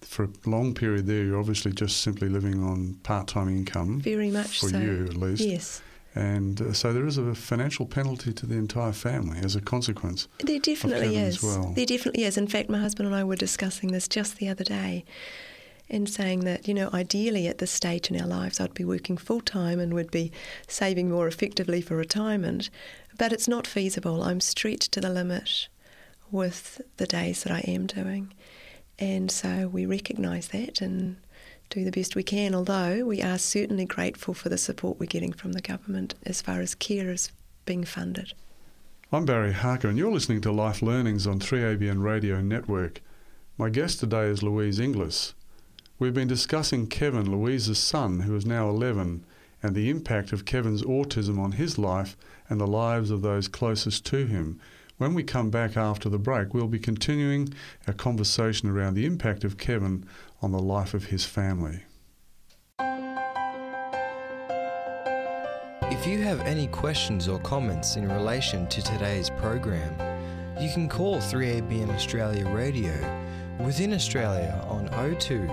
for 0.00 0.24
a 0.24 0.28
long 0.46 0.74
period 0.74 1.06
there, 1.06 1.22
you're 1.22 1.38
obviously 1.38 1.70
just 1.70 2.00
simply 2.00 2.28
living 2.28 2.60
on 2.60 2.94
part 3.04 3.28
time 3.28 3.48
income. 3.48 4.00
Very 4.00 4.32
much 4.32 4.58
for 4.58 4.70
so. 4.70 4.78
you, 4.78 5.04
at 5.04 5.16
least. 5.16 5.42
Yes. 5.42 5.82
And 6.16 6.60
uh, 6.60 6.72
so 6.72 6.92
there 6.92 7.06
is 7.06 7.18
a 7.18 7.36
financial 7.36 7.86
penalty 7.86 8.32
to 8.32 8.46
the 8.46 8.56
entire 8.56 8.92
family 8.92 9.38
as 9.38 9.54
a 9.54 9.60
consequence. 9.60 10.26
There 10.40 10.58
definitely 10.58 11.16
is. 11.16 11.36
as 11.36 11.42
well. 11.44 11.72
There 11.76 11.86
definitely 11.86 12.24
is. 12.24 12.36
In 12.36 12.48
fact, 12.48 12.68
my 12.68 12.78
husband 12.78 13.06
and 13.06 13.14
I 13.14 13.22
were 13.22 13.36
discussing 13.36 13.92
this 13.92 14.08
just 14.08 14.38
the 14.38 14.48
other 14.48 14.64
day 14.64 15.04
and 15.94 16.08
saying 16.08 16.40
that, 16.40 16.66
you 16.66 16.74
know, 16.74 16.90
ideally 16.92 17.46
at 17.46 17.58
this 17.58 17.70
stage 17.70 18.10
in 18.10 18.20
our 18.20 18.26
lives, 18.26 18.58
I'd 18.58 18.74
be 18.74 18.84
working 18.84 19.16
full 19.16 19.40
time 19.40 19.78
and 19.78 19.94
would 19.94 20.10
be 20.10 20.32
saving 20.66 21.08
more 21.08 21.28
effectively 21.28 21.80
for 21.80 21.96
retirement. 21.96 22.68
But 23.16 23.32
it's 23.32 23.46
not 23.46 23.64
feasible. 23.64 24.24
I'm 24.24 24.40
stretched 24.40 24.90
to 24.92 25.00
the 25.00 25.08
limit 25.08 25.68
with 26.32 26.80
the 26.96 27.06
days 27.06 27.44
that 27.44 27.52
I 27.52 27.60
am 27.60 27.86
doing. 27.86 28.34
And 28.98 29.30
so 29.30 29.68
we 29.68 29.86
recognise 29.86 30.48
that 30.48 30.80
and 30.80 31.16
do 31.70 31.84
the 31.84 31.92
best 31.92 32.16
we 32.16 32.24
can, 32.24 32.56
although 32.56 33.04
we 33.04 33.22
are 33.22 33.38
certainly 33.38 33.84
grateful 33.84 34.34
for 34.34 34.48
the 34.48 34.58
support 34.58 34.98
we're 34.98 35.06
getting 35.06 35.32
from 35.32 35.52
the 35.52 35.60
government 35.60 36.16
as 36.26 36.42
far 36.42 36.60
as 36.60 36.74
care 36.74 37.10
is 37.10 37.30
being 37.66 37.84
funded. 37.84 38.34
I'm 39.12 39.24
Barry 39.24 39.52
Harker, 39.52 39.88
and 39.88 39.96
you're 39.96 40.12
listening 40.12 40.40
to 40.40 40.50
Life 40.50 40.82
Learnings 40.82 41.24
on 41.24 41.38
3ABN 41.38 42.02
Radio 42.02 42.40
Network. 42.40 43.00
My 43.56 43.70
guest 43.70 44.00
today 44.00 44.24
is 44.24 44.42
Louise 44.42 44.80
Inglis. 44.80 45.34
We've 45.96 46.12
been 46.12 46.26
discussing 46.26 46.88
Kevin, 46.88 47.30
Louise's 47.30 47.78
son, 47.78 48.20
who 48.20 48.34
is 48.34 48.44
now 48.44 48.68
11, 48.68 49.24
and 49.62 49.76
the 49.76 49.88
impact 49.90 50.32
of 50.32 50.44
Kevin's 50.44 50.82
autism 50.82 51.38
on 51.38 51.52
his 51.52 51.78
life 51.78 52.16
and 52.48 52.60
the 52.60 52.66
lives 52.66 53.12
of 53.12 53.22
those 53.22 53.46
closest 53.46 54.04
to 54.06 54.26
him. 54.26 54.60
When 54.98 55.14
we 55.14 55.22
come 55.22 55.50
back 55.50 55.76
after 55.76 56.08
the 56.08 56.18
break, 56.18 56.52
we'll 56.52 56.66
be 56.66 56.80
continuing 56.80 57.54
our 57.86 57.92
conversation 57.92 58.68
around 58.68 58.94
the 58.94 59.06
impact 59.06 59.44
of 59.44 59.56
Kevin 59.56 60.04
on 60.42 60.50
the 60.50 60.58
life 60.58 60.94
of 60.94 61.06
his 61.06 61.24
family. 61.24 61.84
If 65.92 66.08
you 66.08 66.22
have 66.22 66.40
any 66.40 66.66
questions 66.66 67.28
or 67.28 67.38
comments 67.38 67.94
in 67.94 68.08
relation 68.08 68.66
to 68.66 68.82
today's 68.82 69.30
program, 69.30 69.92
you 70.60 70.72
can 70.72 70.88
call 70.88 71.18
3ABN 71.18 71.94
Australia 71.94 72.48
Radio 72.50 72.94
within 73.60 73.94
Australia 73.94 74.60
on 74.68 74.88
02 75.20 75.48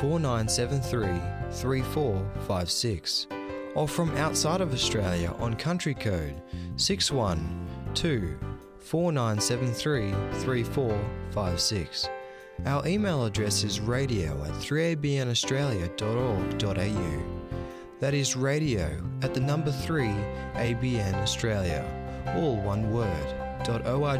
4973 0.00 1.20
3456 1.50 3.26
or 3.74 3.88
from 3.88 4.16
outside 4.16 4.60
of 4.60 4.72
Australia 4.72 5.34
on 5.38 5.54
country 5.54 5.94
code 5.94 6.40
612 6.76 8.38
4973 8.78 10.12
3456. 10.40 12.08
Our 12.64 12.86
email 12.86 13.24
address 13.24 13.64
is 13.64 13.80
radio 13.80 14.40
at 14.44 14.52
3abnaustralia.org.au. 14.52 17.22
That 18.00 18.14
is 18.14 18.36
radio 18.36 19.02
at 19.22 19.34
the 19.34 19.40
number 19.40 19.72
3 19.72 20.06
ABN 20.54 21.14
Australia, 21.14 21.84
all 22.36 22.54
one 22.56 22.92
word, 22.92 23.34
.org.au. 23.68 24.14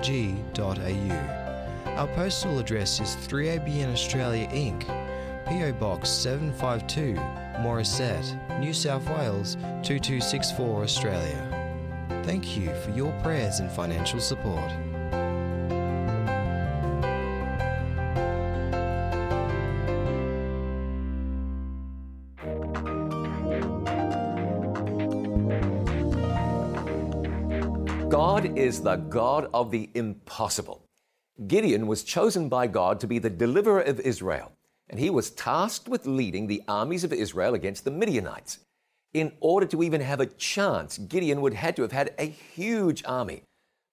Our 1.97 2.09
postal 2.09 2.59
address 2.59 2.99
is 3.01 3.14
3ABN 3.29 3.93
Australia 3.93 4.49
Inc., 4.49 5.08
PO 5.49 5.72
Box 5.72 6.11
752, 6.11 7.14
Morisset, 7.62 8.61
New 8.61 8.74
South 8.74 9.09
Wales 9.09 9.55
2264 9.82 10.82
Australia. 10.82 12.20
Thank 12.22 12.55
you 12.55 12.74
for 12.82 12.90
your 12.90 13.18
prayers 13.22 13.59
and 13.59 13.70
financial 13.70 14.20
support. 14.20 14.68
God 28.11 28.59
is 28.59 28.82
the 28.82 28.96
God 28.96 29.49
of 29.55 29.70
the 29.70 29.88
impossible. 29.94 30.84
Gideon 31.46 31.86
was 31.86 32.05
chosen 32.05 32.51
by 32.51 32.66
God 32.66 33.01
to 33.01 33.07
be 33.07 33.18
the 33.18 33.30
deliverer 33.30 33.80
of 33.80 33.99
Israel, 34.01 34.53
and 34.91 34.99
he 34.99 35.11
was 35.11 35.30
tasked 35.30 35.89
with 35.89 36.07
leading 36.07 36.47
the 36.47 36.62
armies 36.68 37.05
of 37.05 37.12
Israel 37.12 37.55
against 37.55 37.84
the 37.84 37.91
Midianites. 37.91 38.59
In 39.14 39.32
order 39.41 39.66
to 39.66 39.82
even 39.82 40.01
have 40.01 40.20
a 40.20 40.26
chance, 40.26 40.99
Gideon 40.99 41.41
would 41.41 41.55
had 41.55 41.76
to 41.76 41.82
have 41.82 41.93
had 41.93 42.14
a 42.18 42.24
huge 42.24 43.03
army. 43.07 43.43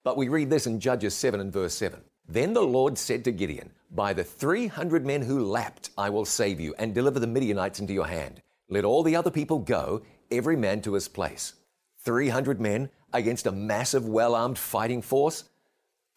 But 0.04 0.16
we 0.16 0.28
read 0.28 0.50
this 0.50 0.66
in 0.66 0.80
Judges 0.80 1.14
7 1.14 1.40
and 1.40 1.52
verse 1.52 1.74
7. 1.74 2.00
Then 2.28 2.52
the 2.52 2.62
Lord 2.62 2.98
said 2.98 3.24
to 3.24 3.32
Gideon, 3.32 3.70
By 3.90 4.12
the 4.12 4.24
300 4.24 5.06
men 5.06 5.22
who 5.22 5.44
lapped, 5.44 5.90
I 5.96 6.10
will 6.10 6.24
save 6.24 6.60
you 6.60 6.74
and 6.78 6.94
deliver 6.94 7.18
the 7.18 7.26
Midianites 7.26 7.80
into 7.80 7.92
your 7.92 8.06
hand. 8.06 8.42
Let 8.68 8.84
all 8.84 9.02
the 9.02 9.16
other 9.16 9.30
people 9.30 9.58
go, 9.58 10.02
every 10.30 10.56
man 10.56 10.82
to 10.82 10.94
his 10.94 11.08
place. 11.08 11.54
300 12.00 12.60
men 12.60 12.90
against 13.12 13.46
a 13.46 13.52
massive, 13.52 14.06
well 14.06 14.34
armed 14.34 14.58
fighting 14.58 15.02
force? 15.02 15.44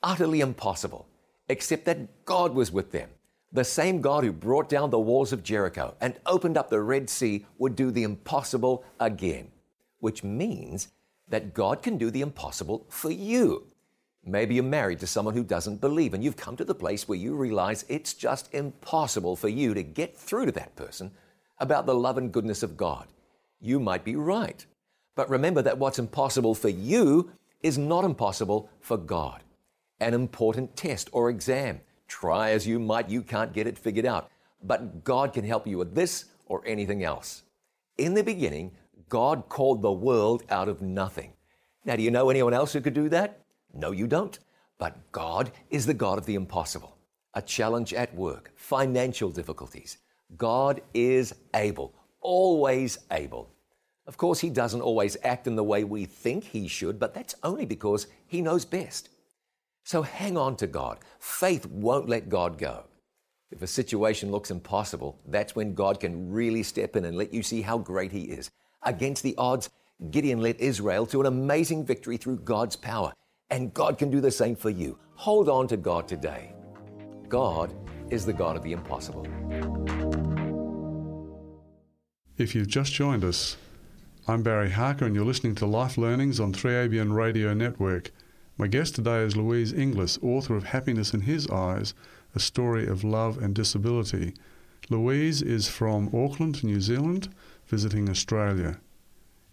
Utterly 0.02 0.42
impossible, 0.42 1.08
except 1.48 1.86
that 1.86 2.26
God 2.26 2.54
was 2.54 2.72
with 2.72 2.92
them. 2.92 3.10
The 3.52 3.64
same 3.64 4.02
God 4.02 4.24
who 4.24 4.32
brought 4.32 4.70
down 4.70 4.90
the 4.90 5.00
walls 5.00 5.34
of 5.34 5.44
Jericho 5.44 5.96
and 6.02 6.20
opened 6.26 6.58
up 6.58 6.70
the 6.70 6.82
Red 6.82 7.10
Sea 7.10 7.46
would 7.58 7.76
do 7.76 7.90
the 7.90 8.04
impossible 8.04 8.86
again, 9.00 9.50
which 10.00 10.24
means 10.24 10.90
that 11.30 11.54
God 11.54 11.82
can 11.82 11.98
do 11.98 12.12
the 12.12 12.22
impossible 12.22 12.86
for 12.90 13.12
you. 13.12 13.66
Maybe 14.24 14.56
you're 14.56 14.64
married 14.64 15.00
to 15.00 15.08
someone 15.08 15.34
who 15.34 15.44
doesn't 15.44 15.82
believe, 15.82 16.14
and 16.14 16.24
you've 16.24 16.36
come 16.38 16.58
to 16.58 16.66
the 16.66 16.76
place 16.76 17.08
where 17.08 17.18
you 17.18 17.36
realize 17.36 17.86
it's 17.88 18.14
just 18.14 18.54
impossible 18.54 19.36
for 19.36 19.48
you 19.50 19.74
to 19.74 19.82
get 19.82 20.16
through 20.16 20.48
to 20.48 20.52
that 20.52 20.76
person 20.76 21.12
about 21.58 21.86
the 21.86 21.96
love 21.96 22.18
and 22.18 22.32
goodness 22.32 22.62
of 22.62 22.78
God. 22.78 23.08
You 23.60 23.80
might 23.80 24.04
be 24.04 24.16
right. 24.16 24.64
But 25.16 25.30
remember 25.30 25.62
that 25.62 25.78
what's 25.78 26.00
impossible 26.00 26.54
for 26.54 26.70
you 26.70 27.32
is 27.62 27.78
not 27.78 28.06
impossible 28.06 28.70
for 28.80 28.98
God. 28.98 29.44
An 30.00 30.14
important 30.14 30.76
test 30.76 31.10
or 31.12 31.30
exam. 31.30 31.82
Try 32.10 32.50
as 32.50 32.68
you 32.68 32.80
might, 32.80 33.08
you 33.08 33.22
can't 33.22 33.54
get 33.54 33.68
it 33.68 33.78
figured 33.78 34.06
out. 34.06 34.30
But 34.62 35.06
God 35.06 35.32
can 35.32 35.46
help 35.46 35.66
you 35.66 35.78
with 35.78 35.96
this 35.96 36.26
or 36.48 36.62
anything 36.66 37.04
else. 37.04 37.44
In 37.98 38.16
the 38.16 38.24
beginning, 38.24 38.72
God 39.08 39.48
called 39.48 39.82
the 39.82 39.92
world 39.92 40.44
out 40.50 40.68
of 40.68 40.82
nothing. 40.82 41.34
Now, 41.86 41.96
do 41.96 42.02
you 42.02 42.12
know 42.12 42.30
anyone 42.30 42.54
else 42.54 42.74
who 42.74 42.82
could 42.82 42.94
do 42.94 43.08
that? 43.10 43.40
No, 43.74 43.92
you 43.92 44.08
don't. 44.08 44.38
But 44.80 45.12
God 45.12 45.52
is 45.70 45.86
the 45.86 45.94
God 45.94 46.18
of 46.18 46.26
the 46.26 46.36
impossible. 46.36 46.98
A 47.36 47.42
challenge 47.42 47.94
at 47.94 48.14
work, 48.16 48.52
financial 48.56 49.30
difficulties. 49.30 49.98
God 50.36 50.82
is 50.94 51.34
able, 51.54 51.94
always 52.22 53.00
able. 53.12 53.52
Of 54.08 54.18
course, 54.18 54.40
He 54.40 54.50
doesn't 54.50 54.82
always 54.82 55.16
act 55.24 55.46
in 55.46 55.56
the 55.56 55.64
way 55.64 55.84
we 55.84 56.06
think 56.06 56.44
He 56.44 56.68
should, 56.68 57.00
but 57.00 57.14
that's 57.14 57.36
only 57.44 57.66
because 57.66 58.08
He 58.26 58.42
knows 58.42 58.66
best. 58.66 59.10
So 59.90 60.04
hang 60.04 60.38
on 60.38 60.56
to 60.58 60.68
God. 60.68 61.00
Faith 61.18 61.66
won't 61.66 62.08
let 62.08 62.30
God 62.30 62.60
go. 62.60 62.84
If 63.50 63.64
a 63.64 63.66
situation 63.66 64.30
looks 64.30 64.52
impossible, 64.52 65.20
that's 65.26 65.56
when 65.56 65.74
God 65.74 66.00
can 66.00 66.32
really 66.32 66.62
step 66.62 66.96
in 66.96 67.06
and 67.06 67.18
let 67.18 67.34
you 67.34 67.42
see 67.42 67.64
how 67.64 67.80
great 67.80 68.12
He 68.12 68.26
is. 68.26 68.52
Against 68.84 69.24
the 69.24 69.34
odds, 69.40 69.72
Gideon 70.12 70.42
led 70.42 70.58
Israel 70.58 71.08
to 71.08 71.22
an 71.22 71.26
amazing 71.26 71.88
victory 71.88 72.18
through 72.18 72.42
God's 72.42 72.76
power. 72.76 73.14
And 73.50 73.74
God 73.74 73.98
can 73.98 74.12
do 74.12 74.22
the 74.22 74.30
same 74.30 74.56
for 74.56 74.70
you. 74.70 75.00
Hold 75.16 75.50
on 75.50 75.68
to 75.70 75.76
God 75.76 76.08
today. 76.08 76.54
God 77.28 77.74
is 78.12 78.28
the 78.28 78.34
God 78.34 78.58
of 78.58 78.62
the 78.62 78.74
impossible. 78.74 79.26
If 82.38 82.54
you've 82.54 82.68
just 82.68 82.94
joined 82.94 83.24
us, 83.24 83.58
I'm 84.28 84.44
Barry 84.44 84.70
Harker, 84.70 85.06
and 85.06 85.16
you're 85.16 85.26
listening 85.26 85.56
to 85.56 85.66
Life 85.66 85.98
Learnings 85.98 86.40
on 86.40 86.54
3ABN 86.54 87.12
Radio 87.12 87.56
Network. 87.56 88.12
My 88.60 88.68
guest 88.68 88.96
today 88.96 89.22
is 89.22 89.38
Louise 89.38 89.72
Inglis, 89.72 90.20
author 90.22 90.54
of 90.58 90.66
Happiness 90.66 91.14
in 91.14 91.22
His 91.22 91.48
Eyes 91.48 91.94
A 92.36 92.42
Story 92.42 92.88
of 92.88 93.06
Love 93.06 93.38
and 93.38 93.56
Disability. 93.56 94.34
Louise 94.90 95.42
is 95.42 95.70
from 95.70 96.14
Auckland, 96.14 96.62
New 96.62 96.82
Zealand, 96.82 97.34
visiting 97.68 98.10
Australia. 98.10 98.82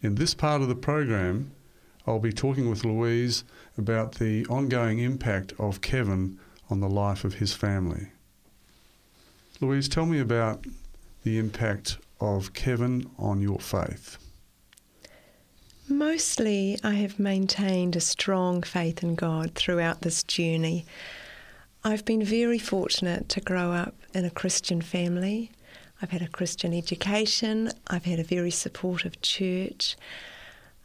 In 0.02 0.16
this 0.16 0.34
part 0.34 0.60
of 0.60 0.66
the 0.66 0.74
program, 0.74 1.52
I'll 2.04 2.18
be 2.18 2.32
talking 2.32 2.68
with 2.68 2.84
Louise 2.84 3.44
about 3.78 4.16
the 4.16 4.44
ongoing 4.46 4.98
impact 4.98 5.52
of 5.56 5.80
Kevin 5.80 6.40
on 6.68 6.80
the 6.80 6.88
life 6.88 7.24
of 7.24 7.34
his 7.34 7.52
family. 7.52 8.08
Louise, 9.60 9.88
tell 9.88 10.06
me 10.06 10.18
about 10.18 10.66
the 11.22 11.38
impact 11.38 11.98
of 12.20 12.54
Kevin 12.54 13.08
on 13.20 13.40
your 13.40 13.60
faith. 13.60 14.18
Mostly, 15.88 16.76
I 16.82 16.94
have 16.94 17.20
maintained 17.20 17.94
a 17.94 18.00
strong 18.00 18.64
faith 18.64 19.04
in 19.04 19.14
God 19.14 19.54
throughout 19.54 20.00
this 20.00 20.24
journey. 20.24 20.84
I've 21.84 22.04
been 22.04 22.24
very 22.24 22.58
fortunate 22.58 23.28
to 23.28 23.40
grow 23.40 23.70
up 23.70 23.94
in 24.12 24.24
a 24.24 24.30
Christian 24.30 24.82
family. 24.82 25.52
I've 26.02 26.10
had 26.10 26.22
a 26.22 26.28
Christian 26.28 26.74
education, 26.74 27.70
I've 27.86 28.04
had 28.04 28.18
a 28.18 28.24
very 28.24 28.50
supportive 28.50 29.22
church. 29.22 29.96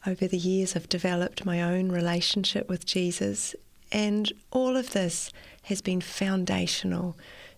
Over 0.05 0.27
the 0.27 0.37
years, 0.37 0.75
I've 0.75 0.87
developed 0.87 1.45
my 1.45 1.63
own 1.63 1.91
relationship 1.91 2.69
with 2.69 2.85
Jesus, 2.85 3.55
and 3.91 4.31
all 4.51 4.77
of 4.77 4.91
this 4.91 5.31
has 5.63 5.81
been 5.81 6.01
foundational 6.01 7.17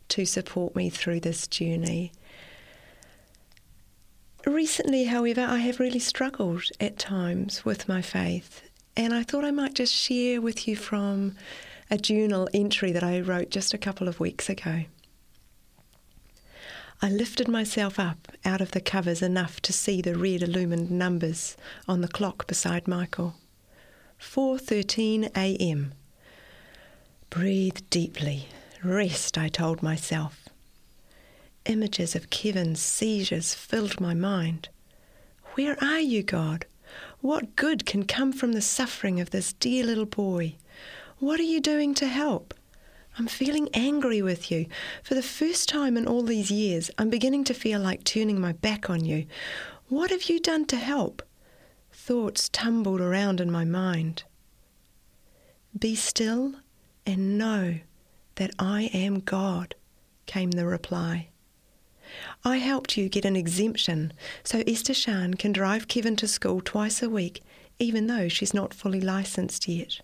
to 0.09 0.25
support 0.25 0.77
me 0.77 0.89
through 0.89 1.19
this 1.19 1.45
journey. 1.47 2.13
Recently, 4.45 5.05
however, 5.05 5.41
I 5.41 5.59
have 5.59 5.79
really 5.79 5.99
struggled 5.99 6.63
at 6.79 6.99
times 6.99 7.63
with 7.63 7.87
my 7.87 8.01
faith, 8.01 8.61
and 8.95 9.13
I 9.13 9.23
thought 9.23 9.45
I 9.45 9.51
might 9.51 9.73
just 9.73 9.93
share 9.93 10.41
with 10.41 10.67
you 10.67 10.75
from 10.75 11.35
a 11.89 11.97
journal 11.97 12.49
entry 12.53 12.91
that 12.91 13.03
I 13.03 13.21
wrote 13.21 13.49
just 13.49 13.73
a 13.73 13.77
couple 13.77 14.09
of 14.09 14.19
weeks 14.19 14.49
ago. 14.49 14.83
I 17.01 17.09
lifted 17.09 17.47
myself 17.47 17.99
up 17.99 18.33
out 18.43 18.59
of 18.59 18.71
the 18.71 18.81
covers 18.81 19.21
enough 19.21 19.61
to 19.61 19.71
see 19.71 20.01
the 20.01 20.17
red 20.17 20.41
illumined 20.41 20.91
numbers 20.91 21.55
on 21.87 22.01
the 22.01 22.07
clock 22.09 22.45
beside 22.45 22.85
Michael. 22.85 23.35
4:13 24.19 25.31
a.m. 25.37 25.93
Breathe 27.29 27.79
deeply. 27.89 28.49
Rest, 28.83 29.37
I 29.37 29.47
told 29.47 29.81
myself. 29.81 30.42
Images 31.65 32.13
of 32.13 32.29
Kevin's 32.29 32.81
seizures 32.81 33.53
filled 33.53 34.01
my 34.01 34.13
mind. 34.13 34.67
Where 35.53 35.81
are 35.81 36.01
you, 36.01 36.21
God? 36.21 36.65
What 37.21 37.55
good 37.55 37.85
can 37.85 38.03
come 38.03 38.33
from 38.33 38.51
the 38.51 38.61
suffering 38.61 39.21
of 39.21 39.29
this 39.29 39.53
dear 39.53 39.85
little 39.85 40.05
boy? 40.05 40.55
What 41.19 41.39
are 41.39 41.43
you 41.43 41.61
doing 41.61 41.93
to 41.95 42.07
help? 42.07 42.53
I'm 43.17 43.27
feeling 43.27 43.69
angry 43.73 44.21
with 44.21 44.51
you. 44.51 44.65
For 45.03 45.15
the 45.15 45.23
first 45.23 45.69
time 45.69 45.95
in 45.95 46.05
all 46.05 46.23
these 46.23 46.51
years, 46.51 46.91
I'm 46.97 47.09
beginning 47.09 47.45
to 47.45 47.53
feel 47.53 47.79
like 47.79 48.03
turning 48.03 48.41
my 48.41 48.51
back 48.51 48.89
on 48.89 49.05
you. 49.05 49.25
What 49.87 50.11
have 50.11 50.23
you 50.23 50.41
done 50.41 50.65
to 50.65 50.75
help? 50.75 51.21
Thoughts 51.93 52.49
tumbled 52.49 52.99
around 52.99 53.39
in 53.39 53.49
my 53.49 53.63
mind. 53.63 54.23
Be 55.77 55.95
still 55.95 56.55
and 57.05 57.37
know 57.37 57.79
that 58.35 58.51
I 58.59 58.89
am 58.93 59.19
God, 59.19 59.75
came 60.25 60.51
the 60.51 60.65
reply. 60.65 61.29
I 62.43 62.57
helped 62.57 62.97
you 62.97 63.09
get 63.09 63.25
an 63.25 63.35
exemption 63.35 64.13
so 64.43 64.63
Esther 64.67 64.93
Shan 64.93 65.35
can 65.35 65.51
drive 65.51 65.87
Kevin 65.87 66.15
to 66.17 66.27
school 66.27 66.61
twice 66.61 67.01
a 67.01 67.09
week, 67.09 67.41
even 67.79 68.07
though 68.07 68.27
she's 68.27 68.53
not 68.53 68.73
fully 68.73 69.01
licensed 69.01 69.67
yet. 69.67 70.01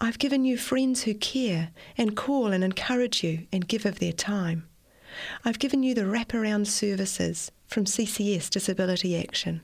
I've 0.00 0.18
given 0.18 0.44
you 0.44 0.58
friends 0.58 1.02
who 1.02 1.14
care 1.14 1.70
and 1.96 2.16
call 2.16 2.52
and 2.52 2.62
encourage 2.62 3.24
you 3.24 3.46
and 3.52 3.66
give 3.66 3.86
of 3.86 3.98
their 3.98 4.12
time. 4.12 4.66
I've 5.44 5.58
given 5.58 5.82
you 5.82 5.94
the 5.94 6.02
wraparound 6.02 6.66
services 6.66 7.50
from 7.66 7.84
CCS 7.84 8.50
Disability 8.50 9.16
Action. 9.16 9.62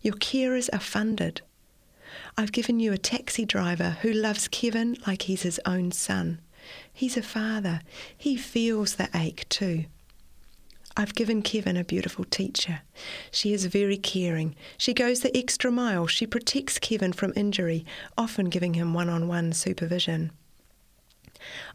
Your 0.00 0.14
carers 0.14 0.68
are 0.72 0.80
funded. 0.80 1.42
I've 2.36 2.52
given 2.52 2.80
you 2.80 2.92
a 2.92 2.98
taxi 2.98 3.44
driver 3.44 3.98
who 4.02 4.12
loves 4.12 4.48
Kevin 4.48 4.96
like 5.06 5.22
he's 5.22 5.42
his 5.42 5.60
own 5.66 5.92
son. 5.92 6.40
He's 6.92 7.16
a 7.16 7.22
father. 7.22 7.80
He 8.16 8.36
feels 8.36 8.94
the 8.94 9.08
ache 9.14 9.48
too. 9.48 9.86
I've 10.96 11.14
given 11.14 11.42
Kevin 11.42 11.76
a 11.76 11.84
beautiful 11.84 12.24
teacher. 12.24 12.82
She 13.30 13.52
is 13.52 13.66
very 13.66 13.96
caring. 13.96 14.54
She 14.76 14.92
goes 14.92 15.20
the 15.20 15.36
extra 15.36 15.70
mile. 15.70 16.06
She 16.06 16.26
protects 16.26 16.78
Kevin 16.78 17.12
from 17.12 17.32
injury, 17.34 17.86
often 18.18 18.50
giving 18.50 18.74
him 18.74 18.92
one 18.92 19.08
on 19.08 19.26
one 19.28 19.52
supervision. 19.52 20.32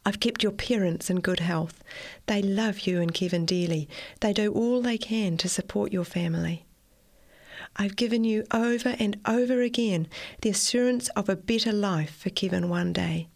I've 0.05 0.19
kept 0.19 0.43
your 0.43 0.51
parents 0.51 1.09
in 1.09 1.19
good 1.19 1.39
health. 1.39 1.83
They 2.27 2.41
love 2.41 2.81
you 2.81 3.01
and 3.01 3.13
Kevin 3.13 3.45
dearly. 3.45 3.89
They 4.21 4.33
do 4.33 4.53
all 4.53 4.81
they 4.81 4.97
can 4.97 5.37
to 5.37 5.49
support 5.49 5.91
your 5.91 6.05
family. 6.05 6.65
I've 7.75 7.95
given 7.95 8.23
you 8.23 8.45
over 8.51 8.95
and 8.99 9.19
over 9.25 9.61
again 9.61 10.07
the 10.41 10.49
assurance 10.49 11.09
of 11.09 11.27
a 11.27 11.35
better 11.35 11.73
life 11.73 12.15
for 12.15 12.29
Kevin 12.29 12.69
one 12.69 12.93
day. 12.93 13.27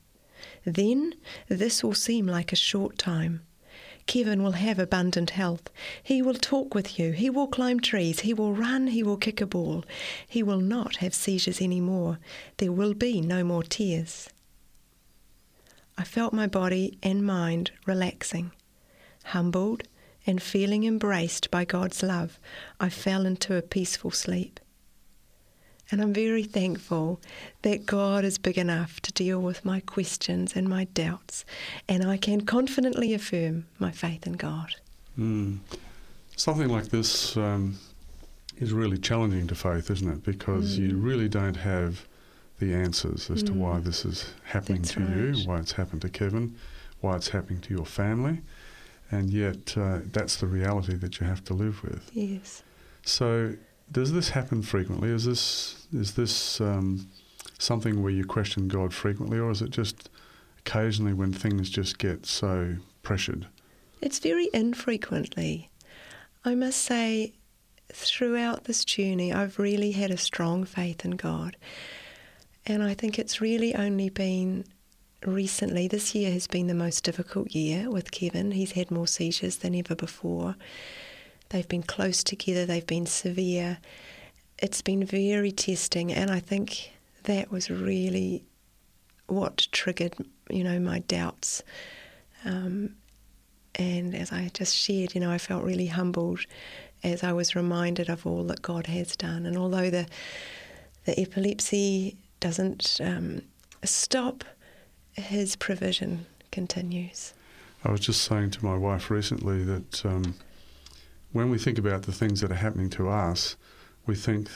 Then 0.63 1.15
this 1.47 1.83
will 1.83 1.93
seem 1.93 2.27
like 2.27 2.53
a 2.53 2.55
short 2.55 2.97
time. 2.97 3.41
Kevin 4.05 4.43
will 4.43 4.53
have 4.53 4.79
abundant 4.79 5.31
health. 5.31 5.69
He 6.01 6.21
will 6.21 6.33
talk 6.33 6.73
with 6.75 6.99
you. 6.99 7.11
He 7.11 7.29
will 7.29 7.47
climb 7.47 7.79
trees. 7.79 8.21
He 8.21 8.33
will 8.33 8.53
run. 8.53 8.87
He 8.87 9.03
will 9.03 9.17
kick 9.17 9.41
a 9.41 9.45
ball. 9.45 9.83
He 10.27 10.43
will 10.43 10.59
not 10.59 10.97
have 10.97 11.13
seizures 11.13 11.61
any 11.61 11.81
more. 11.81 12.19
There 12.57 12.71
will 12.71 12.93
be 12.93 13.21
no 13.21 13.43
more 13.43 13.63
tears. 13.63 14.29
I 15.97 16.03
felt 16.03 16.33
my 16.33 16.47
body 16.47 16.97
and 17.03 17.25
mind 17.25 17.71
relaxing. 17.85 18.51
Humbled 19.25 19.83
and 20.25 20.41
feeling 20.41 20.83
embraced 20.83 21.51
by 21.51 21.65
God's 21.65 22.03
love, 22.03 22.39
I 22.79 22.89
fell 22.89 23.25
into 23.25 23.55
a 23.55 23.61
peaceful 23.61 24.11
sleep. 24.11 24.59
And 25.91 26.01
I'm 26.01 26.13
very 26.13 26.43
thankful 26.43 27.19
that 27.63 27.85
God 27.85 28.23
is 28.23 28.37
big 28.37 28.57
enough 28.57 29.01
to 29.01 29.11
deal 29.11 29.41
with 29.41 29.65
my 29.65 29.81
questions 29.81 30.55
and 30.55 30.67
my 30.67 30.85
doubts, 30.85 31.43
and 31.87 32.09
I 32.09 32.15
can 32.17 32.41
confidently 32.41 33.13
affirm 33.13 33.65
my 33.77 33.91
faith 33.91 34.25
in 34.25 34.33
God. 34.33 34.75
Mm. 35.19 35.59
Something 36.37 36.69
like 36.69 36.85
this 36.85 37.35
um, 37.35 37.77
is 38.57 38.71
really 38.71 38.97
challenging 38.97 39.47
to 39.47 39.55
faith, 39.55 39.91
isn't 39.91 40.09
it? 40.09 40.23
Because 40.23 40.79
mm. 40.79 40.89
you 40.89 40.97
really 40.97 41.27
don't 41.27 41.57
have 41.57 42.07
the 42.59 42.73
answers 42.73 43.29
as 43.29 43.43
mm. 43.43 43.47
to 43.47 43.53
why 43.53 43.79
mm. 43.79 43.83
this 43.83 44.05
is 44.05 44.33
happening 44.43 44.83
That's 44.83 44.93
to 44.93 44.99
right. 45.01 45.37
you, 45.37 45.47
why 45.47 45.59
it's 45.59 45.73
happened 45.73 46.01
to 46.03 46.09
Kevin, 46.09 46.55
why 47.01 47.17
it's 47.17 47.29
happening 47.29 47.59
to 47.61 47.73
your 47.73 47.85
family, 47.85 48.39
and 49.11 49.29
yet 49.29 49.77
uh, 49.77 49.99
that's 50.05 50.37
the 50.37 50.47
reality 50.47 50.95
that 50.95 51.19
you 51.19 51.27
have 51.27 51.43
to 51.45 51.53
live 51.53 51.83
with. 51.83 52.09
Yes. 52.13 52.63
So 53.03 53.55
does 53.91 54.13
this 54.13 54.29
happen 54.29 54.61
frequently? 54.61 55.09
Is 55.09 55.25
this 55.25 55.80
is 55.93 56.13
this 56.13 56.61
um, 56.61 57.09
something 57.57 58.01
where 58.01 58.11
you 58.11 58.25
question 58.25 58.67
God 58.67 58.93
frequently, 58.93 59.37
or 59.37 59.51
is 59.51 59.61
it 59.61 59.69
just 59.69 60.09
occasionally 60.59 61.13
when 61.13 61.33
things 61.33 61.69
just 61.69 61.97
get 61.97 62.25
so 62.25 62.75
pressured? 63.03 63.47
It's 64.01 64.19
very 64.19 64.49
infrequently. 64.53 65.69
I 66.43 66.55
must 66.55 66.81
say, 66.81 67.33
throughout 67.93 68.63
this 68.63 68.83
journey, 68.83 69.31
I've 69.31 69.59
really 69.59 69.91
had 69.91 70.11
a 70.11 70.17
strong 70.17 70.65
faith 70.65 71.05
in 71.05 71.11
God. 71.11 71.55
And 72.65 72.83
I 72.83 72.93
think 72.93 73.17
it's 73.17 73.41
really 73.41 73.75
only 73.75 74.09
been 74.09 74.65
recently, 75.25 75.87
this 75.87 76.15
year 76.15 76.31
has 76.31 76.47
been 76.47 76.67
the 76.67 76.73
most 76.73 77.03
difficult 77.03 77.51
year 77.51 77.89
with 77.89 78.11
Kevin. 78.11 78.51
He's 78.51 78.71
had 78.71 78.91
more 78.91 79.07
seizures 79.07 79.57
than 79.57 79.75
ever 79.75 79.95
before. 79.95 80.55
They've 81.49 81.67
been 81.67 81.83
close 81.83 82.23
together, 82.23 82.65
they've 82.65 82.85
been 82.85 83.05
severe. 83.05 83.79
It's 84.61 84.81
been 84.81 85.03
very 85.03 85.51
testing, 85.51 86.13
and 86.13 86.29
I 86.29 86.39
think 86.39 86.91
that 87.23 87.51
was 87.51 87.69
really 87.71 88.43
what 89.27 89.67
triggered, 89.71 90.13
you 90.49 90.63
know, 90.63 90.79
my 90.79 90.99
doubts. 90.99 91.63
Um, 92.45 92.95
and 93.75 94.13
as 94.13 94.31
I 94.31 94.51
just 94.53 94.75
shared, 94.75 95.15
you 95.15 95.21
know, 95.21 95.31
I 95.31 95.39
felt 95.39 95.63
really 95.63 95.87
humbled 95.87 96.41
as 97.03 97.23
I 97.23 97.33
was 97.33 97.55
reminded 97.55 98.09
of 98.09 98.27
all 98.27 98.43
that 98.45 98.61
God 98.61 98.85
has 98.87 99.15
done. 99.15 99.45
And 99.45 99.57
although 99.57 99.89
the 99.89 100.05
the 101.05 101.19
epilepsy 101.19 102.15
doesn't 102.39 103.01
um, 103.03 103.41
stop, 103.83 104.43
His 105.13 105.55
provision 105.55 106.27
continues. 106.51 107.33
I 107.83 107.91
was 107.91 108.01
just 108.01 108.21
saying 108.21 108.51
to 108.51 108.65
my 108.65 108.75
wife 108.75 109.09
recently 109.09 109.63
that 109.63 110.05
um, 110.05 110.35
when 111.31 111.49
we 111.49 111.57
think 111.57 111.79
about 111.79 112.03
the 112.03 112.11
things 112.11 112.41
that 112.41 112.51
are 112.51 112.55
happening 112.55 112.91
to 112.91 113.09
us, 113.09 113.55
we 114.05 114.15
think 114.15 114.49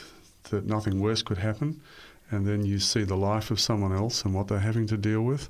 that 0.49 0.65
nothing 0.65 0.99
worse 0.99 1.21
could 1.21 1.37
happen, 1.37 1.81
and 2.31 2.45
then 2.45 2.65
you 2.65 2.79
see 2.79 3.03
the 3.03 3.17
life 3.17 3.51
of 3.51 3.59
someone 3.59 3.93
else 3.93 4.23
and 4.23 4.33
what 4.33 4.47
they're 4.47 4.59
having 4.59 4.87
to 4.87 4.97
deal 4.97 5.21
with. 5.21 5.49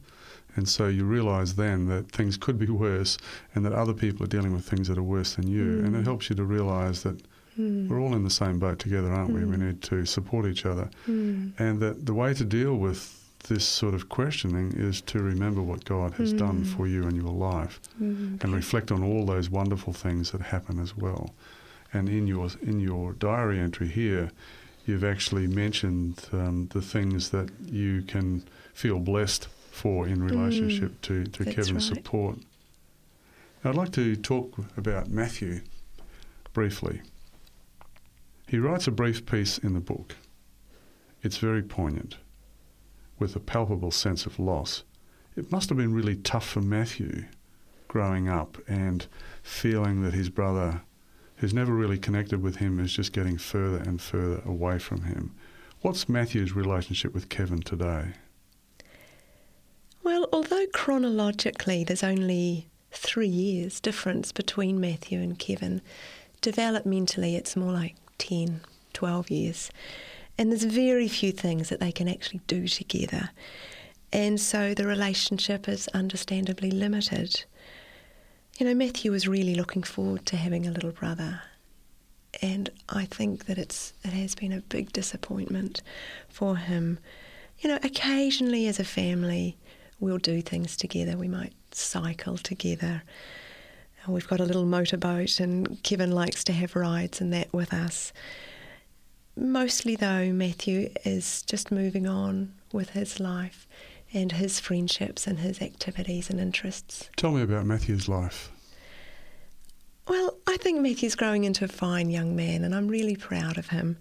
And 0.55 0.67
so 0.67 0.87
you 0.87 1.03
realise 1.03 1.53
then 1.53 1.87
that 1.87 2.11
things 2.11 2.37
could 2.37 2.57
be 2.57 2.67
worse 2.67 3.17
and 3.53 3.65
that 3.65 3.73
other 3.73 3.93
people 3.93 4.23
are 4.23 4.29
dealing 4.29 4.53
with 4.53 4.65
things 4.65 4.87
that 4.87 4.97
are 4.97 5.03
worse 5.03 5.35
than 5.35 5.47
you. 5.47 5.65
Mm. 5.65 5.85
And 5.85 5.95
it 5.95 6.01
mm. 6.01 6.05
helps 6.05 6.29
you 6.29 6.35
to 6.37 6.45
realise 6.45 7.01
that 7.01 7.21
mm. 7.59 7.87
we're 7.89 7.99
all 7.99 8.15
in 8.15 8.23
the 8.23 8.29
same 8.29 8.57
boat 8.59 8.79
together, 8.79 9.11
aren't 9.11 9.31
mm. 9.31 9.35
we? 9.35 9.45
We 9.45 9.57
mm. 9.57 9.67
need 9.67 9.81
to 9.83 10.05
support 10.05 10.45
each 10.45 10.65
other. 10.65 10.89
Mm. 11.07 11.59
And 11.59 11.79
that 11.81 12.05
the 12.05 12.13
way 12.13 12.33
to 12.33 12.45
deal 12.45 12.75
with 12.75 13.21
this 13.47 13.65
sort 13.65 13.93
of 13.93 14.09
questioning 14.09 14.73
is 14.73 15.01
to 15.01 15.19
remember 15.19 15.61
what 15.61 15.85
God 15.85 16.13
has 16.13 16.33
done 16.33 16.63
for 16.63 16.87
you 16.87 17.03
in 17.03 17.15
your 17.15 17.31
life 17.31 17.79
and 17.99 18.55
reflect 18.55 18.91
on 18.91 19.03
all 19.03 19.23
those 19.23 19.51
wonderful 19.51 19.93
things 19.93 20.31
that 20.31 20.41
happen 20.41 20.79
as 20.79 20.97
well. 20.97 21.31
And 21.95 22.09
in 22.09 22.27
your 22.27 22.49
in 22.61 22.79
your 22.81 23.13
diary 23.13 23.57
entry 23.57 23.87
here, 23.87 24.29
you've 24.85 25.03
actually 25.03 25.47
mentioned 25.47 26.27
um, 26.33 26.67
the 26.73 26.81
things 26.81 27.29
that 27.29 27.49
you 27.65 28.01
can 28.01 28.43
feel 28.73 28.99
blessed 28.99 29.47
for 29.71 30.05
in 30.05 30.21
relationship 30.21 30.91
mm. 30.91 31.01
to, 31.01 31.23
to 31.23 31.45
Kevin's 31.45 31.89
right. 31.89 31.97
support. 31.97 32.37
Now, 33.63 33.69
I'd 33.69 33.77
like 33.77 33.93
to 33.93 34.15
talk 34.15 34.57
about 34.77 35.09
Matthew 35.09 35.61
briefly. 36.53 37.01
He 38.47 38.57
writes 38.59 38.87
a 38.87 38.91
brief 38.91 39.25
piece 39.25 39.57
in 39.57 39.73
the 39.73 39.79
book. 39.79 40.15
It's 41.23 41.37
very 41.37 41.63
poignant 41.63 42.17
with 43.19 43.35
a 43.35 43.39
palpable 43.39 43.91
sense 43.91 44.25
of 44.25 44.37
loss. 44.37 44.83
It 45.35 45.51
must 45.51 45.69
have 45.69 45.77
been 45.77 45.93
really 45.93 46.15
tough 46.15 46.47
for 46.47 46.61
Matthew 46.61 47.25
growing 47.87 48.27
up 48.27 48.57
and 48.67 49.07
feeling 49.43 50.01
that 50.01 50.13
his 50.13 50.29
brother, 50.29 50.81
who's 51.45 51.53
never 51.53 51.75
really 51.75 51.99
connected 51.99 52.41
with 52.41 52.55
him, 52.55 52.79
is 52.79 52.91
just 52.91 53.13
getting 53.13 53.37
further 53.37 53.77
and 53.77 54.01
further 54.01 54.41
away 54.47 54.79
from 54.79 55.03
him. 55.03 55.31
What's 55.81 56.09
Matthew's 56.09 56.55
relationship 56.55 57.13
with 57.13 57.29
Kevin 57.29 57.61
today? 57.61 58.13
Well, 60.01 60.27
although 60.33 60.65
chronologically 60.73 61.83
there's 61.83 62.03
only 62.03 62.67
three 62.91 63.27
years 63.27 63.79
difference 63.79 64.31
between 64.31 64.79
Matthew 64.79 65.19
and 65.19 65.37
Kevin, 65.37 65.83
developmentally, 66.41 67.35
it's 67.35 67.55
more 67.55 67.71
like 67.71 67.95
10, 68.17 68.61
12 68.93 69.29
years. 69.29 69.69
And 70.39 70.49
there's 70.49 70.63
very 70.63 71.07
few 71.07 71.31
things 71.31 71.69
that 71.69 71.79
they 71.79 71.91
can 71.91 72.07
actually 72.07 72.41
do 72.47 72.67
together. 72.67 73.29
And 74.11 74.41
so 74.41 74.73
the 74.73 74.87
relationship 74.87 75.69
is 75.69 75.87
understandably 75.89 76.71
limited. 76.71 77.45
You 78.57 78.65
know, 78.65 78.73
Matthew 78.73 79.11
was 79.11 79.27
really 79.27 79.53
looking 79.53 79.83
forward 79.83 80.25
to 80.27 80.37
having 80.37 80.65
a 80.65 80.71
little 80.71 80.91
brother. 80.91 81.41
And 82.41 82.69
I 82.87 83.03
think 83.03 83.47
that 83.47 83.57
it's 83.57 83.91
it 84.03 84.13
has 84.13 84.33
been 84.33 84.53
a 84.53 84.61
big 84.61 84.93
disappointment 84.93 85.81
for 86.29 86.55
him. 86.55 86.99
You 87.59 87.69
know, 87.69 87.79
occasionally 87.83 88.67
as 88.67 88.79
a 88.79 88.85
family, 88.85 89.57
we'll 89.99 90.19
do 90.19 90.41
things 90.41 90.77
together. 90.77 91.17
We 91.17 91.27
might 91.27 91.53
cycle 91.71 92.37
together. 92.37 93.03
Uh, 94.07 94.11
we've 94.13 94.27
got 94.27 94.39
a 94.39 94.45
little 94.45 94.65
motorboat, 94.65 95.41
and 95.41 95.81
Kevin 95.83 96.11
likes 96.11 96.45
to 96.45 96.53
have 96.53 96.77
rides 96.77 97.19
and 97.19 97.33
that 97.33 97.51
with 97.51 97.73
us. 97.73 98.13
Mostly, 99.35 99.97
though, 99.97 100.31
Matthew 100.31 100.91
is 101.03 101.41
just 101.41 101.71
moving 101.71 102.07
on 102.07 102.53
with 102.71 102.91
his 102.91 103.19
life 103.19 103.67
and 104.15 104.31
his 104.31 104.59
friendships 104.61 105.27
and 105.27 105.39
his 105.39 105.61
activities 105.61 106.29
and 106.29 106.39
interests. 106.39 107.09
Tell 107.17 107.31
me 107.31 107.41
about 107.41 107.65
Matthew's 107.65 108.07
life. 108.07 108.49
Well, 110.07 110.37
I 110.47 110.55
think 110.57 110.79
Matthew's 110.79 111.15
growing 111.15 111.43
into 111.43 111.65
a 111.65 111.67
fine 111.67 112.09
young 112.09 112.35
man, 112.35 112.63
and 112.63 112.73
I'm 112.73 112.87
really 112.87 113.17
proud 113.17 113.57
of 113.57 113.69
him. 113.69 113.97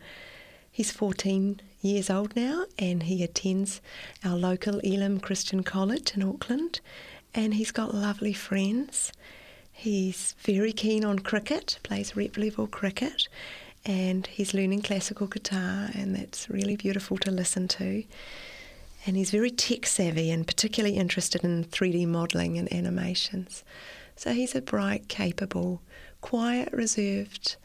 He's 0.71 0.93
14 0.93 1.61
years 1.81 2.11
old 2.11 2.37
now, 2.37 2.65
and 2.79 3.03
he 3.03 3.25
attends 3.25 3.81
our 4.25 4.37
local 4.37 4.79
Elim 4.81 5.19
Christian 5.19 5.65
College 5.65 6.15
in 6.15 6.23
Auckland, 6.23 6.81
and 7.35 7.55
he's 7.55 7.73
got 7.73 7.95
lovely 7.95 8.33
friends. 8.33 9.13
He's 9.73 10.37
very 10.39 10.73
keen 10.73 11.05
on 11.05 11.19
cricket, 11.19 11.81
plays 11.83 12.15
rep 12.15 12.37
level 12.37 12.69
cricket, 12.69 13.29
and 13.85 14.29
he's 14.29 14.55
learning 14.55 14.83
classical 14.83 15.27
guitar, 15.27 15.91
and 15.93 16.15
that's 16.15 16.49
really 16.49 16.77
beautiful 16.77 17.19
to 17.19 17.33
listen 17.33 17.67
to. 17.69 18.05
And 19.07 19.17
he's 19.17 19.31
very 19.31 19.51
tech 19.51 19.87
savvy 19.87 20.31
and 20.31 20.47
particularly 20.47 20.97
interested 20.97 21.45
in 21.45 21.65
3D 21.65 22.07
modelling 22.07 22.57
and 22.59 22.73
animations. 22.73 23.63
So 24.17 24.33
he's 24.33 24.55
a 24.55 24.63
bright, 24.63 25.09
capable, 25.09 25.83
quiet, 26.21 26.73
reserved, 26.73 27.57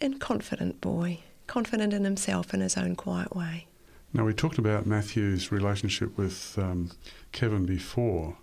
and 0.00 0.20
confident 0.20 0.80
boy, 0.80 1.20
confident 1.46 1.92
in 1.92 2.04
himself 2.04 2.52
in 2.52 2.60
his 2.60 2.76
own 2.76 2.96
quiet 2.96 3.36
way. 3.36 3.66
Now, 4.14 4.24
we 4.24 4.34
talked 4.34 4.58
about 4.58 4.84
Matthew's 4.84 5.52
relationship 5.52 6.18
with 6.18 6.58
um, 6.58 6.90
Kevin 7.30 7.64
before. 7.64 8.36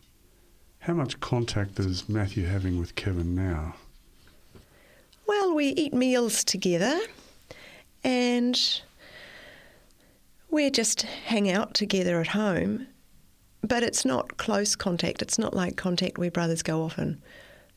How 0.80 0.93
much 0.93 1.20
contact 1.20 1.80
is 1.80 2.08
Matthew 2.10 2.45
having 2.45 2.80
with 2.80 2.95
Kevin 2.95 3.36
now? 3.36 3.76
Well, 5.28 5.54
we 5.54 5.68
eat 5.68 5.93
meals 5.93 6.43
together 6.43 7.00
and 8.04 8.82
we 10.52 10.70
just 10.70 11.02
hang 11.04 11.50
out 11.50 11.74
together 11.74 12.20
at 12.20 12.28
home. 12.30 12.88
But 13.62 13.84
it's 13.84 14.06
not 14.06 14.38
close 14.38 14.76
contact. 14.76 15.22
It's 15.22 15.38
not 15.38 15.54
like 15.54 15.76
contact 15.76 16.18
where 16.18 16.32
brothers 16.32 16.64
go 16.64 16.84
off 16.84 16.97
and 16.97 17.22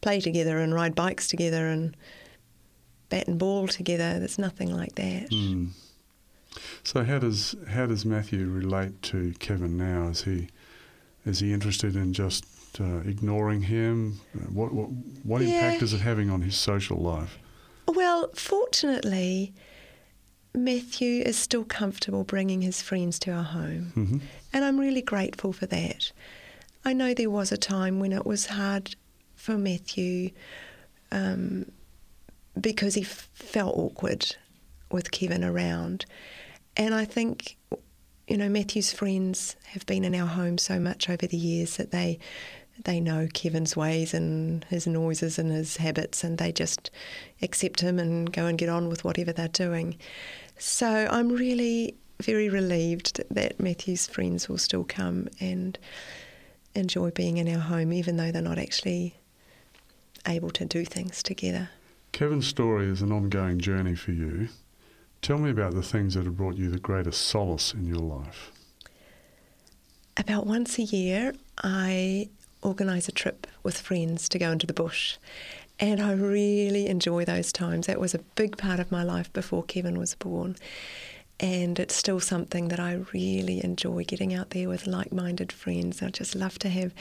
play 0.01 0.21
together 0.21 0.59
and 0.59 0.73
ride 0.73 0.95
bikes 0.95 1.27
together 1.27 1.67
and 1.67 1.97
bat 3.09 3.27
and 3.27 3.39
ball 3.39 3.67
together. 3.67 4.19
There's 4.19 4.39
nothing 4.39 4.73
like 4.75 4.95
that. 4.95 5.31
Mm. 5.31 5.71
So 6.85 7.03
how 7.03 7.19
does 7.19 7.57
how 7.69 7.87
does 7.87 8.05
Matthew 8.05 8.49
relate 8.49 9.03
to 9.03 9.35
Kevin 9.41 9.77
now? 9.77 10.09
Is 10.09 10.23
he 10.23 10.49
is 11.27 11.41
he 11.41 11.53
interested 11.53 11.97
in 11.97 12.13
just 12.13 12.45
uh, 12.81 12.99
ignoring 12.99 13.63
him? 13.63 14.21
What 14.53 14.73
what, 14.73 14.89
what 15.25 15.43
Yeah. 15.43 15.49
impact 15.67 15.83
is 15.83 15.93
it 15.95 16.01
having 16.01 16.31
on 16.31 16.43
his 16.43 16.57
social 16.57 16.99
life? 16.99 17.39
Well, 17.89 18.31
fortunately, 18.35 19.53
Matthew 20.55 21.23
is 21.23 21.37
still 21.39 21.65
comfortable 21.65 22.25
bringing 22.25 22.61
his 22.61 22.83
friends 22.83 23.19
to 23.21 23.31
our 23.33 23.43
home, 23.43 23.93
hmm 23.95 24.19
and 24.55 24.65
I'm 24.67 24.79
really 24.79 25.01
grateful 25.01 25.53
for 25.55 25.65
that. 25.67 26.13
I 26.85 26.93
know 26.93 27.15
there 27.15 27.31
was 27.31 27.53
a 27.53 27.57
time 27.57 28.01
when 28.01 28.13
it 28.13 28.27
was 28.27 28.47
hard 28.47 28.97
for 29.35 29.57
Matthew 29.57 30.31
um, 31.11 31.71
because 32.61 32.95
he 32.95 33.03
f- 33.03 33.31
felt 33.33 33.75
awkward 33.77 34.37
with 34.91 35.11
Kevin 35.11 35.43
around, 35.43 36.05
and 36.77 36.95
I 36.95 37.07
think 37.07 37.57
you 38.29 38.37
know 38.37 38.49
Matthew's 38.51 38.93
friends 38.93 39.57
have 39.69 39.87
been 39.87 40.05
in 40.05 40.15
our 40.15 40.27
home 40.27 40.59
so 40.59 40.79
much 40.79 41.09
over 41.09 41.27
the 41.27 41.37
years 41.37 41.79
that 41.79 41.93
they 41.93 42.19
they 42.85 43.01
know 43.01 43.29
Kevin's 43.33 43.77
ways 43.77 44.15
and 44.15 44.65
his 44.65 44.87
noises 44.87 45.39
and 45.39 45.51
his 45.51 45.77
habits, 45.77 46.25
and 46.25 46.39
they 46.39 46.53
just 46.53 46.91
accept 47.41 47.81
him 47.81 47.99
and 47.99 48.33
go 48.33 48.47
and 48.47 48.59
get 48.59 48.69
on 48.69 48.89
with 48.89 49.05
whatever 49.05 49.33
they're 49.33 49.49
doing. 49.49 49.97
So 50.59 51.09
I'm 51.11 51.31
really 51.31 51.97
very 52.21 52.49
relieved 52.49 53.23
that 53.31 53.59
Matthew's 53.61 54.07
friends 54.07 54.49
will 54.49 54.59
still 54.59 54.85
come 54.85 55.29
and 55.41 55.79
enjoy 56.75 57.11
being 57.11 57.39
in 57.39 57.49
our 57.49 57.61
home, 57.61 57.93
even 57.93 58.17
though 58.17 58.31
they're 58.31 58.43
not 58.43 58.59
actually 58.59 59.17
able 60.27 60.51
to 60.51 60.65
do 60.65 60.85
things 60.85 61.23
together. 61.23 61.71
Kevin's 62.13 62.47
story 62.47 62.87
is 62.87 63.03
an 63.03 63.11
ongoing 63.11 63.59
journey 63.59 63.95
for 63.95 64.13
you. 64.13 64.49
Tell 65.21 65.39
me 65.39 65.51
about 65.51 65.75
the 65.75 65.83
things 65.83 66.15
that 66.15 66.25
have 66.25 66.37
brought 66.37 66.57
you 66.57 66.71
the 66.71 66.79
greatest 66.79 67.23
solace 67.23 67.75
in 67.75 67.87
your 67.87 67.99
life. 67.99 68.53
About 70.17 70.47
once 70.47 70.79
a 70.79 70.83
year, 70.83 71.33
I 71.63 72.29
organise 72.63 73.09
a 73.09 73.13
trip 73.13 73.47
with 73.63 73.79
friends 73.79 74.29
to 74.31 74.39
go 74.39 74.51
into 74.51 74.67
the 74.67 74.73
bush. 74.73 75.17
And 75.79 76.01
I 76.01 76.13
really 76.13 76.87
enjoy 76.87 77.25
those 77.25 77.53
times. 77.53 77.87
That 77.87 78.01
was 78.01 78.15
a 78.15 78.21
big 78.37 78.57
part 78.57 78.79
of 78.79 78.93
my 78.93 79.03
life 79.03 79.33
before 79.33 79.65
Kevin 79.65 79.99
was 79.99 80.15
born. 80.15 80.57
And 81.41 81.79
it's 81.81 81.97
still 81.97 82.21
something 82.21 82.69
that 82.69 82.79
I 82.79 83.01
really 83.13 83.65
enjoy 83.65 84.05
getting 84.05 84.33
out 84.33 84.51
there 84.51 84.69
with 84.69 84.87
like 84.87 85.13
minded 85.13 85.51
friends. 85.51 86.01
I 86.03 86.11
just 86.11 86.37
love 86.37 86.59
to 86.61 86.69
have 86.69 86.95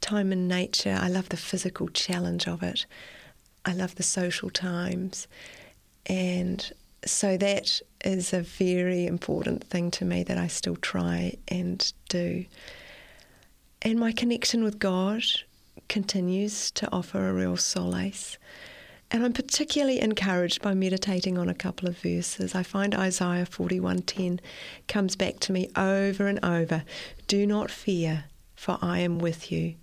time 0.00 0.32
in 0.32 0.48
nature. 0.48 0.98
I 0.98 1.08
love 1.08 1.28
the 1.28 1.36
physical 1.36 1.88
challenge 1.88 2.48
of 2.48 2.62
it. 2.62 2.86
I 3.64 3.72
love 3.72 3.96
the 3.96 4.02
social 4.02 4.48
times. 4.48 5.28
And 6.06 6.72
so 7.04 7.36
that 7.36 7.80
is 8.04 8.32
a 8.32 8.40
very 8.40 9.06
important 9.06 9.64
thing 9.64 9.90
to 9.92 10.04
me 10.04 10.22
that 10.22 10.38
I 10.38 10.46
still 10.46 10.76
try 10.76 11.36
and 11.48 11.92
do. 12.08 12.46
And 13.86 14.00
my 14.00 14.10
connection 14.10 14.64
with 14.64 14.80
God 14.80 15.22
continues 15.88 16.72
to 16.72 16.90
offer 16.90 17.28
a 17.28 17.32
real 17.32 17.56
solace. 17.56 18.36
And 19.12 19.24
I'm 19.24 19.32
particularly 19.32 20.00
encouraged 20.00 20.60
by 20.60 20.74
meditating 20.74 21.38
on 21.38 21.48
a 21.48 21.54
couple 21.54 21.86
of 21.88 21.96
verses. 21.96 22.52
I 22.56 22.64
find 22.64 22.96
Isaiah 22.96 23.46
41:10 23.46 24.40
comes 24.88 25.14
back 25.14 25.38
to 25.38 25.52
me 25.52 25.70
over 25.76 26.26
and 26.26 26.44
over. 26.44 26.82
Do 27.28 27.46
not 27.46 27.70
fear, 27.70 28.24
for 28.56 28.76
I 28.82 28.98
am 28.98 29.20
with 29.20 29.52
you. 29.52 29.76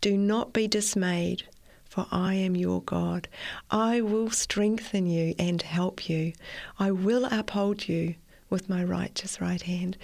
Do 0.00 0.16
not 0.16 0.54
be 0.54 0.66
dismayed, 0.66 1.42
for 1.84 2.06
I 2.10 2.32
am 2.32 2.56
your 2.56 2.80
God. 2.80 3.28
I 3.70 4.00
will 4.00 4.30
strengthen 4.30 5.04
you 5.06 5.34
and 5.38 5.60
help 5.60 6.08
you. 6.08 6.32
I 6.78 6.92
will 6.92 7.26
uphold 7.26 7.88
you 7.88 8.14
with 8.48 8.68
my 8.68 8.84
righteous 8.84 9.40
right 9.40 9.62
hand. 9.62 9.98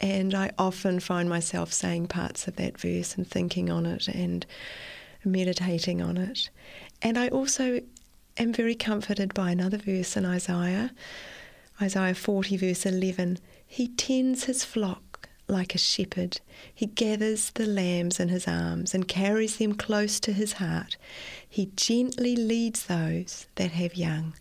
And 0.00 0.34
I 0.34 0.50
often 0.58 1.00
find 1.00 1.28
myself 1.28 1.72
saying 1.72 2.08
parts 2.08 2.46
of 2.46 2.56
that 2.56 2.78
verse 2.78 3.16
and 3.16 3.26
thinking 3.26 3.70
on 3.70 3.86
it 3.86 4.08
and 4.08 4.44
meditating 5.24 6.02
on 6.02 6.16
it. 6.16 6.50
And 7.02 7.18
I 7.18 7.28
also 7.28 7.80
am 8.36 8.52
very 8.52 8.74
comforted 8.74 9.32
by 9.34 9.50
another 9.50 9.78
verse 9.78 10.16
in 10.16 10.24
Isaiah, 10.24 10.92
Isaiah 11.80 12.14
40, 12.14 12.56
verse 12.56 12.86
11. 12.86 13.38
He 13.66 13.88
tends 13.88 14.44
his 14.44 14.64
flock 14.64 15.28
like 15.48 15.74
a 15.74 15.78
shepherd. 15.78 16.40
He 16.74 16.86
gathers 16.86 17.50
the 17.50 17.66
lambs 17.66 18.18
in 18.18 18.28
his 18.28 18.48
arms 18.48 18.94
and 18.94 19.06
carries 19.06 19.58
them 19.58 19.74
close 19.74 20.18
to 20.20 20.32
his 20.32 20.54
heart. 20.54 20.96
He 21.48 21.70
gently 21.76 22.36
leads 22.36 22.86
those 22.86 23.46
that 23.54 23.70
have 23.72 23.94
young. 23.94 24.34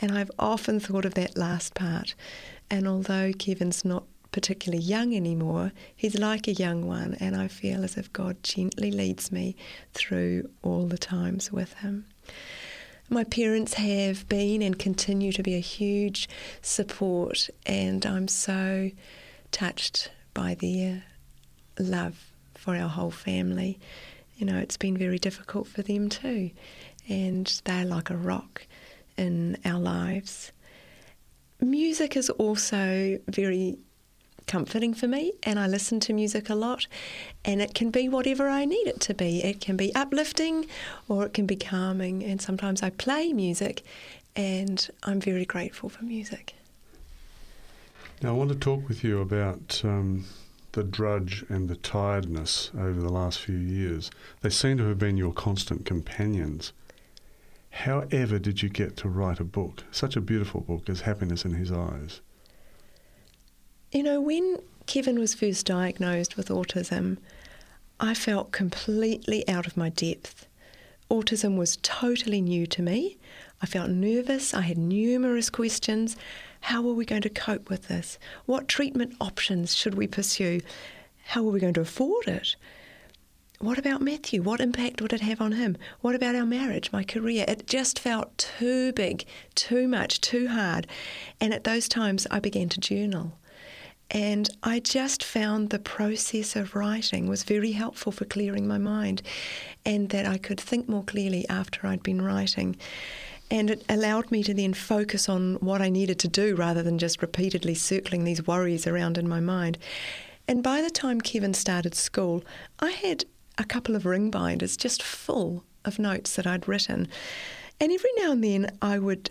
And 0.00 0.12
I've 0.12 0.30
often 0.38 0.80
thought 0.80 1.04
of 1.04 1.14
that 1.14 1.36
last 1.36 1.74
part. 1.74 2.14
And 2.70 2.88
although 2.88 3.32
Kevin's 3.32 3.84
not 3.84 4.04
particularly 4.32 4.82
young 4.82 5.14
anymore, 5.14 5.72
he's 5.94 6.18
like 6.18 6.48
a 6.48 6.52
young 6.52 6.86
one. 6.86 7.16
And 7.20 7.36
I 7.36 7.48
feel 7.48 7.84
as 7.84 7.96
if 7.96 8.12
God 8.12 8.42
gently 8.42 8.90
leads 8.90 9.32
me 9.32 9.56
through 9.94 10.50
all 10.62 10.86
the 10.86 10.98
times 10.98 11.52
with 11.52 11.72
him. 11.74 12.06
My 13.08 13.22
parents 13.22 13.74
have 13.74 14.28
been 14.28 14.62
and 14.62 14.76
continue 14.76 15.30
to 15.32 15.42
be 15.42 15.54
a 15.54 15.60
huge 15.60 16.28
support, 16.60 17.48
and 17.64 18.04
I'm 18.04 18.26
so 18.26 18.90
touched 19.52 20.10
by 20.34 20.54
their 20.54 21.04
love 21.78 22.32
for 22.54 22.74
our 22.74 22.88
whole 22.88 23.12
family. 23.12 23.78
You 24.36 24.46
know, 24.46 24.58
it's 24.58 24.76
been 24.76 24.96
very 24.96 25.20
difficult 25.20 25.68
for 25.68 25.82
them 25.82 26.08
too, 26.08 26.50
and 27.08 27.46
they're 27.64 27.84
like 27.84 28.10
a 28.10 28.16
rock 28.16 28.66
in 29.16 29.56
our 29.64 29.78
lives. 29.78 30.50
Music 31.60 32.16
is 32.16 32.28
also 32.30 33.18
very 33.28 33.78
comforting 34.46 34.94
for 34.94 35.08
me, 35.08 35.32
and 35.42 35.58
I 35.58 35.66
listen 35.66 36.00
to 36.00 36.12
music 36.12 36.48
a 36.48 36.54
lot, 36.54 36.86
and 37.44 37.60
it 37.60 37.74
can 37.74 37.90
be 37.90 38.08
whatever 38.08 38.48
I 38.48 38.64
need 38.64 38.86
it 38.86 39.00
to 39.00 39.14
be. 39.14 39.42
It 39.42 39.60
can 39.60 39.76
be 39.76 39.94
uplifting 39.94 40.66
or 41.08 41.26
it 41.26 41.34
can 41.34 41.46
be 41.46 41.56
calming, 41.56 42.22
and 42.22 42.40
sometimes 42.40 42.82
I 42.82 42.90
play 42.90 43.32
music, 43.32 43.82
and 44.34 44.88
I'm 45.02 45.20
very 45.20 45.44
grateful 45.44 45.88
for 45.88 46.04
music. 46.04 46.54
Now, 48.22 48.30
I 48.30 48.32
want 48.32 48.50
to 48.50 48.56
talk 48.56 48.88
with 48.88 49.04
you 49.04 49.20
about 49.20 49.82
um, 49.84 50.24
the 50.72 50.82
drudge 50.84 51.44
and 51.48 51.68
the 51.68 51.76
tiredness 51.76 52.70
over 52.78 53.00
the 53.00 53.12
last 53.12 53.40
few 53.40 53.56
years. 53.56 54.10
They 54.40 54.50
seem 54.50 54.78
to 54.78 54.84
have 54.88 54.98
been 54.98 55.16
your 55.16 55.32
constant 55.32 55.84
companions. 55.84 56.72
However, 57.70 58.38
did 58.38 58.62
you 58.62 58.70
get 58.70 58.96
to 58.98 59.08
write 59.08 59.38
a 59.38 59.44
book, 59.44 59.84
such 59.90 60.16
a 60.16 60.20
beautiful 60.22 60.62
book 60.62 60.88
as 60.88 61.02
Happiness 61.02 61.44
in 61.44 61.54
His 61.54 61.70
Eyes? 61.70 62.20
You 63.92 64.02
know, 64.02 64.20
when 64.20 64.58
Kevin 64.86 65.18
was 65.18 65.34
first 65.34 65.64
diagnosed 65.64 66.36
with 66.36 66.48
autism, 66.48 67.18
I 68.00 68.14
felt 68.14 68.50
completely 68.50 69.48
out 69.48 69.66
of 69.66 69.76
my 69.76 69.90
depth. 69.90 70.46
Autism 71.08 71.56
was 71.56 71.78
totally 71.82 72.40
new 72.40 72.66
to 72.66 72.82
me. 72.82 73.16
I 73.62 73.66
felt 73.66 73.88
nervous. 73.90 74.52
I 74.52 74.62
had 74.62 74.76
numerous 74.76 75.50
questions. 75.50 76.16
How 76.62 76.86
are 76.88 76.94
we 76.94 77.04
going 77.04 77.22
to 77.22 77.30
cope 77.30 77.70
with 77.70 77.86
this? 77.86 78.18
What 78.44 78.66
treatment 78.66 79.14
options 79.20 79.74
should 79.74 79.94
we 79.94 80.08
pursue? 80.08 80.60
How 81.26 81.46
are 81.46 81.52
we 81.52 81.60
going 81.60 81.74
to 81.74 81.80
afford 81.80 82.26
it? 82.26 82.56
What 83.60 83.78
about 83.78 84.02
Matthew? 84.02 84.42
What 84.42 84.60
impact 84.60 85.00
would 85.00 85.12
it 85.12 85.20
have 85.20 85.40
on 85.40 85.52
him? 85.52 85.76
What 86.00 86.16
about 86.16 86.34
our 86.34 86.44
marriage, 86.44 86.90
my 86.92 87.04
career? 87.04 87.44
It 87.46 87.68
just 87.68 88.00
felt 88.00 88.36
too 88.36 88.92
big, 88.92 89.24
too 89.54 89.86
much, 89.86 90.20
too 90.20 90.48
hard. 90.48 90.88
And 91.40 91.54
at 91.54 91.64
those 91.64 91.88
times, 91.88 92.26
I 92.32 92.40
began 92.40 92.68
to 92.70 92.80
journal. 92.80 93.32
And 94.10 94.48
I 94.62 94.78
just 94.78 95.24
found 95.24 95.70
the 95.70 95.78
process 95.78 96.54
of 96.54 96.76
writing 96.76 97.28
was 97.28 97.42
very 97.42 97.72
helpful 97.72 98.12
for 98.12 98.24
clearing 98.24 98.68
my 98.68 98.78
mind 98.78 99.22
and 99.84 100.10
that 100.10 100.26
I 100.26 100.38
could 100.38 100.60
think 100.60 100.88
more 100.88 101.02
clearly 101.02 101.48
after 101.48 101.86
I'd 101.86 102.02
been 102.02 102.22
writing. 102.22 102.76
And 103.50 103.70
it 103.70 103.84
allowed 103.88 104.30
me 104.30 104.42
to 104.44 104.54
then 104.54 104.74
focus 104.74 105.28
on 105.28 105.54
what 105.56 105.82
I 105.82 105.88
needed 105.88 106.18
to 106.20 106.28
do 106.28 106.54
rather 106.54 106.82
than 106.82 106.98
just 106.98 107.22
repeatedly 107.22 107.74
circling 107.74 108.24
these 108.24 108.46
worries 108.46 108.86
around 108.86 109.18
in 109.18 109.28
my 109.28 109.40
mind. 109.40 109.78
And 110.48 110.62
by 110.62 110.82
the 110.82 110.90
time 110.90 111.20
Kevin 111.20 111.54
started 111.54 111.94
school, 111.94 112.44
I 112.78 112.90
had 112.90 113.24
a 113.58 113.64
couple 113.64 113.96
of 113.96 114.06
ring 114.06 114.30
binders 114.30 114.76
just 114.76 115.02
full 115.02 115.64
of 115.84 115.98
notes 115.98 116.36
that 116.36 116.46
I'd 116.46 116.68
written. 116.68 117.08
And 117.80 117.92
every 117.92 118.10
now 118.18 118.32
and 118.32 118.44
then 118.44 118.78
I 118.80 118.98
would 118.98 119.30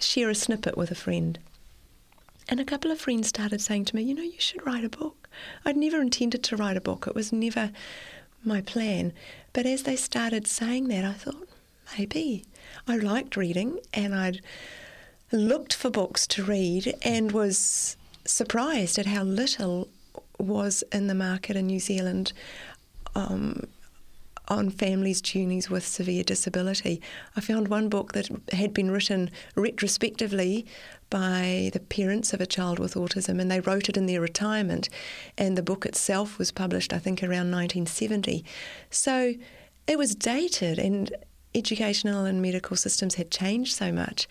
share 0.00 0.30
a 0.30 0.34
snippet 0.34 0.76
with 0.76 0.90
a 0.90 0.94
friend. 0.94 1.38
And 2.48 2.60
a 2.60 2.64
couple 2.64 2.90
of 2.90 3.00
friends 3.00 3.28
started 3.28 3.60
saying 3.60 3.86
to 3.86 3.96
me, 3.96 4.02
You 4.02 4.14
know, 4.14 4.22
you 4.22 4.38
should 4.38 4.66
write 4.66 4.84
a 4.84 4.88
book. 4.88 5.28
I'd 5.64 5.76
never 5.76 6.00
intended 6.00 6.42
to 6.44 6.56
write 6.56 6.76
a 6.76 6.80
book, 6.80 7.06
it 7.06 7.14
was 7.14 7.32
never 7.32 7.70
my 8.44 8.60
plan. 8.60 9.12
But 9.52 9.66
as 9.66 9.84
they 9.84 9.96
started 9.96 10.46
saying 10.46 10.88
that, 10.88 11.04
I 11.04 11.12
thought, 11.12 11.48
maybe. 11.98 12.44
I 12.86 12.96
liked 12.96 13.36
reading 13.36 13.78
and 13.92 14.14
I'd 14.14 14.40
looked 15.32 15.72
for 15.72 15.90
books 15.90 16.26
to 16.28 16.44
read 16.44 16.94
and 17.02 17.32
was 17.32 17.96
surprised 18.26 18.98
at 18.98 19.06
how 19.06 19.22
little 19.22 19.88
was 20.38 20.82
in 20.92 21.06
the 21.06 21.14
market 21.14 21.56
in 21.56 21.66
New 21.66 21.80
Zealand 21.80 22.32
um, 23.14 23.66
on 24.48 24.70
families' 24.70 25.20
journeys 25.20 25.70
with 25.70 25.86
severe 25.86 26.22
disability. 26.22 27.00
I 27.36 27.40
found 27.40 27.68
one 27.68 27.88
book 27.88 28.12
that 28.12 28.28
had 28.52 28.74
been 28.74 28.90
written 28.90 29.30
retrospectively 29.56 30.66
by 31.10 31.70
the 31.72 31.80
parents 31.80 32.32
of 32.32 32.40
a 32.40 32.46
child 32.46 32.78
with 32.78 32.94
autism, 32.94 33.40
and 33.40 33.50
they 33.50 33.60
wrote 33.60 33.88
it 33.88 33.96
in 33.96 34.06
their 34.06 34.20
retirement. 34.20 34.88
And 35.38 35.56
the 35.56 35.62
book 35.62 35.86
itself 35.86 36.38
was 36.38 36.50
published, 36.50 36.92
I 36.92 36.98
think, 36.98 37.22
around 37.22 37.50
1970. 37.50 38.44
So 38.90 39.34
it 39.86 39.98
was 39.98 40.14
dated, 40.14 40.78
and 40.78 41.14
educational 41.54 42.24
and 42.24 42.42
medical 42.42 42.76
systems 42.76 43.14
had 43.14 43.30
changed 43.30 43.74
so 43.74 43.92
much. 43.92 44.28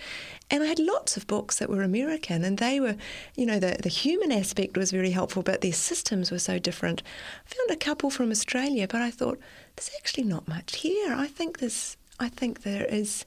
And 0.51 0.61
I 0.61 0.67
had 0.67 0.79
lots 0.79 1.15
of 1.17 1.27
books 1.27 1.59
that 1.59 1.69
were 1.69 1.81
American, 1.81 2.43
and 2.43 2.57
they 2.57 2.79
were, 2.79 2.95
you 3.35 3.45
know, 3.45 3.59
the, 3.59 3.77
the 3.81 3.89
human 3.89 4.31
aspect 4.31 4.77
was 4.77 4.91
very 4.91 5.11
helpful, 5.11 5.43
but 5.43 5.61
their 5.61 5.73
systems 5.73 6.31
were 6.31 6.39
so 6.39 6.59
different. 6.59 7.01
I 7.45 7.53
found 7.55 7.71
a 7.71 7.85
couple 7.85 8.09
from 8.09 8.31
Australia, 8.31 8.87
but 8.87 9.01
I 9.01 9.11
thought, 9.11 9.39
there's 9.75 9.91
actually 9.97 10.25
not 10.25 10.47
much 10.47 10.75
here. 10.77 11.13
I 11.13 11.27
think 11.27 11.59
there's, 11.59 11.97
I 12.19 12.29
think 12.29 12.63
there 12.63 12.85
is 12.85 13.25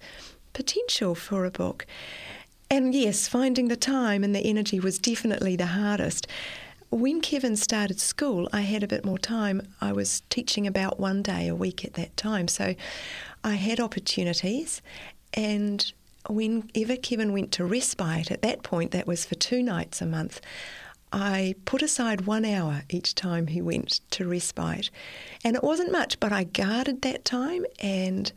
potential 0.53 1.15
for 1.15 1.45
a 1.45 1.51
book. 1.51 1.87
And 2.71 2.95
yes, 2.95 3.29
finding 3.29 3.69
the 3.69 3.77
time 3.77 4.25
and 4.25 4.35
the 4.35 4.41
energy 4.41 4.81
was 4.81 4.99
definitely 4.99 5.57
the 5.57 5.67
hardest. 5.67 6.27
When 6.91 7.21
Kevin 7.21 7.57
started 7.57 8.01
school, 8.01 8.49
I 8.53 8.61
had 8.61 8.83
a 8.83 8.89
bit 8.89 9.05
more 9.05 9.19
time. 9.19 9.63
I 9.81 9.93
was 9.93 10.23
teaching 10.31 10.67
about 10.67 11.01
one 11.01 11.23
day 11.23 11.49
a 11.49 11.55
week 11.55 11.85
at 11.85 11.95
that 11.95 12.17
time. 12.17 12.49
So 12.49 12.75
I 13.47 13.55
had 13.55 13.79
opportunities. 13.79 14.83
And 15.33 15.93
whenever 16.29 16.97
Kevin 16.97 17.33
went 17.33 17.53
to 17.53 17.65
respite, 17.65 18.33
at 18.33 18.43
that 18.43 18.65
point, 18.65 18.91
that 18.91 19.07
was 19.07 19.25
for 19.25 19.37
two 19.37 19.63
nights 19.63 20.03
a 20.03 20.07
month, 20.07 20.41
I 21.13 21.55
put 21.65 21.81
aside 21.81 22.23
one 22.23 22.45
hour 22.45 22.83
each 22.91 23.15
time 23.15 23.47
he 23.47 23.63
went 23.63 24.01
to 24.11 24.27
respite. 24.27 24.91
And 25.45 25.55
it 25.55 25.63
wasn't 25.63 25.93
much, 25.93 26.19
but 26.19 26.33
I 26.33 26.43
guarded 26.43 27.03
that 27.03 27.25
time 27.25 27.65
and 27.79 28.33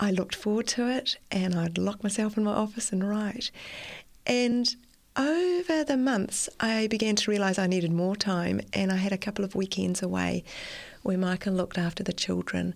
I 0.00 0.10
looked 0.10 0.34
forward 0.34 0.66
to 0.68 0.90
it 0.90 1.16
and 1.30 1.54
I'd 1.54 1.78
lock 1.78 2.02
myself 2.02 2.36
in 2.36 2.42
my 2.42 2.52
office 2.52 2.90
and 2.90 3.08
write. 3.08 3.52
And 4.26 4.74
over 5.16 5.84
the 5.84 5.96
months, 5.96 6.48
I 6.58 6.88
began 6.88 7.14
to 7.16 7.30
realise 7.30 7.58
I 7.58 7.66
needed 7.66 7.92
more 7.92 8.16
time, 8.16 8.60
and 8.72 8.92
I 8.92 8.96
had 8.96 9.12
a 9.12 9.18
couple 9.18 9.44
of 9.44 9.56
weekends 9.56 10.02
away 10.02 10.44
where 11.02 11.18
Michael 11.18 11.52
looked 11.52 11.78
after 11.78 12.02
the 12.02 12.12
children. 12.12 12.74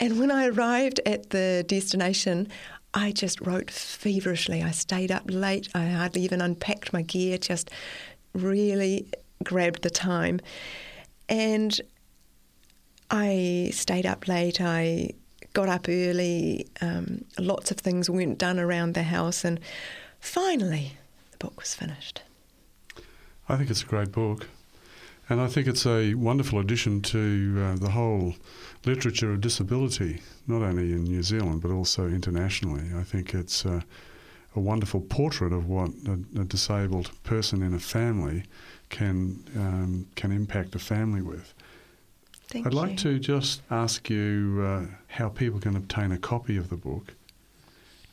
And 0.00 0.18
when 0.18 0.30
I 0.30 0.46
arrived 0.46 0.98
at 1.04 1.28
the 1.28 1.62
destination, 1.68 2.48
I 2.94 3.12
just 3.12 3.38
wrote 3.42 3.70
feverishly. 3.70 4.62
I 4.62 4.70
stayed 4.70 5.12
up 5.12 5.24
late. 5.26 5.68
I 5.74 5.88
hardly 5.88 6.22
even 6.22 6.40
unpacked 6.40 6.94
my 6.94 7.02
gear, 7.02 7.36
just 7.36 7.70
really 8.32 9.06
grabbed 9.44 9.82
the 9.82 9.90
time. 9.90 10.40
And 11.28 11.78
I 13.10 13.70
stayed 13.74 14.06
up 14.06 14.26
late. 14.26 14.60
I 14.60 15.10
got 15.52 15.68
up 15.68 15.86
early. 15.86 16.66
Um, 16.80 17.26
lots 17.38 17.70
of 17.70 17.76
things 17.76 18.08
weren't 18.08 18.38
done 18.38 18.58
around 18.58 18.94
the 18.94 19.02
house. 19.02 19.44
And 19.44 19.60
finally, 20.18 20.92
the 21.32 21.36
book 21.38 21.60
was 21.60 21.74
finished. 21.74 22.22
I 23.50 23.56
think 23.56 23.68
it's 23.68 23.82
a 23.82 23.86
great 23.86 24.12
book. 24.12 24.48
And 25.30 25.40
I 25.40 25.46
think 25.46 25.68
it's 25.68 25.86
a 25.86 26.14
wonderful 26.14 26.58
addition 26.58 27.02
to 27.02 27.56
uh, 27.56 27.76
the 27.76 27.90
whole 27.90 28.34
literature 28.84 29.32
of 29.32 29.40
disability, 29.40 30.20
not 30.48 30.62
only 30.62 30.90
in 30.92 31.04
New 31.04 31.22
Zealand 31.22 31.62
but 31.62 31.70
also 31.70 32.08
internationally. 32.08 32.90
I 32.96 33.04
think 33.04 33.32
it's 33.32 33.64
uh, 33.64 33.82
a 34.56 34.60
wonderful 34.60 35.00
portrait 35.00 35.52
of 35.52 35.68
what 35.68 35.90
a, 36.08 36.40
a, 36.40 36.44
disabled 36.44 37.12
person 37.22 37.62
in 37.62 37.74
a 37.74 37.78
family 37.78 38.42
can 38.88 39.44
um, 39.54 40.08
can 40.16 40.32
impact 40.32 40.74
a 40.74 40.80
family 40.80 41.22
with. 41.22 41.54
Thank 42.48 42.66
I'd 42.66 42.72
you. 42.72 42.78
like 42.80 42.96
to 42.98 43.20
just 43.20 43.62
ask 43.70 44.10
you 44.10 44.60
uh, 44.66 44.86
how 45.06 45.28
people 45.28 45.60
can 45.60 45.76
obtain 45.76 46.10
a 46.10 46.18
copy 46.18 46.56
of 46.56 46.70
the 46.70 46.76
book 46.76 47.14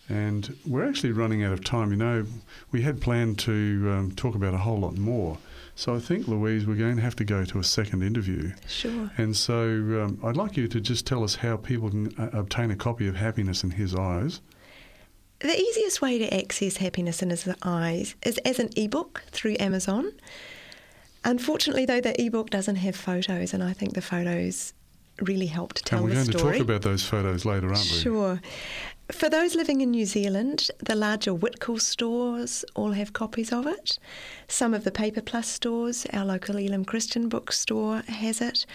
and 0.10 0.56
we're 0.66 0.88
actually 0.88 1.12
running 1.12 1.44
out 1.44 1.54
of 1.54 1.64
time. 1.64 1.92
You 1.92 1.98
know, 1.98 2.26
we 2.72 2.82
had 2.82 3.02
planned 3.02 3.40
to 3.40 3.92
um, 3.92 4.12
talk 4.16 4.36
about 4.36 4.54
a 4.54 4.58
whole 4.58 4.80
lot 4.80 4.98
more. 4.98 5.38
So 5.76 5.94
I 5.94 6.00
think, 6.00 6.28
Louise, 6.28 6.66
we're 6.66 6.76
going 6.76 6.96
to 6.96 7.02
have 7.04 7.16
to 7.18 7.24
go 7.24 7.46
to 7.46 7.60
a 7.60 7.64
second 7.64 8.02
interview. 8.02 8.52
Sure. 8.68 9.12
And 9.18 9.36
so 9.36 9.62
um, 9.64 10.20
I'd 10.24 10.36
like 10.36 10.58
you 10.58 10.68
to 10.68 10.82
just 10.82 11.06
tell 11.06 11.24
us 11.24 11.36
how 11.36 11.58
people 11.58 11.90
can 11.92 12.14
uh, 12.18 12.30
obtain 12.34 12.72
a 12.72 12.76
copy 12.76 13.08
of 13.08 13.16
Happiness 13.16 13.64
in 13.64 13.72
His 13.72 13.94
Eyes. 13.94 14.42
The 15.40 15.56
easiest 15.56 16.02
way 16.02 16.18
to 16.18 16.36
access 16.36 16.78
Happiness 16.78 17.22
in 17.22 17.30
His 17.30 17.48
Eyes 17.62 18.16
is 18.24 18.40
as 18.40 18.58
an 18.58 18.70
ebook 18.76 19.24
through 19.30 19.58
Amazon. 19.60 20.12
Unfortunately, 21.24 21.86
though, 21.86 22.02
the 22.02 22.20
ebook 22.20 22.50
doesn't 22.50 22.78
have 22.78 22.96
photos, 22.96 23.54
and 23.54 23.64
I 23.64 23.74
think 23.74 23.94
the 23.94 24.02
photos 24.02 24.74
really 25.22 25.48
help 25.48 25.74
to 25.74 25.84
tell 25.84 26.06
the 26.06 26.12
story. 26.12 26.18
and 26.20 26.28
we're 26.28 26.42
going 26.42 26.54
to 26.54 26.58
talk 26.60 26.68
about 26.68 26.82
those 26.82 27.04
photos 27.04 27.46
later, 27.46 27.68
aren't 27.68 27.80
we? 27.80 27.86
Sure. 27.86 28.42
For 29.12 29.30
those 29.30 29.56
living 29.56 29.80
in 29.80 29.92
New 29.92 30.06
Zealand, 30.06 30.70
the 30.80 30.96
larger 30.96 31.32
Whitcoulls 31.32 31.84
stores 31.84 32.66
all 32.76 32.92
have 32.92 33.14
copies 33.14 33.54
of 33.54 33.66
it. 33.66 34.00
Some 34.50 34.74
of 34.74 34.84
the 34.84 34.92
Paper 34.92 35.22
Plus 35.22 35.48
stores, 35.48 36.06
our 36.12 36.26
local 36.26 36.58
Elim 36.58 36.84
Christian 36.84 37.30
bookstore 37.30 38.02
has 38.10 38.42
it. 38.42 38.66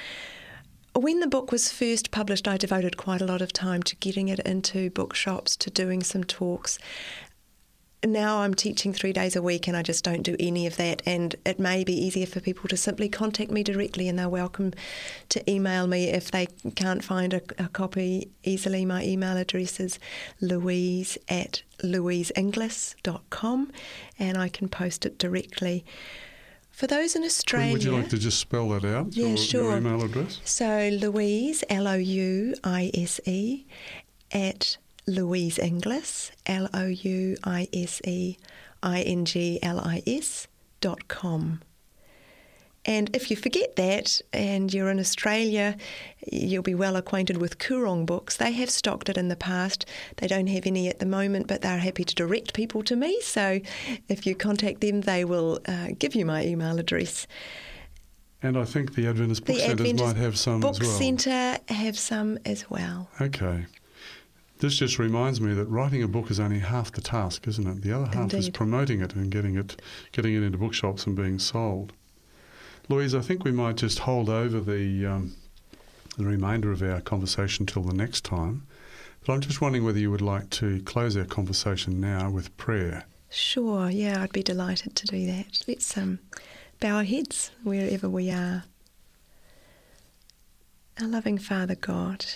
When 0.94 1.20
the 1.20 1.26
book 1.26 1.52
was 1.52 1.70
first 1.70 2.10
published, 2.10 2.48
I 2.48 2.56
devoted 2.56 2.96
quite 2.96 3.20
a 3.20 3.26
lot 3.26 3.42
of 3.42 3.52
time 3.52 3.82
to 3.82 3.96
getting 3.96 4.28
it 4.28 4.40
into 4.40 4.88
bookshops, 4.90 5.54
to 5.58 5.70
doing 5.70 6.02
some 6.02 6.24
talks, 6.24 6.78
now 8.04 8.38
I'm 8.40 8.54
teaching 8.54 8.92
three 8.92 9.12
days 9.12 9.36
a 9.36 9.42
week 9.42 9.68
and 9.68 9.76
I 9.76 9.82
just 9.82 10.02
don't 10.04 10.22
do 10.22 10.36
any 10.40 10.66
of 10.66 10.76
that. 10.76 11.02
And 11.06 11.36
it 11.46 11.58
may 11.58 11.84
be 11.84 11.94
easier 11.94 12.26
for 12.26 12.40
people 12.40 12.68
to 12.68 12.76
simply 12.76 13.08
contact 13.08 13.50
me 13.50 13.62
directly 13.62 14.08
and 14.08 14.18
they're 14.18 14.28
welcome 14.28 14.72
to 15.30 15.50
email 15.50 15.86
me 15.86 16.08
if 16.08 16.30
they 16.30 16.46
can't 16.74 17.04
find 17.04 17.32
a, 17.34 17.42
a 17.58 17.68
copy 17.68 18.28
easily. 18.42 18.84
My 18.84 19.04
email 19.04 19.36
address 19.36 19.78
is 19.78 19.98
louise 20.40 21.16
at 21.28 21.62
louiseinglis.com 21.82 23.72
and 24.18 24.38
I 24.38 24.48
can 24.48 24.68
post 24.68 25.06
it 25.06 25.18
directly. 25.18 25.84
For 26.70 26.86
those 26.86 27.14
in 27.14 27.22
Australia. 27.22 27.72
Would 27.72 27.84
you 27.84 27.92
like 27.92 28.08
to 28.08 28.18
just 28.18 28.38
spell 28.38 28.70
that 28.70 28.84
out? 28.84 29.14
Yeah, 29.14 29.28
your, 29.28 29.36
sure. 29.36 29.62
Your 29.64 29.76
email 29.76 30.02
address? 30.02 30.40
So 30.44 30.88
Louise, 31.00 31.62
L 31.68 31.86
O 31.86 31.94
U 31.94 32.54
I 32.64 32.90
S 32.94 33.20
E, 33.26 33.66
at 34.32 34.78
Louise 35.06 35.58
Inglis, 35.58 36.30
L 36.46 36.68
O 36.72 36.86
U 36.86 37.36
I 37.44 37.68
S 37.72 38.00
E 38.04 38.36
I 38.82 39.02
N 39.02 39.24
G 39.24 39.58
L 39.62 39.80
I 39.80 40.02
S 40.06 40.48
dot 40.80 41.08
com. 41.08 41.60
And 42.84 43.14
if 43.14 43.30
you 43.30 43.36
forget 43.36 43.76
that 43.76 44.20
and 44.32 44.74
you're 44.74 44.90
in 44.90 44.98
Australia, 44.98 45.76
you'll 46.32 46.64
be 46.64 46.74
well 46.74 46.96
acquainted 46.96 47.36
with 47.36 47.58
Koorong 47.58 48.04
books. 48.06 48.36
They 48.38 48.50
have 48.52 48.70
stocked 48.70 49.08
it 49.08 49.16
in 49.16 49.28
the 49.28 49.36
past. 49.36 49.86
They 50.16 50.26
don't 50.26 50.48
have 50.48 50.66
any 50.66 50.88
at 50.88 50.98
the 50.98 51.06
moment, 51.06 51.46
but 51.46 51.62
they're 51.62 51.78
happy 51.78 52.02
to 52.02 52.14
direct 52.14 52.54
people 52.54 52.82
to 52.82 52.96
me. 52.96 53.20
So 53.20 53.60
if 54.08 54.26
you 54.26 54.34
contact 54.34 54.80
them, 54.80 55.02
they 55.02 55.24
will 55.24 55.60
uh, 55.66 55.90
give 55.96 56.16
you 56.16 56.26
my 56.26 56.44
email 56.44 56.80
address. 56.80 57.28
And 58.42 58.58
I 58.58 58.64
think 58.64 58.96
the 58.96 59.06
Adventist 59.06 59.44
Book 59.44 59.54
the 59.54 59.62
Centres 59.62 60.00
might 60.00 60.16
have 60.16 60.36
some 60.36 60.58
Book 60.58 60.72
as 60.72 60.80
well. 60.80 60.98
Centre 60.98 61.58
have 61.68 61.96
some 61.96 62.40
as 62.44 62.68
well. 62.68 63.08
Okay. 63.20 63.64
This 64.62 64.76
just 64.76 65.00
reminds 65.00 65.40
me 65.40 65.54
that 65.54 65.64
writing 65.64 66.04
a 66.04 66.08
book 66.08 66.30
is 66.30 66.38
only 66.38 66.60
half 66.60 66.92
the 66.92 67.00
task, 67.00 67.48
isn't 67.48 67.66
it? 67.66 67.82
The 67.82 67.90
other 67.90 68.16
half 68.16 68.32
is 68.32 68.48
promoting 68.48 69.00
it 69.00 69.12
and 69.16 69.28
getting 69.28 69.56
it, 69.56 69.82
getting 70.12 70.36
it 70.36 70.44
into 70.44 70.56
bookshops 70.56 71.04
and 71.04 71.16
being 71.16 71.40
sold. 71.40 71.92
Louise, 72.88 73.12
I 73.12 73.22
think 73.22 73.42
we 73.42 73.50
might 73.50 73.74
just 73.74 73.98
hold 73.98 74.28
over 74.28 74.60
the 74.60 75.04
um, 75.04 75.34
the 76.16 76.24
remainder 76.24 76.70
of 76.70 76.80
our 76.80 77.00
conversation 77.00 77.66
till 77.66 77.82
the 77.82 77.92
next 77.92 78.24
time. 78.24 78.64
But 79.26 79.32
I'm 79.32 79.40
just 79.40 79.60
wondering 79.60 79.84
whether 79.84 79.98
you 79.98 80.12
would 80.12 80.20
like 80.20 80.48
to 80.50 80.80
close 80.82 81.16
our 81.16 81.24
conversation 81.24 82.00
now 82.00 82.30
with 82.30 82.56
prayer. 82.56 83.06
Sure, 83.30 83.90
yeah, 83.90 84.22
I'd 84.22 84.32
be 84.32 84.44
delighted 84.44 84.94
to 84.94 85.06
do 85.08 85.26
that. 85.26 85.64
Let's 85.66 85.96
um, 85.96 86.20
bow 86.78 86.98
our 86.98 87.02
heads 87.02 87.50
wherever 87.64 88.08
we 88.08 88.30
are. 88.30 88.62
Our 91.00 91.08
loving 91.08 91.38
Father 91.38 91.74
God, 91.74 92.26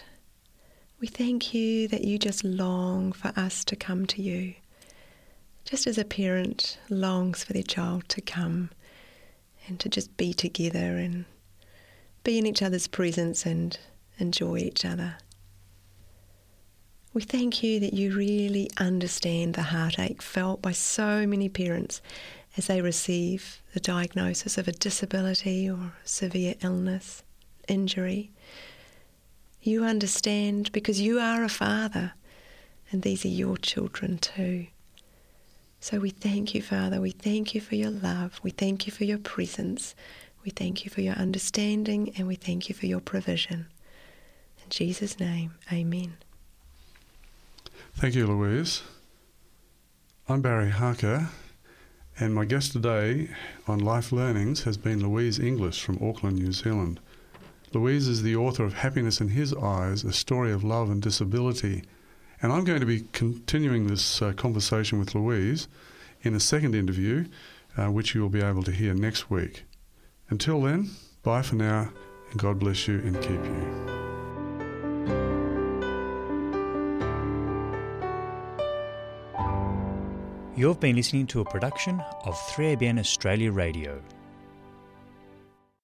we 1.00 1.06
thank 1.06 1.52
you 1.52 1.88
that 1.88 2.04
you 2.04 2.18
just 2.18 2.42
long 2.42 3.12
for 3.12 3.32
us 3.36 3.64
to 3.64 3.76
come 3.76 4.06
to 4.06 4.22
you, 4.22 4.54
just 5.64 5.86
as 5.86 5.98
a 5.98 6.04
parent 6.04 6.78
longs 6.88 7.44
for 7.44 7.52
their 7.52 7.62
child 7.62 8.08
to 8.08 8.20
come 8.20 8.70
and 9.66 9.78
to 9.80 9.88
just 9.88 10.16
be 10.16 10.32
together 10.32 10.96
and 10.96 11.26
be 12.24 12.38
in 12.38 12.46
each 12.46 12.62
other's 12.62 12.86
presence 12.86 13.44
and 13.44 13.78
enjoy 14.18 14.56
each 14.56 14.84
other. 14.84 15.16
We 17.12 17.22
thank 17.22 17.62
you 17.62 17.80
that 17.80 17.94
you 17.94 18.14
really 18.14 18.70
understand 18.78 19.54
the 19.54 19.62
heartache 19.62 20.22
felt 20.22 20.62
by 20.62 20.72
so 20.72 21.26
many 21.26 21.48
parents 21.48 22.00
as 22.56 22.68
they 22.68 22.80
receive 22.80 23.60
the 23.74 23.80
diagnosis 23.80 24.56
of 24.56 24.66
a 24.66 24.72
disability 24.72 25.68
or 25.68 25.92
severe 26.04 26.54
illness, 26.62 27.22
injury. 27.68 28.32
You 29.66 29.82
understand 29.82 30.70
because 30.70 31.00
you 31.00 31.18
are 31.18 31.42
a 31.42 31.48
father 31.48 32.12
and 32.92 33.02
these 33.02 33.24
are 33.24 33.28
your 33.42 33.56
children 33.56 34.16
too. 34.16 34.68
So 35.80 35.98
we 35.98 36.10
thank 36.10 36.54
you, 36.54 36.62
Father. 36.62 37.00
We 37.00 37.10
thank 37.10 37.52
you 37.52 37.60
for 37.60 37.74
your 37.74 37.90
love. 37.90 38.38
We 38.44 38.52
thank 38.52 38.86
you 38.86 38.92
for 38.92 39.02
your 39.02 39.18
presence. 39.18 39.96
We 40.44 40.50
thank 40.50 40.84
you 40.84 40.90
for 40.92 41.00
your 41.00 41.14
understanding 41.14 42.12
and 42.16 42.28
we 42.28 42.36
thank 42.36 42.68
you 42.68 42.76
for 42.76 42.86
your 42.86 43.00
provision. 43.00 43.66
In 44.62 44.70
Jesus' 44.70 45.18
name, 45.18 45.54
amen. 45.72 46.16
Thank 47.96 48.14
you, 48.14 48.28
Louise. 48.28 48.84
I'm 50.28 50.42
Barry 50.42 50.70
Harker, 50.70 51.30
and 52.20 52.32
my 52.32 52.44
guest 52.44 52.70
today 52.70 53.30
on 53.66 53.80
Life 53.80 54.12
Learnings 54.12 54.62
has 54.62 54.76
been 54.76 55.02
Louise 55.02 55.40
Inglis 55.40 55.76
from 55.76 55.98
Auckland, 56.00 56.38
New 56.38 56.52
Zealand. 56.52 57.00
Louise 57.76 58.08
is 58.08 58.22
the 58.22 58.34
author 58.34 58.64
of 58.64 58.72
Happiness 58.72 59.20
in 59.20 59.28
His 59.28 59.52
Eyes, 59.52 60.02
a 60.02 60.10
story 60.10 60.50
of 60.50 60.64
love 60.64 60.88
and 60.88 61.02
disability. 61.02 61.82
And 62.40 62.50
I'm 62.50 62.64
going 62.64 62.80
to 62.80 62.86
be 62.86 63.02
continuing 63.12 63.86
this 63.86 64.22
uh, 64.22 64.32
conversation 64.32 64.98
with 64.98 65.14
Louise 65.14 65.68
in 66.22 66.34
a 66.34 66.40
second 66.40 66.74
interview, 66.74 67.26
uh, 67.76 67.88
which 67.92 68.14
you 68.14 68.22
will 68.22 68.30
be 68.30 68.40
able 68.40 68.62
to 68.62 68.72
hear 68.72 68.94
next 68.94 69.28
week. 69.28 69.64
Until 70.30 70.62
then, 70.62 70.88
bye 71.22 71.42
for 71.42 71.56
now, 71.56 71.90
and 72.30 72.40
God 72.40 72.58
bless 72.58 72.88
you 72.88 72.94
and 73.00 73.14
keep 73.20 73.44
you. 73.44 73.96
You've 80.56 80.80
been 80.80 80.96
listening 80.96 81.26
to 81.26 81.42
a 81.42 81.44
production 81.44 82.02
of 82.24 82.34
3ABN 82.54 82.98
Australia 82.98 83.52
Radio. 83.52 84.00